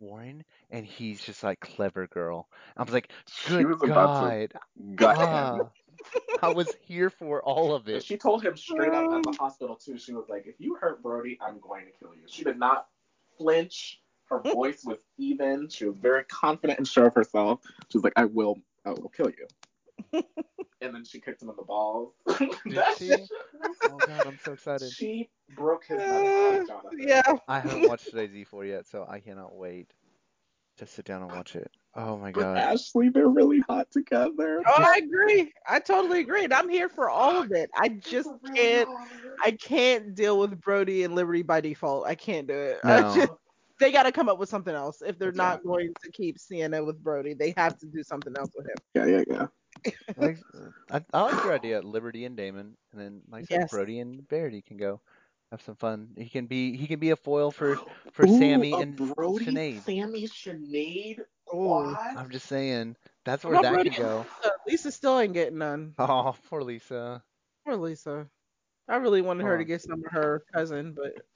Warren 0.00 0.44
and 0.70 0.84
he's 0.86 1.22
just 1.22 1.42
like 1.44 1.60
clever 1.60 2.06
girl. 2.08 2.48
I 2.76 2.82
was 2.82 2.92
like, 2.92 3.12
she 3.26 3.64
good 3.64 3.66
was 3.66 3.82
about 3.82 4.14
God, 4.14 4.16
to 4.16 4.48
gut 4.94 5.20
him. 5.20 5.60
ah, 5.60 5.70
I 6.42 6.50
was 6.50 6.74
here 6.80 7.10
for 7.10 7.42
all 7.42 7.74
of 7.74 7.88
And 7.92 8.02
it. 8.02 8.04
she 8.04 8.16
told 8.16 8.44
him 8.44 8.56
straight 8.56 8.94
up 8.94 9.08
at 9.12 9.24
the 9.24 9.32
hospital 9.38 9.76
too. 9.76 9.98
She 9.98 10.12
was 10.12 10.28
like, 10.28 10.46
"If 10.46 10.60
you 10.60 10.76
hurt 10.76 11.02
Brody, 11.02 11.38
I'm 11.40 11.60
going 11.60 11.86
to 11.86 11.92
kill 11.92 12.14
you." 12.14 12.22
She 12.26 12.44
did 12.44 12.58
not 12.58 12.88
flinch. 13.38 14.02
Her 14.28 14.40
voice 14.40 14.84
was 14.84 14.98
even. 15.18 15.68
She 15.68 15.84
was 15.86 15.96
very 15.98 16.24
confident 16.24 16.78
and 16.78 16.86
sure 16.88 17.06
of 17.06 17.14
herself. 17.14 17.60
She 17.90 17.98
was 17.98 18.04
like, 18.04 18.12
"I 18.16 18.24
will, 18.24 18.58
I 18.84 18.90
will 18.90 19.08
kill 19.08 19.30
you." 19.30 19.46
and 20.80 20.94
then 20.94 21.04
she 21.04 21.20
kicked 21.20 21.42
him 21.42 21.50
in 21.50 21.56
the 21.56 21.62
balls. 21.62 22.12
That 22.66 22.86
she? 22.98 23.06
shit- 23.06 23.28
Oh 23.88 24.00
God, 24.04 24.26
I'm 24.26 24.38
so 24.44 24.52
excited. 24.52 24.90
She 24.92 25.28
broke 25.54 25.84
his 25.84 26.00
Uh, 26.00 26.58
nuts, 26.66 26.70
yeah. 26.98 27.22
I 27.46 27.60
haven't 27.60 27.86
watched 27.88 28.10
today's 28.10 28.32
E4 28.32 28.66
yet, 28.68 28.86
so 28.88 29.06
I 29.08 29.20
cannot 29.20 29.54
wait 29.54 29.92
to 30.78 30.86
sit 30.86 31.04
down 31.04 31.22
and 31.22 31.30
watch 31.30 31.54
it. 31.54 31.70
Oh 31.94 32.16
my 32.16 32.32
But 32.32 32.40
God. 32.40 32.58
Ashley, 32.58 33.08
they're 33.08 33.28
really 33.28 33.60
hot 33.60 33.90
together. 33.92 34.62
Oh, 34.66 34.82
I 34.82 34.98
agree. 35.04 35.52
I 35.68 35.78
totally 35.78 36.20
agree. 36.20 36.44
And 36.44 36.52
I'm 36.52 36.68
here 36.68 36.88
for 36.88 37.08
all 37.08 37.40
of 37.40 37.52
it. 37.52 37.70
I 37.76 37.88
just 37.88 38.28
can't. 38.54 38.88
I 39.44 39.52
can't 39.52 40.14
deal 40.14 40.38
with 40.38 40.60
Brody 40.60 41.04
and 41.04 41.14
Liberty 41.14 41.42
by 41.42 41.60
default. 41.60 42.06
I 42.06 42.14
can't 42.16 42.48
do 42.48 42.54
it. 42.54 42.80
I 42.84 43.00
No. 43.00 43.14
just, 43.14 43.32
they 43.78 43.92
got 43.92 44.04
to 44.04 44.12
come 44.12 44.28
up 44.28 44.38
with 44.38 44.48
something 44.48 44.74
else. 44.74 45.02
If 45.02 45.18
they're 45.18 45.32
Yeah. 45.32 45.56
not 45.56 45.64
going 45.64 45.94
to 46.02 46.10
keep 46.12 46.38
Sienna 46.38 46.82
with 46.84 47.02
Brody, 47.02 47.34
they 47.34 47.52
have 47.56 47.78
to 47.78 47.86
do 47.86 48.02
something 48.02 48.34
else 48.36 48.50
with 48.56 48.66
him. 48.66 48.76
Yeah, 48.94 49.06
yeah, 49.06 49.24
yeah. 49.28 49.46
Like, 50.16 50.38
I, 50.90 51.04
I 51.12 51.22
like 51.22 51.42
your 51.44 51.52
idea, 51.52 51.80
Liberty 51.82 52.24
and 52.24 52.36
Damon, 52.36 52.76
and 52.92 53.00
then 53.00 53.22
like 53.30 53.46
Yes. 53.50 53.70
Brody 53.70 54.00
and 54.00 54.26
Verity 54.28 54.62
can 54.62 54.78
go 54.78 55.00
have 55.50 55.60
some 55.62 55.76
fun. 55.76 56.14
He 56.16 56.28
can 56.28 56.46
be 56.46 56.76
he 56.76 56.86
can 56.86 56.98
be 56.98 57.10
a 57.10 57.16
foil 57.16 57.50
for 57.50 57.76
for 58.12 58.26
Ooh, 58.26 58.38
Sammy 58.38 58.72
and 58.80 58.96
Brody 58.96 59.46
Sinead. 59.46 59.82
Sammy 59.82 60.24
Sinead 60.26 61.18
Ooh. 61.54 61.94
quad. 61.94 61.98
I'm 62.16 62.30
just 62.30 62.46
saying 62.46 62.96
that's 63.24 63.44
where 63.44 63.58
that 63.58 63.72
Brody 63.72 63.90
can 63.90 64.02
go. 64.02 64.18
Lisa? 64.20 64.52
Lisa 64.66 64.92
still 64.92 65.18
ain't 65.18 65.34
getting 65.34 65.58
none. 65.58 65.94
Oh, 65.98 66.34
poor 66.48 66.62
Lisa. 66.62 67.22
Poor 67.66 67.76
Lisa. 67.76 68.26
I 68.88 68.96
really 68.96 69.20
wanted 69.20 69.44
her 69.44 69.54
Oh. 69.54 69.58
to 69.58 69.64
get 69.64 69.82
some 69.82 70.02
of 70.04 70.12
her 70.12 70.44
cousin, 70.52 70.94
but 70.94 71.26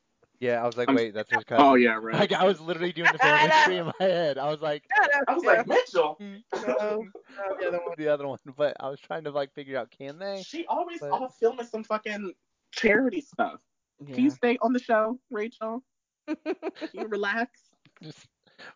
Yeah, 0.40 0.62
I 0.62 0.66
was 0.66 0.76
like, 0.76 0.88
I'm- 0.88 0.96
wait, 0.96 1.12
that's 1.14 1.31
her 1.33 1.42
cousin. 1.42 1.64
Oh 1.64 1.74
yeah, 1.74 1.98
right. 2.00 2.14
Like 2.14 2.33
I 2.33 2.44
was 2.44 2.61
literally 2.61 2.92
doing 2.92 3.11
the 3.12 3.18
family 3.18 3.53
tree 3.64 3.79
in 3.81 3.87
my 3.87 3.92
head. 4.00 4.38
I 4.38 4.50
was 4.50 4.61
like, 4.61 4.83
I 5.29 5.35
was 5.35 5.44
like 5.44 5.66
Mitchell. 5.66 6.16
Hmm. 6.18 6.37
no, 6.66 7.05
no, 7.07 7.59
the 7.59 7.66
other 7.68 7.79
one. 7.79 7.94
the 7.98 8.09
other 8.09 8.26
one, 8.26 8.38
but 8.57 8.74
I 8.81 8.88
was 8.88 8.98
trying 9.00 9.24
to 9.24 9.31
like 9.31 9.53
figure 9.55 9.79
out 9.79 9.90
can 9.90 10.18
they? 10.18 10.42
She 10.46 10.64
always 10.66 11.00
But- 11.00 11.12
off 11.12 11.37
filming 11.38 11.66
some 11.66 11.85
fucking 11.85 12.33
charity 12.72 13.20
stuff. 13.20 13.61
Can 14.07 14.24
you 14.24 14.31
stay 14.31 14.57
on 14.62 14.72
the 14.72 14.79
show, 14.79 15.18
Rachel? 15.31 15.85
Can 16.26 16.55
you 16.94 17.07
relax? 17.07 17.61
Just 18.03 18.26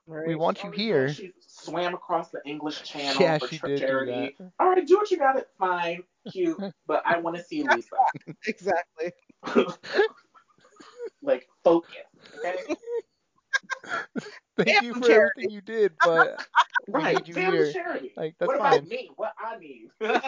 Right. 0.07 0.27
we 0.27 0.35
want 0.35 0.63
you 0.65 0.71
here. 0.71 1.13
She 1.13 1.33
swam 1.47 1.93
across 1.95 2.31
the 2.31 2.41
English 2.47 2.83
Channel 2.85 3.21
Yeah, 3.21 3.37
for 3.39 3.49
she 3.49 3.59
tra- 3.59 3.69
did 3.71 3.81
do 3.81 3.87
charity. 3.87 4.35
that. 4.39 4.51
All 4.59 4.69
right, 4.71 4.87
do 4.87 4.97
what 4.97 5.11
you 5.11 5.19
got. 5.19 5.37
It 5.39 5.49
fine, 5.59 6.03
cute, 6.33 6.59
but 6.87 7.03
I 7.07 7.19
want 7.19 7.37
to 7.37 7.43
see 7.43 7.63
Lisa. 7.69 7.97
Exactly. 8.47 9.13
Focus, 11.65 11.97
okay? 12.39 12.57
Thank 14.57 14.69
Damn 14.69 14.85
you 14.85 14.95
for 14.95 15.01
charity. 15.01 15.33
everything 15.43 15.51
you 15.51 15.61
did, 15.61 15.93
but 16.05 16.47
Right, 16.89 17.27
you 17.27 17.35
damn 17.35 17.53
here. 17.53 17.73
charity. 17.73 18.13
Like 18.17 18.35
that's 18.39 18.49
what 18.49 18.59
fine. 18.59 18.75
about 18.75 18.89
me? 18.89 19.11
What 19.17 19.33
I 19.39 19.57
need? 19.59 19.89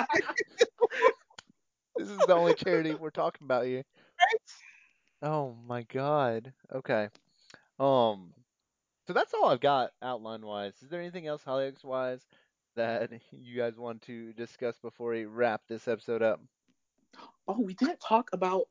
This 1.97 2.11
is 2.11 2.19
the 2.19 2.35
only 2.35 2.55
charity 2.55 2.95
we're 2.95 3.11
talking 3.11 3.47
about 3.47 3.65
here. 3.65 3.83
Oh 5.23 5.57
my 5.67 5.83
god. 5.85 6.53
Okay. 6.75 7.09
Um. 7.79 8.35
So 9.07 9.13
that's 9.15 9.33
all 9.33 9.47
I've 9.49 9.61
got 9.61 9.93
outline 10.03 10.45
wise. 10.45 10.75
Is 10.83 10.91
there 10.91 11.01
anything 11.01 11.27
else 11.27 11.43
Hollyoaks 11.43 11.85
wise 11.85 12.27
that 12.75 13.11
you 13.33 13.57
guys 13.57 13.79
want 13.79 14.03
to 14.03 14.33
discuss 14.35 14.79
before 14.79 15.13
we 15.13 15.25
wrap 15.25 15.63
this 15.69 15.89
episode 15.89 16.23
up? 16.23 16.41
oh, 17.49 17.61
we 17.61 17.73
didn't 17.75 18.01
talk 18.01 18.29
about 18.35 18.69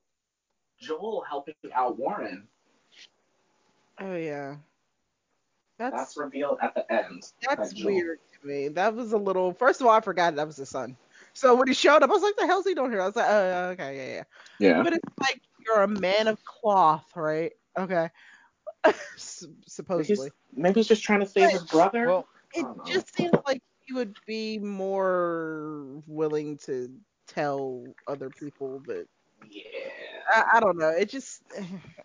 Joel 0.80 1.24
helping 1.28 1.56
out 1.74 1.98
Warren. 1.98 2.48
Oh 4.00 4.16
yeah. 4.16 4.56
That's, 5.78 5.96
That's 5.96 6.18
revealed 6.18 6.60
at 6.62 6.74
the 6.74 6.90
end. 6.92 7.32
that's 7.42 7.74
Joel- 7.74 7.88
weird 7.94 8.20
to 8.42 8.48
me. 8.48 8.70
That 8.70 8.96
was 8.96 9.12
a 9.12 9.18
little. 9.18 9.52
First 9.54 9.82
of 9.82 9.88
all, 9.88 9.94
I 9.94 10.00
forgot 10.00 10.36
that 10.36 10.48
was 10.48 10.56
his 10.56 10.70
son. 10.70 10.96
So 11.34 11.54
when 11.54 11.68
he 11.68 11.74
showed 11.74 12.02
up, 12.02 12.10
I 12.10 12.14
was 12.14 12.22
like, 12.22 12.38
"The 12.38 12.48
hell's 12.48 12.66
he 12.66 12.74
doing 12.74 12.92
here?" 12.92 13.02
I 13.02 13.08
was 13.08 13.16
like, 13.18 13.26
"Oh, 13.28 13.70
okay, 13.72 13.98
yeah, 13.98 14.14
yeah." 14.16 14.24
Yeah. 14.60 14.84
But 14.84 14.94
it's 14.94 15.04
like 15.20 15.42
you're 15.66 15.82
a 15.82 15.88
man 15.88 16.28
of 16.30 16.44
cloth, 16.46 17.06
right? 17.14 17.52
Okay. 17.78 18.10
S- 18.86 19.46
He's, 19.66 19.74
Supposedly, 19.74 20.32
maybe 20.54 20.80
he's 20.80 20.88
just 20.88 21.04
trying 21.04 21.20
to 21.20 21.26
save 21.26 21.50
his 21.52 21.64
brother. 21.64 22.08
Well, 22.08 22.28
it 22.54 22.62
don't 22.62 22.78
know. 22.78 22.84
just 22.86 23.14
seems 23.14 23.34
like 23.46 23.62
he 23.82 23.94
would 23.94 24.16
be 24.26 24.60
more 24.60 26.02
willing 26.08 26.58
to 26.60 26.90
tell 27.28 27.84
other 28.08 28.30
people, 28.30 28.80
that 28.88 29.08
yeah. 29.50 29.64
I, 30.30 30.44
I 30.54 30.60
don't 30.60 30.78
know. 30.78 30.90
It 30.90 31.10
just. 31.10 31.42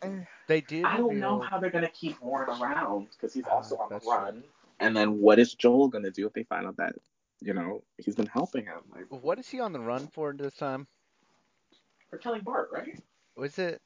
they 0.49 0.61
did 0.61 0.85
I 0.85 0.97
don't 0.97 1.19
know 1.21 1.41
how 1.41 1.59
they're 1.59 1.71
gonna 1.71 1.89
keep 1.91 2.21
Warren 2.21 2.49
around 2.61 3.09
because 3.13 3.33
he's 3.35 3.45
also 3.51 3.77
on 3.77 3.89
the 3.89 3.95
that's 3.97 4.05
true. 4.07 4.15
run. 4.15 4.45
And 4.81 4.97
then 4.97 5.19
what 5.21 5.39
is 5.39 5.55
Joel 5.55 5.89
gonna 5.89 6.11
do 6.11 6.27
if 6.27 6.33
they 6.33 6.45
find 6.45 6.67
out 6.67 6.77
that 6.79 6.95
you 7.41 7.55
know 7.55 7.83
he's 7.99 8.15
been 8.17 8.27
helping 8.27 8.65
him? 8.65 8.81
Like 8.95 9.07
What 9.23 9.39
is 9.39 9.49
he 9.49 9.61
on 9.61 9.73
the 9.73 9.81
run 9.81 10.09
for 10.09 10.33
this 10.33 10.55
time? 10.55 10.87
for 12.11 12.19
killing 12.19 12.41
Bart, 12.43 12.71
right? 12.73 12.99
Was 13.37 13.59
it? 13.59 13.81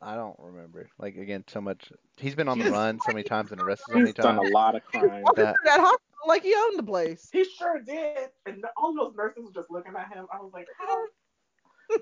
I 0.00 0.16
don't 0.16 0.34
remember. 0.40 0.88
Like 0.98 1.16
again, 1.16 1.44
so 1.46 1.60
much. 1.60 1.92
He's 2.16 2.34
been 2.34 2.48
on 2.48 2.58
the 2.58 2.70
run 2.72 2.98
so 3.00 3.12
many 3.12 3.22
times 3.22 3.52
and 3.52 3.60
arrested 3.60 3.84
so 3.92 3.98
many 3.98 4.12
times. 4.12 4.16
He's 4.16 4.24
done 4.24 4.38
a 4.38 4.50
lot 4.54 4.74
of 4.74 4.82
He 4.92 4.98
crimes. 4.98 5.22
walking 5.24 5.44
that- 5.44 5.54
through 5.54 5.64
that 5.70 5.80
hospital 5.80 5.98
like 6.26 6.42
he 6.42 6.54
owned 6.56 6.78
the 6.78 6.82
place. 6.84 7.28
He 7.32 7.44
sure 7.44 7.80
did. 7.80 8.30
And 8.46 8.64
all 8.76 8.94
those 8.94 9.14
nurses 9.16 9.44
were 9.44 9.52
just 9.52 9.70
looking 9.70 9.92
at 9.96 10.08
him. 10.12 10.26
I 10.32 10.38
was 10.40 10.52
like, 10.52 10.66
how? 10.78 11.04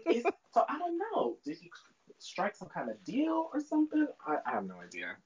Is, 0.07 0.23
so 0.55 0.65
I 0.69 0.79
don't 0.79 0.99
know. 0.99 1.37
Did 1.45 1.59
he 1.59 1.71
strike 2.19 2.57
some 2.57 2.69
kind 2.69 2.91
of 2.91 3.03
deal 3.05 3.51
or 3.53 3.61
something? 3.61 4.07
I, 4.27 4.37
I 4.47 4.51
have 4.53 4.67
no 4.67 4.77
idea. 4.81 5.17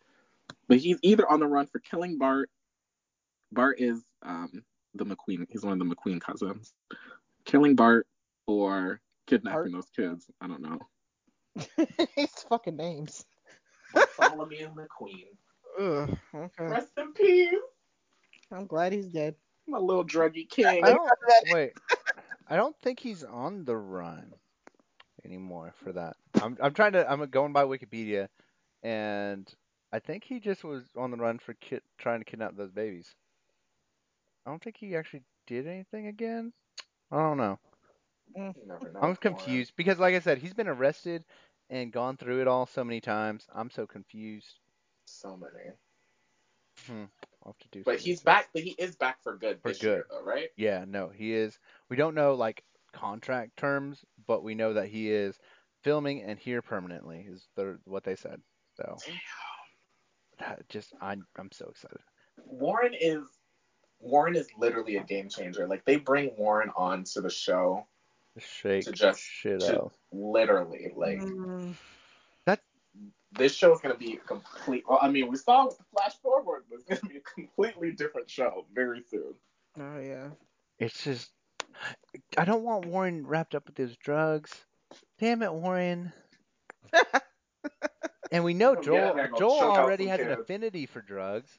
But 0.68 0.78
he's 0.78 0.98
either 1.02 1.28
on 1.30 1.40
the 1.40 1.46
run 1.46 1.66
for 1.66 1.78
killing 1.78 2.18
Bart. 2.18 2.50
Bart 3.52 3.80
is 3.80 4.02
um, 4.22 4.62
the 4.94 5.04
McQueen. 5.04 5.46
He's 5.50 5.64
one 5.64 5.80
of 5.80 5.88
the 5.88 5.94
McQueen 5.94 6.20
cousins. 6.20 6.72
Killing 7.44 7.74
Bart 7.74 8.06
or 8.46 9.00
kidnapping 9.26 9.72
those 9.72 9.90
kids. 9.94 10.26
I 10.40 10.46
don't 10.48 10.62
know. 10.62 10.78
His 12.16 12.30
fucking 12.48 12.76
names. 12.76 13.24
Bartholomew 13.94 14.70
McQueen. 14.74 15.36
Ugh, 15.80 16.18
okay. 16.34 16.64
Rest 16.64 16.92
in 16.96 17.12
peace, 17.12 17.50
I'm 18.52 18.66
glad 18.66 18.92
he's 18.92 19.08
dead. 19.08 19.34
my 19.66 19.78
little 19.78 20.04
druggy 20.04 20.48
king. 20.48 20.66
I 20.66 20.80
don't 20.80 21.10
wait. 21.50 21.72
I 22.48 22.56
don't 22.56 22.76
think 22.82 23.00
he's 23.00 23.24
on 23.24 23.64
the 23.64 23.76
run 23.76 24.32
anymore 25.24 25.74
for 25.82 25.92
that. 25.92 26.16
I'm 26.40 26.56
I'm 26.60 26.74
trying 26.74 26.92
to 26.92 27.10
I'm 27.10 27.24
going 27.30 27.52
by 27.52 27.64
Wikipedia, 27.64 28.28
and 28.82 29.52
I 29.92 29.98
think 30.00 30.24
he 30.24 30.40
just 30.40 30.64
was 30.64 30.84
on 30.96 31.10
the 31.10 31.16
run 31.16 31.38
for 31.38 31.54
kid 31.54 31.82
trying 31.98 32.20
to 32.20 32.24
kidnap 32.24 32.56
those 32.56 32.72
babies. 32.72 33.14
I 34.46 34.50
don't 34.50 34.62
think 34.62 34.76
he 34.78 34.96
actually 34.96 35.24
did 35.46 35.66
anything 35.66 36.06
again. 36.06 36.52
I 37.10 37.18
don't 37.18 37.38
know. 37.38 37.58
You 38.56 38.66
never 38.66 38.92
know, 38.92 39.00
I'm 39.00 39.16
Warren. 39.16 39.16
confused 39.16 39.74
because, 39.76 39.98
like 39.98 40.14
I 40.14 40.20
said, 40.20 40.38
he's 40.38 40.54
been 40.54 40.68
arrested 40.68 41.24
and 41.70 41.92
gone 41.92 42.16
through 42.16 42.40
it 42.40 42.48
all 42.48 42.66
so 42.66 42.84
many 42.84 43.00
times. 43.00 43.46
I'm 43.54 43.70
so 43.70 43.86
confused. 43.86 44.58
So 45.06 45.36
many. 45.36 45.72
Hmm. 46.86 47.04
I'll 47.44 47.52
have 47.52 47.58
to 47.58 47.68
do. 47.78 47.84
But 47.84 47.98
he's 48.00 48.22
back. 48.22 48.50
But 48.52 48.62
he 48.62 48.70
is 48.78 48.96
back 48.96 49.22
for 49.22 49.36
good 49.36 49.60
For 49.62 49.72
this 49.72 49.82
year, 49.88 49.88
good. 49.92 50.04
though, 50.10 50.22
right? 50.22 50.50
Yeah, 50.56 50.84
no, 50.86 51.08
he 51.08 51.32
is. 51.34 51.58
We 51.88 51.96
don't 51.96 52.14
know 52.14 52.34
like 52.34 52.64
contract 52.92 53.56
terms, 53.56 54.04
but 54.26 54.42
we 54.42 54.54
know 54.54 54.72
that 54.74 54.88
he 54.88 55.10
is 55.10 55.38
filming 55.82 56.22
and 56.22 56.38
here 56.38 56.62
permanently. 56.62 57.26
Is 57.28 57.46
the 57.56 57.78
what 57.84 58.04
they 58.04 58.16
said. 58.16 58.40
So 58.76 58.96
that 60.38 60.68
just 60.68 60.92
I'm 61.00 61.26
I'm 61.38 61.50
so 61.52 61.66
excited. 61.70 61.98
Warren 62.44 62.94
is 62.98 63.22
Warren 64.00 64.36
is 64.36 64.48
literally 64.58 64.96
a 64.96 65.04
game 65.04 65.28
changer. 65.28 65.66
Like 65.68 65.84
they 65.84 65.96
bring 65.96 66.30
Warren 66.36 66.70
on 66.76 67.04
to 67.14 67.20
the 67.20 67.30
show, 67.30 67.86
Shake 68.38 68.84
To 68.84 68.92
just- 68.92 69.20
shit 69.20 69.60
to- 69.60 69.82
out. 69.82 69.92
literally. 70.12 70.92
Like 70.96 71.20
Mm, 71.20 71.74
this 73.36 73.52
show 73.52 73.72
is 73.74 73.80
gonna 73.80 73.96
be 73.96 74.20
complete. 74.26 74.84
Well, 74.88 75.00
I 75.02 75.08
mean, 75.10 75.26
we 75.28 75.36
saw 75.36 75.66
with 75.66 75.76
the 75.76 75.82
flash 75.92 76.14
forward, 76.22 76.62
but 76.70 76.76
it's 76.76 76.84
gonna 76.84 77.12
be 77.12 77.18
a 77.18 77.20
completely 77.20 77.90
different 77.90 78.30
show 78.30 78.64
very 78.72 79.02
soon. 79.10 79.34
oh 79.78 79.98
yeah. 79.98 80.28
It's 80.78 81.02
just 81.02 81.32
I 82.36 82.44
don't 82.44 82.62
want 82.62 82.86
Warren 82.86 83.26
wrapped 83.26 83.54
up 83.54 83.66
with 83.66 83.76
those 83.76 83.96
drugs. 83.96 84.52
Damn 85.18 85.42
it, 85.42 85.52
Warren. 85.52 86.12
and 88.32 88.44
we 88.44 88.54
know 88.54 88.76
oh, 88.76 88.82
Joel. 88.82 89.10
in 89.10 89.16
there 89.16 89.30
Joel 89.36 89.60
already 89.60 90.06
has 90.06 90.20
an 90.20 90.32
affinity 90.32 90.86
for 90.86 91.00
drugs. 91.00 91.58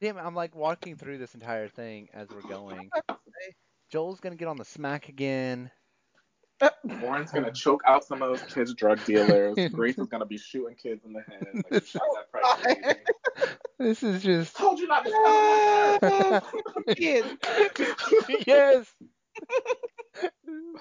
Damn 0.00 0.18
it, 0.18 0.22
I'm 0.22 0.34
like 0.34 0.54
walking 0.54 0.96
through 0.96 1.18
this 1.18 1.34
entire 1.34 1.68
thing 1.68 2.08
as 2.12 2.28
we're 2.28 2.48
going. 2.48 2.90
Joel's 3.90 4.20
gonna 4.20 4.36
get 4.36 4.48
on 4.48 4.56
the 4.56 4.64
smack 4.64 5.08
again. 5.08 5.70
Warren's 6.84 7.30
gonna 7.30 7.52
choke 7.52 7.82
out 7.86 8.04
some 8.04 8.22
of 8.22 8.28
those 8.28 8.42
kids' 8.52 8.74
drug 8.74 9.04
dealers. 9.04 9.56
Grace 9.72 9.98
is 9.98 10.06
gonna 10.06 10.26
be 10.26 10.38
shooting 10.38 10.74
kids 10.74 11.04
in 11.04 11.12
the 11.12 11.20
head. 11.20 11.64
Like, 11.70 11.86
shut 11.86 12.02
that. 12.32 12.98
This 13.78 14.02
is 14.02 14.22
just 14.22 14.56
Told 14.56 14.78
you 14.78 14.86
not 14.86 15.04
to 15.04 15.10
step 15.10 15.20
on 15.20 16.00
my 16.02 16.30
nerves. 16.30 16.98
Kids. 16.98 18.46
yes. 18.46 18.94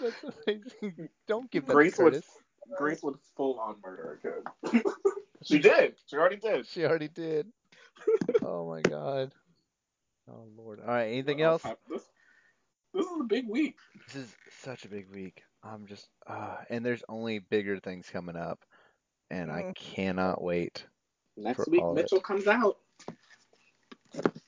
That's 0.02 0.24
amazing. 0.48 1.10
Don't 1.28 1.50
give 1.52 1.66
that 1.66 1.74
Grace 1.74 1.98
would 1.98 2.14
Curtis. 2.14 2.26
Grace 2.78 3.04
would 3.04 3.16
full 3.36 3.60
on 3.60 3.76
murder 3.84 4.20
a 4.24 4.72
kid. 4.72 4.84
she 5.44 5.60
did. 5.60 5.96
She 6.08 6.16
already 6.18 6.38
did. 6.38 6.68
She 6.68 6.86
already 6.86 7.08
did. 7.10 7.48
Oh 8.44 8.68
my 8.70 8.82
god. 8.82 9.32
Oh 10.30 10.48
lord. 10.58 10.80
All 10.80 10.88
right. 10.88 11.08
Anything 11.08 11.40
What 11.40 11.46
else? 11.46 11.64
This, 11.90 12.04
this 12.94 13.06
is 13.06 13.22
a 13.22 13.24
big 13.24 13.48
week. 13.48 13.78
This 14.08 14.16
is 14.16 14.36
such 14.62 14.86
a 14.86 14.88
big 14.88 15.10
week. 15.10 15.44
I'm 15.64 15.88
just, 15.88 16.08
uh, 16.28 16.58
and 16.70 16.86
there's 16.86 17.04
only 17.10 17.40
bigger 17.40 17.80
things 17.80 18.10
coming 18.12 18.36
up, 18.36 18.60
and 19.32 19.52
I 19.52 19.64
Mhm. 19.64 19.76
cannot 19.76 20.42
wait. 20.44 20.86
Next 21.38 21.68
week, 21.68 21.82
of 21.82 21.98
it. 21.98 22.02
Mitchell 22.02 22.22
comes 22.22 22.48
out. 22.48 22.78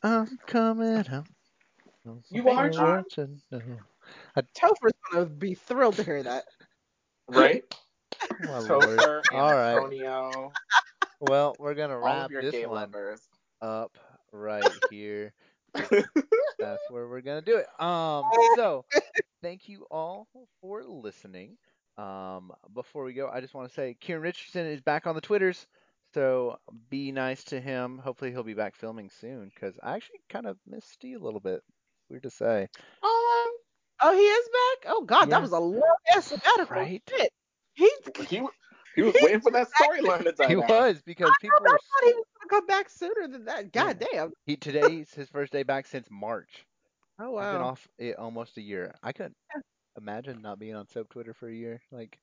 I'm 0.03 0.37
coming 0.45 1.03
home. 1.05 1.25
You 2.29 2.47
are, 2.49 3.03
John? 4.35 4.69
Topher's 4.71 4.93
gonna 5.11 5.25
be 5.25 5.53
thrilled 5.55 5.95
to 5.95 6.03
hear 6.03 6.23
that. 6.23 6.45
Right? 7.27 7.63
My 8.39 8.59
lord. 8.59 8.99
Topher, 8.99 9.21
All 9.31 9.53
right. 9.53 9.73
Antonio, 9.75 10.51
Well, 11.19 11.55
we're 11.59 11.73
gonna 11.75 11.97
all 12.01 12.03
wrap 12.03 12.25
of 12.25 12.31
your 12.31 12.41
this 12.41 12.51
gay 12.53 12.65
one 12.65 12.91
lovers. 12.91 13.21
up 13.61 13.97
right 14.31 14.63
here. 14.89 15.33
That's 16.59 16.81
where 16.89 17.07
we're 17.07 17.21
gonna 17.21 17.41
do 17.41 17.57
it. 17.57 17.67
Um, 17.81 18.23
so 18.55 18.85
thank 19.41 19.67
you 19.69 19.85
all 19.91 20.27
for 20.61 20.83
listening. 20.83 21.57
Um, 21.97 22.51
before 22.73 23.03
we 23.03 23.13
go, 23.13 23.29
I 23.29 23.41
just 23.41 23.53
want 23.53 23.67
to 23.69 23.73
say 23.73 23.95
Kieran 23.99 24.23
Richardson 24.23 24.65
is 24.67 24.81
back 24.81 25.07
on 25.07 25.15
the 25.15 25.21
Twitters, 25.21 25.67
so 26.13 26.57
be 26.89 27.11
nice 27.11 27.43
to 27.45 27.59
him. 27.59 27.97
Hopefully, 27.99 28.31
he'll 28.31 28.43
be 28.43 28.53
back 28.53 28.75
filming 28.75 29.09
soon 29.09 29.49
because 29.53 29.79
I 29.83 29.95
actually 29.95 30.19
kind 30.29 30.45
of 30.45 30.57
missed 30.67 30.91
Steve 30.91 31.21
a 31.21 31.25
little 31.25 31.39
bit. 31.39 31.61
Weird 32.09 32.23
to 32.23 32.29
say, 32.29 32.67
Um, 33.03 33.47
Oh, 34.01 34.13
he 34.13 34.21
is 34.21 34.49
back. 34.83 34.93
Oh 34.93 35.03
God, 35.03 35.27
Yeah. 35.29 35.35
that 35.35 35.41
was 35.41 35.51
a 35.51 35.59
long 35.59 35.81
ass 36.15 36.27
sabbatical. 36.27 36.75
right? 36.75 37.01
Shit. 37.09 37.31
He. 37.73 37.89
he 38.29 38.41
he 38.95 39.01
was 39.03 39.15
waiting 39.21 39.41
for 39.41 39.51
that 39.51 39.67
storyline 39.79 40.23
to 40.23 40.31
die 40.31 40.47
He 40.47 40.55
down. 40.55 40.67
was 40.67 41.01
because 41.05 41.31
people 41.41 41.57
I 41.59 41.63
were. 41.63 41.69
thought 41.69 42.03
he 42.03 42.13
was 42.13 42.25
gonna 42.39 42.49
come 42.61 42.65
back 42.67 42.89
sooner 42.89 43.27
than 43.27 43.45
that. 43.45 43.71
God 43.71 44.03
damn. 44.11 44.31
He 44.45 44.55
today's 44.55 45.13
his 45.13 45.29
first 45.29 45.51
day 45.51 45.63
back 45.63 45.85
since 45.87 46.07
March. 46.09 46.65
Oh 47.19 47.35
I've 47.35 47.51
been 47.53 47.61
off 47.63 47.87
it 47.97 48.15
almost 48.19 48.57
a 48.57 48.61
year. 48.61 48.93
I 49.01 49.11
couldn't 49.11 49.35
imagine 49.99 50.39
not 50.43 50.59
being 50.59 50.75
on 50.75 50.87
soap 50.87 51.09
Twitter 51.09 51.33
for 51.33 51.49
a 51.49 51.51
year. 51.53 51.81
Like 51.91 52.19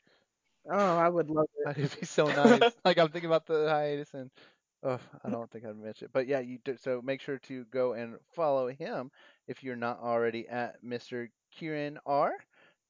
Oh, 0.70 0.97
I 0.99 1.09
would 1.09 1.31
love 1.31 1.47
it. 1.66 1.77
It'd 1.79 1.99
be 1.99 2.07
so 2.07 2.27
nice. 2.27 2.70
like 2.85 2.99
I'm 2.99 3.09
thinking 3.09 3.29
about 3.29 3.45
the 3.47 3.68
hiatus 3.68 4.14
and 4.14 4.31
oh, 4.85 5.01
I 5.25 5.31
don't 5.31 5.51
think 5.51 5.64
I'd 5.64 5.77
mention 5.77 6.05
it. 6.05 6.12
But 6.12 6.29
yeah, 6.29 6.39
you 6.39 6.59
do, 6.64 6.77
so 6.77 7.03
make 7.03 7.20
sure 7.22 7.39
to 7.39 7.64
go 7.72 7.95
and 7.95 8.14
follow 8.37 8.68
him 8.68 9.11
if 9.49 9.64
you're 9.64 9.75
not 9.75 9.99
already 10.01 10.47
at 10.49 10.77
Mr. 10.85 11.29
Kieran 11.55 11.99
R. 12.07 12.33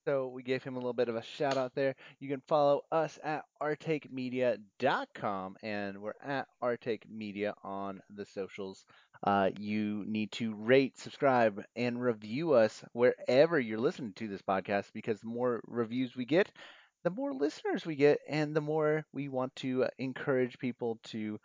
So 0.05 0.29
we 0.29 0.43
gave 0.43 0.62
him 0.62 0.75
a 0.75 0.79
little 0.79 0.93
bit 0.93 1.09
of 1.09 1.17
a 1.17 1.23
shout 1.23 1.57
out 1.57 1.75
there. 1.75 1.95
You 2.21 2.29
can 2.29 2.43
follow 2.47 2.83
us 2.93 3.19
at 3.25 3.45
ourtakemedia.com 3.62 5.57
and 5.62 5.99
we're 6.03 6.12
at 6.23 6.47
Our 6.61 6.77
Take 6.77 7.09
Media 7.11 7.55
on 7.62 8.01
the 8.11 8.27
socials. 8.27 8.85
Uh, 9.27 9.51
you 9.59 10.05
need 10.07 10.31
to 10.33 10.55
rate, 10.55 10.99
subscribe, 10.99 11.62
and 11.77 12.01
review 12.03 12.53
us 12.53 12.85
wherever 12.93 13.59
you're 13.59 13.79
listening 13.79 14.12
to 14.15 14.29
this 14.29 14.43
podcast 14.43 14.93
because 14.93 15.21
the 15.21 15.27
more 15.29 15.62
reviews 15.67 16.15
we 16.15 16.27
get, 16.27 16.51
the 17.05 17.11
more 17.11 17.33
listeners 17.33 17.87
we 17.87 17.95
get, 17.97 18.19
and 18.29 18.55
the 18.55 18.61
more 18.61 19.05
we 19.12 19.29
want 19.29 19.55
to 19.57 19.85
uh, 19.85 19.89
encourage 19.99 20.59
people 20.59 20.99
to 21.05 21.39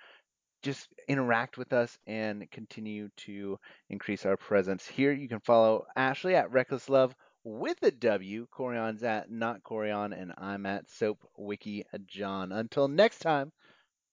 just 0.62 0.88
interact 1.08 1.58
with 1.58 1.74
us 1.74 1.98
and 2.08 2.50
continue 2.52 3.10
to 3.18 3.58
increase 3.90 4.26
our 4.26 4.38
presence 4.38 4.86
here. 4.86 5.12
You 5.12 5.28
can 5.28 5.40
follow 5.40 5.86
Ashley 5.96 6.36
at 6.36 6.52
Reckless 6.52 6.90
Love 6.90 7.16
with 7.44 7.82
a 7.84 7.92
W. 7.92 8.48
Corian's 8.54 9.04
at 9.04 9.32
Not 9.32 9.64
Corion, 9.64 10.20
and 10.20 10.34
I'm 10.38 10.66
at 10.66 10.90
Soap 10.90 11.20
Wiki 11.38 11.86
John. 12.06 12.52
Until 12.52 12.88
next 12.88 13.20
time, 13.20 13.52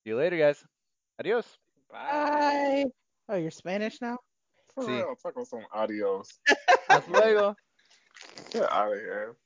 see 0.04 0.10
you 0.10 0.16
later, 0.16 0.38
guys. 0.38 0.62
Adios. 1.18 1.46
Bye. 1.90 2.84
Oh, 3.28 3.36
you're 3.36 3.50
Spanish 3.50 4.00
now? 4.00 4.18
For 4.74 4.84
See. 4.84 4.92
real, 4.92 5.14
talk 5.20 5.32
about 5.32 5.46
some 5.48 5.66
adios. 5.74 6.38
Hasta 6.88 7.10
luego. 7.10 7.56
Get 8.50 8.70
out 8.70 8.92
of 8.92 8.98
here. 8.98 9.36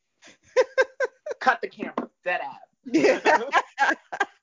Cut 1.41 1.61
the 1.63 1.69
camera. 1.69 1.95
Dead 2.25 2.41
ass. 2.43 2.59
Yeah. 2.85 3.21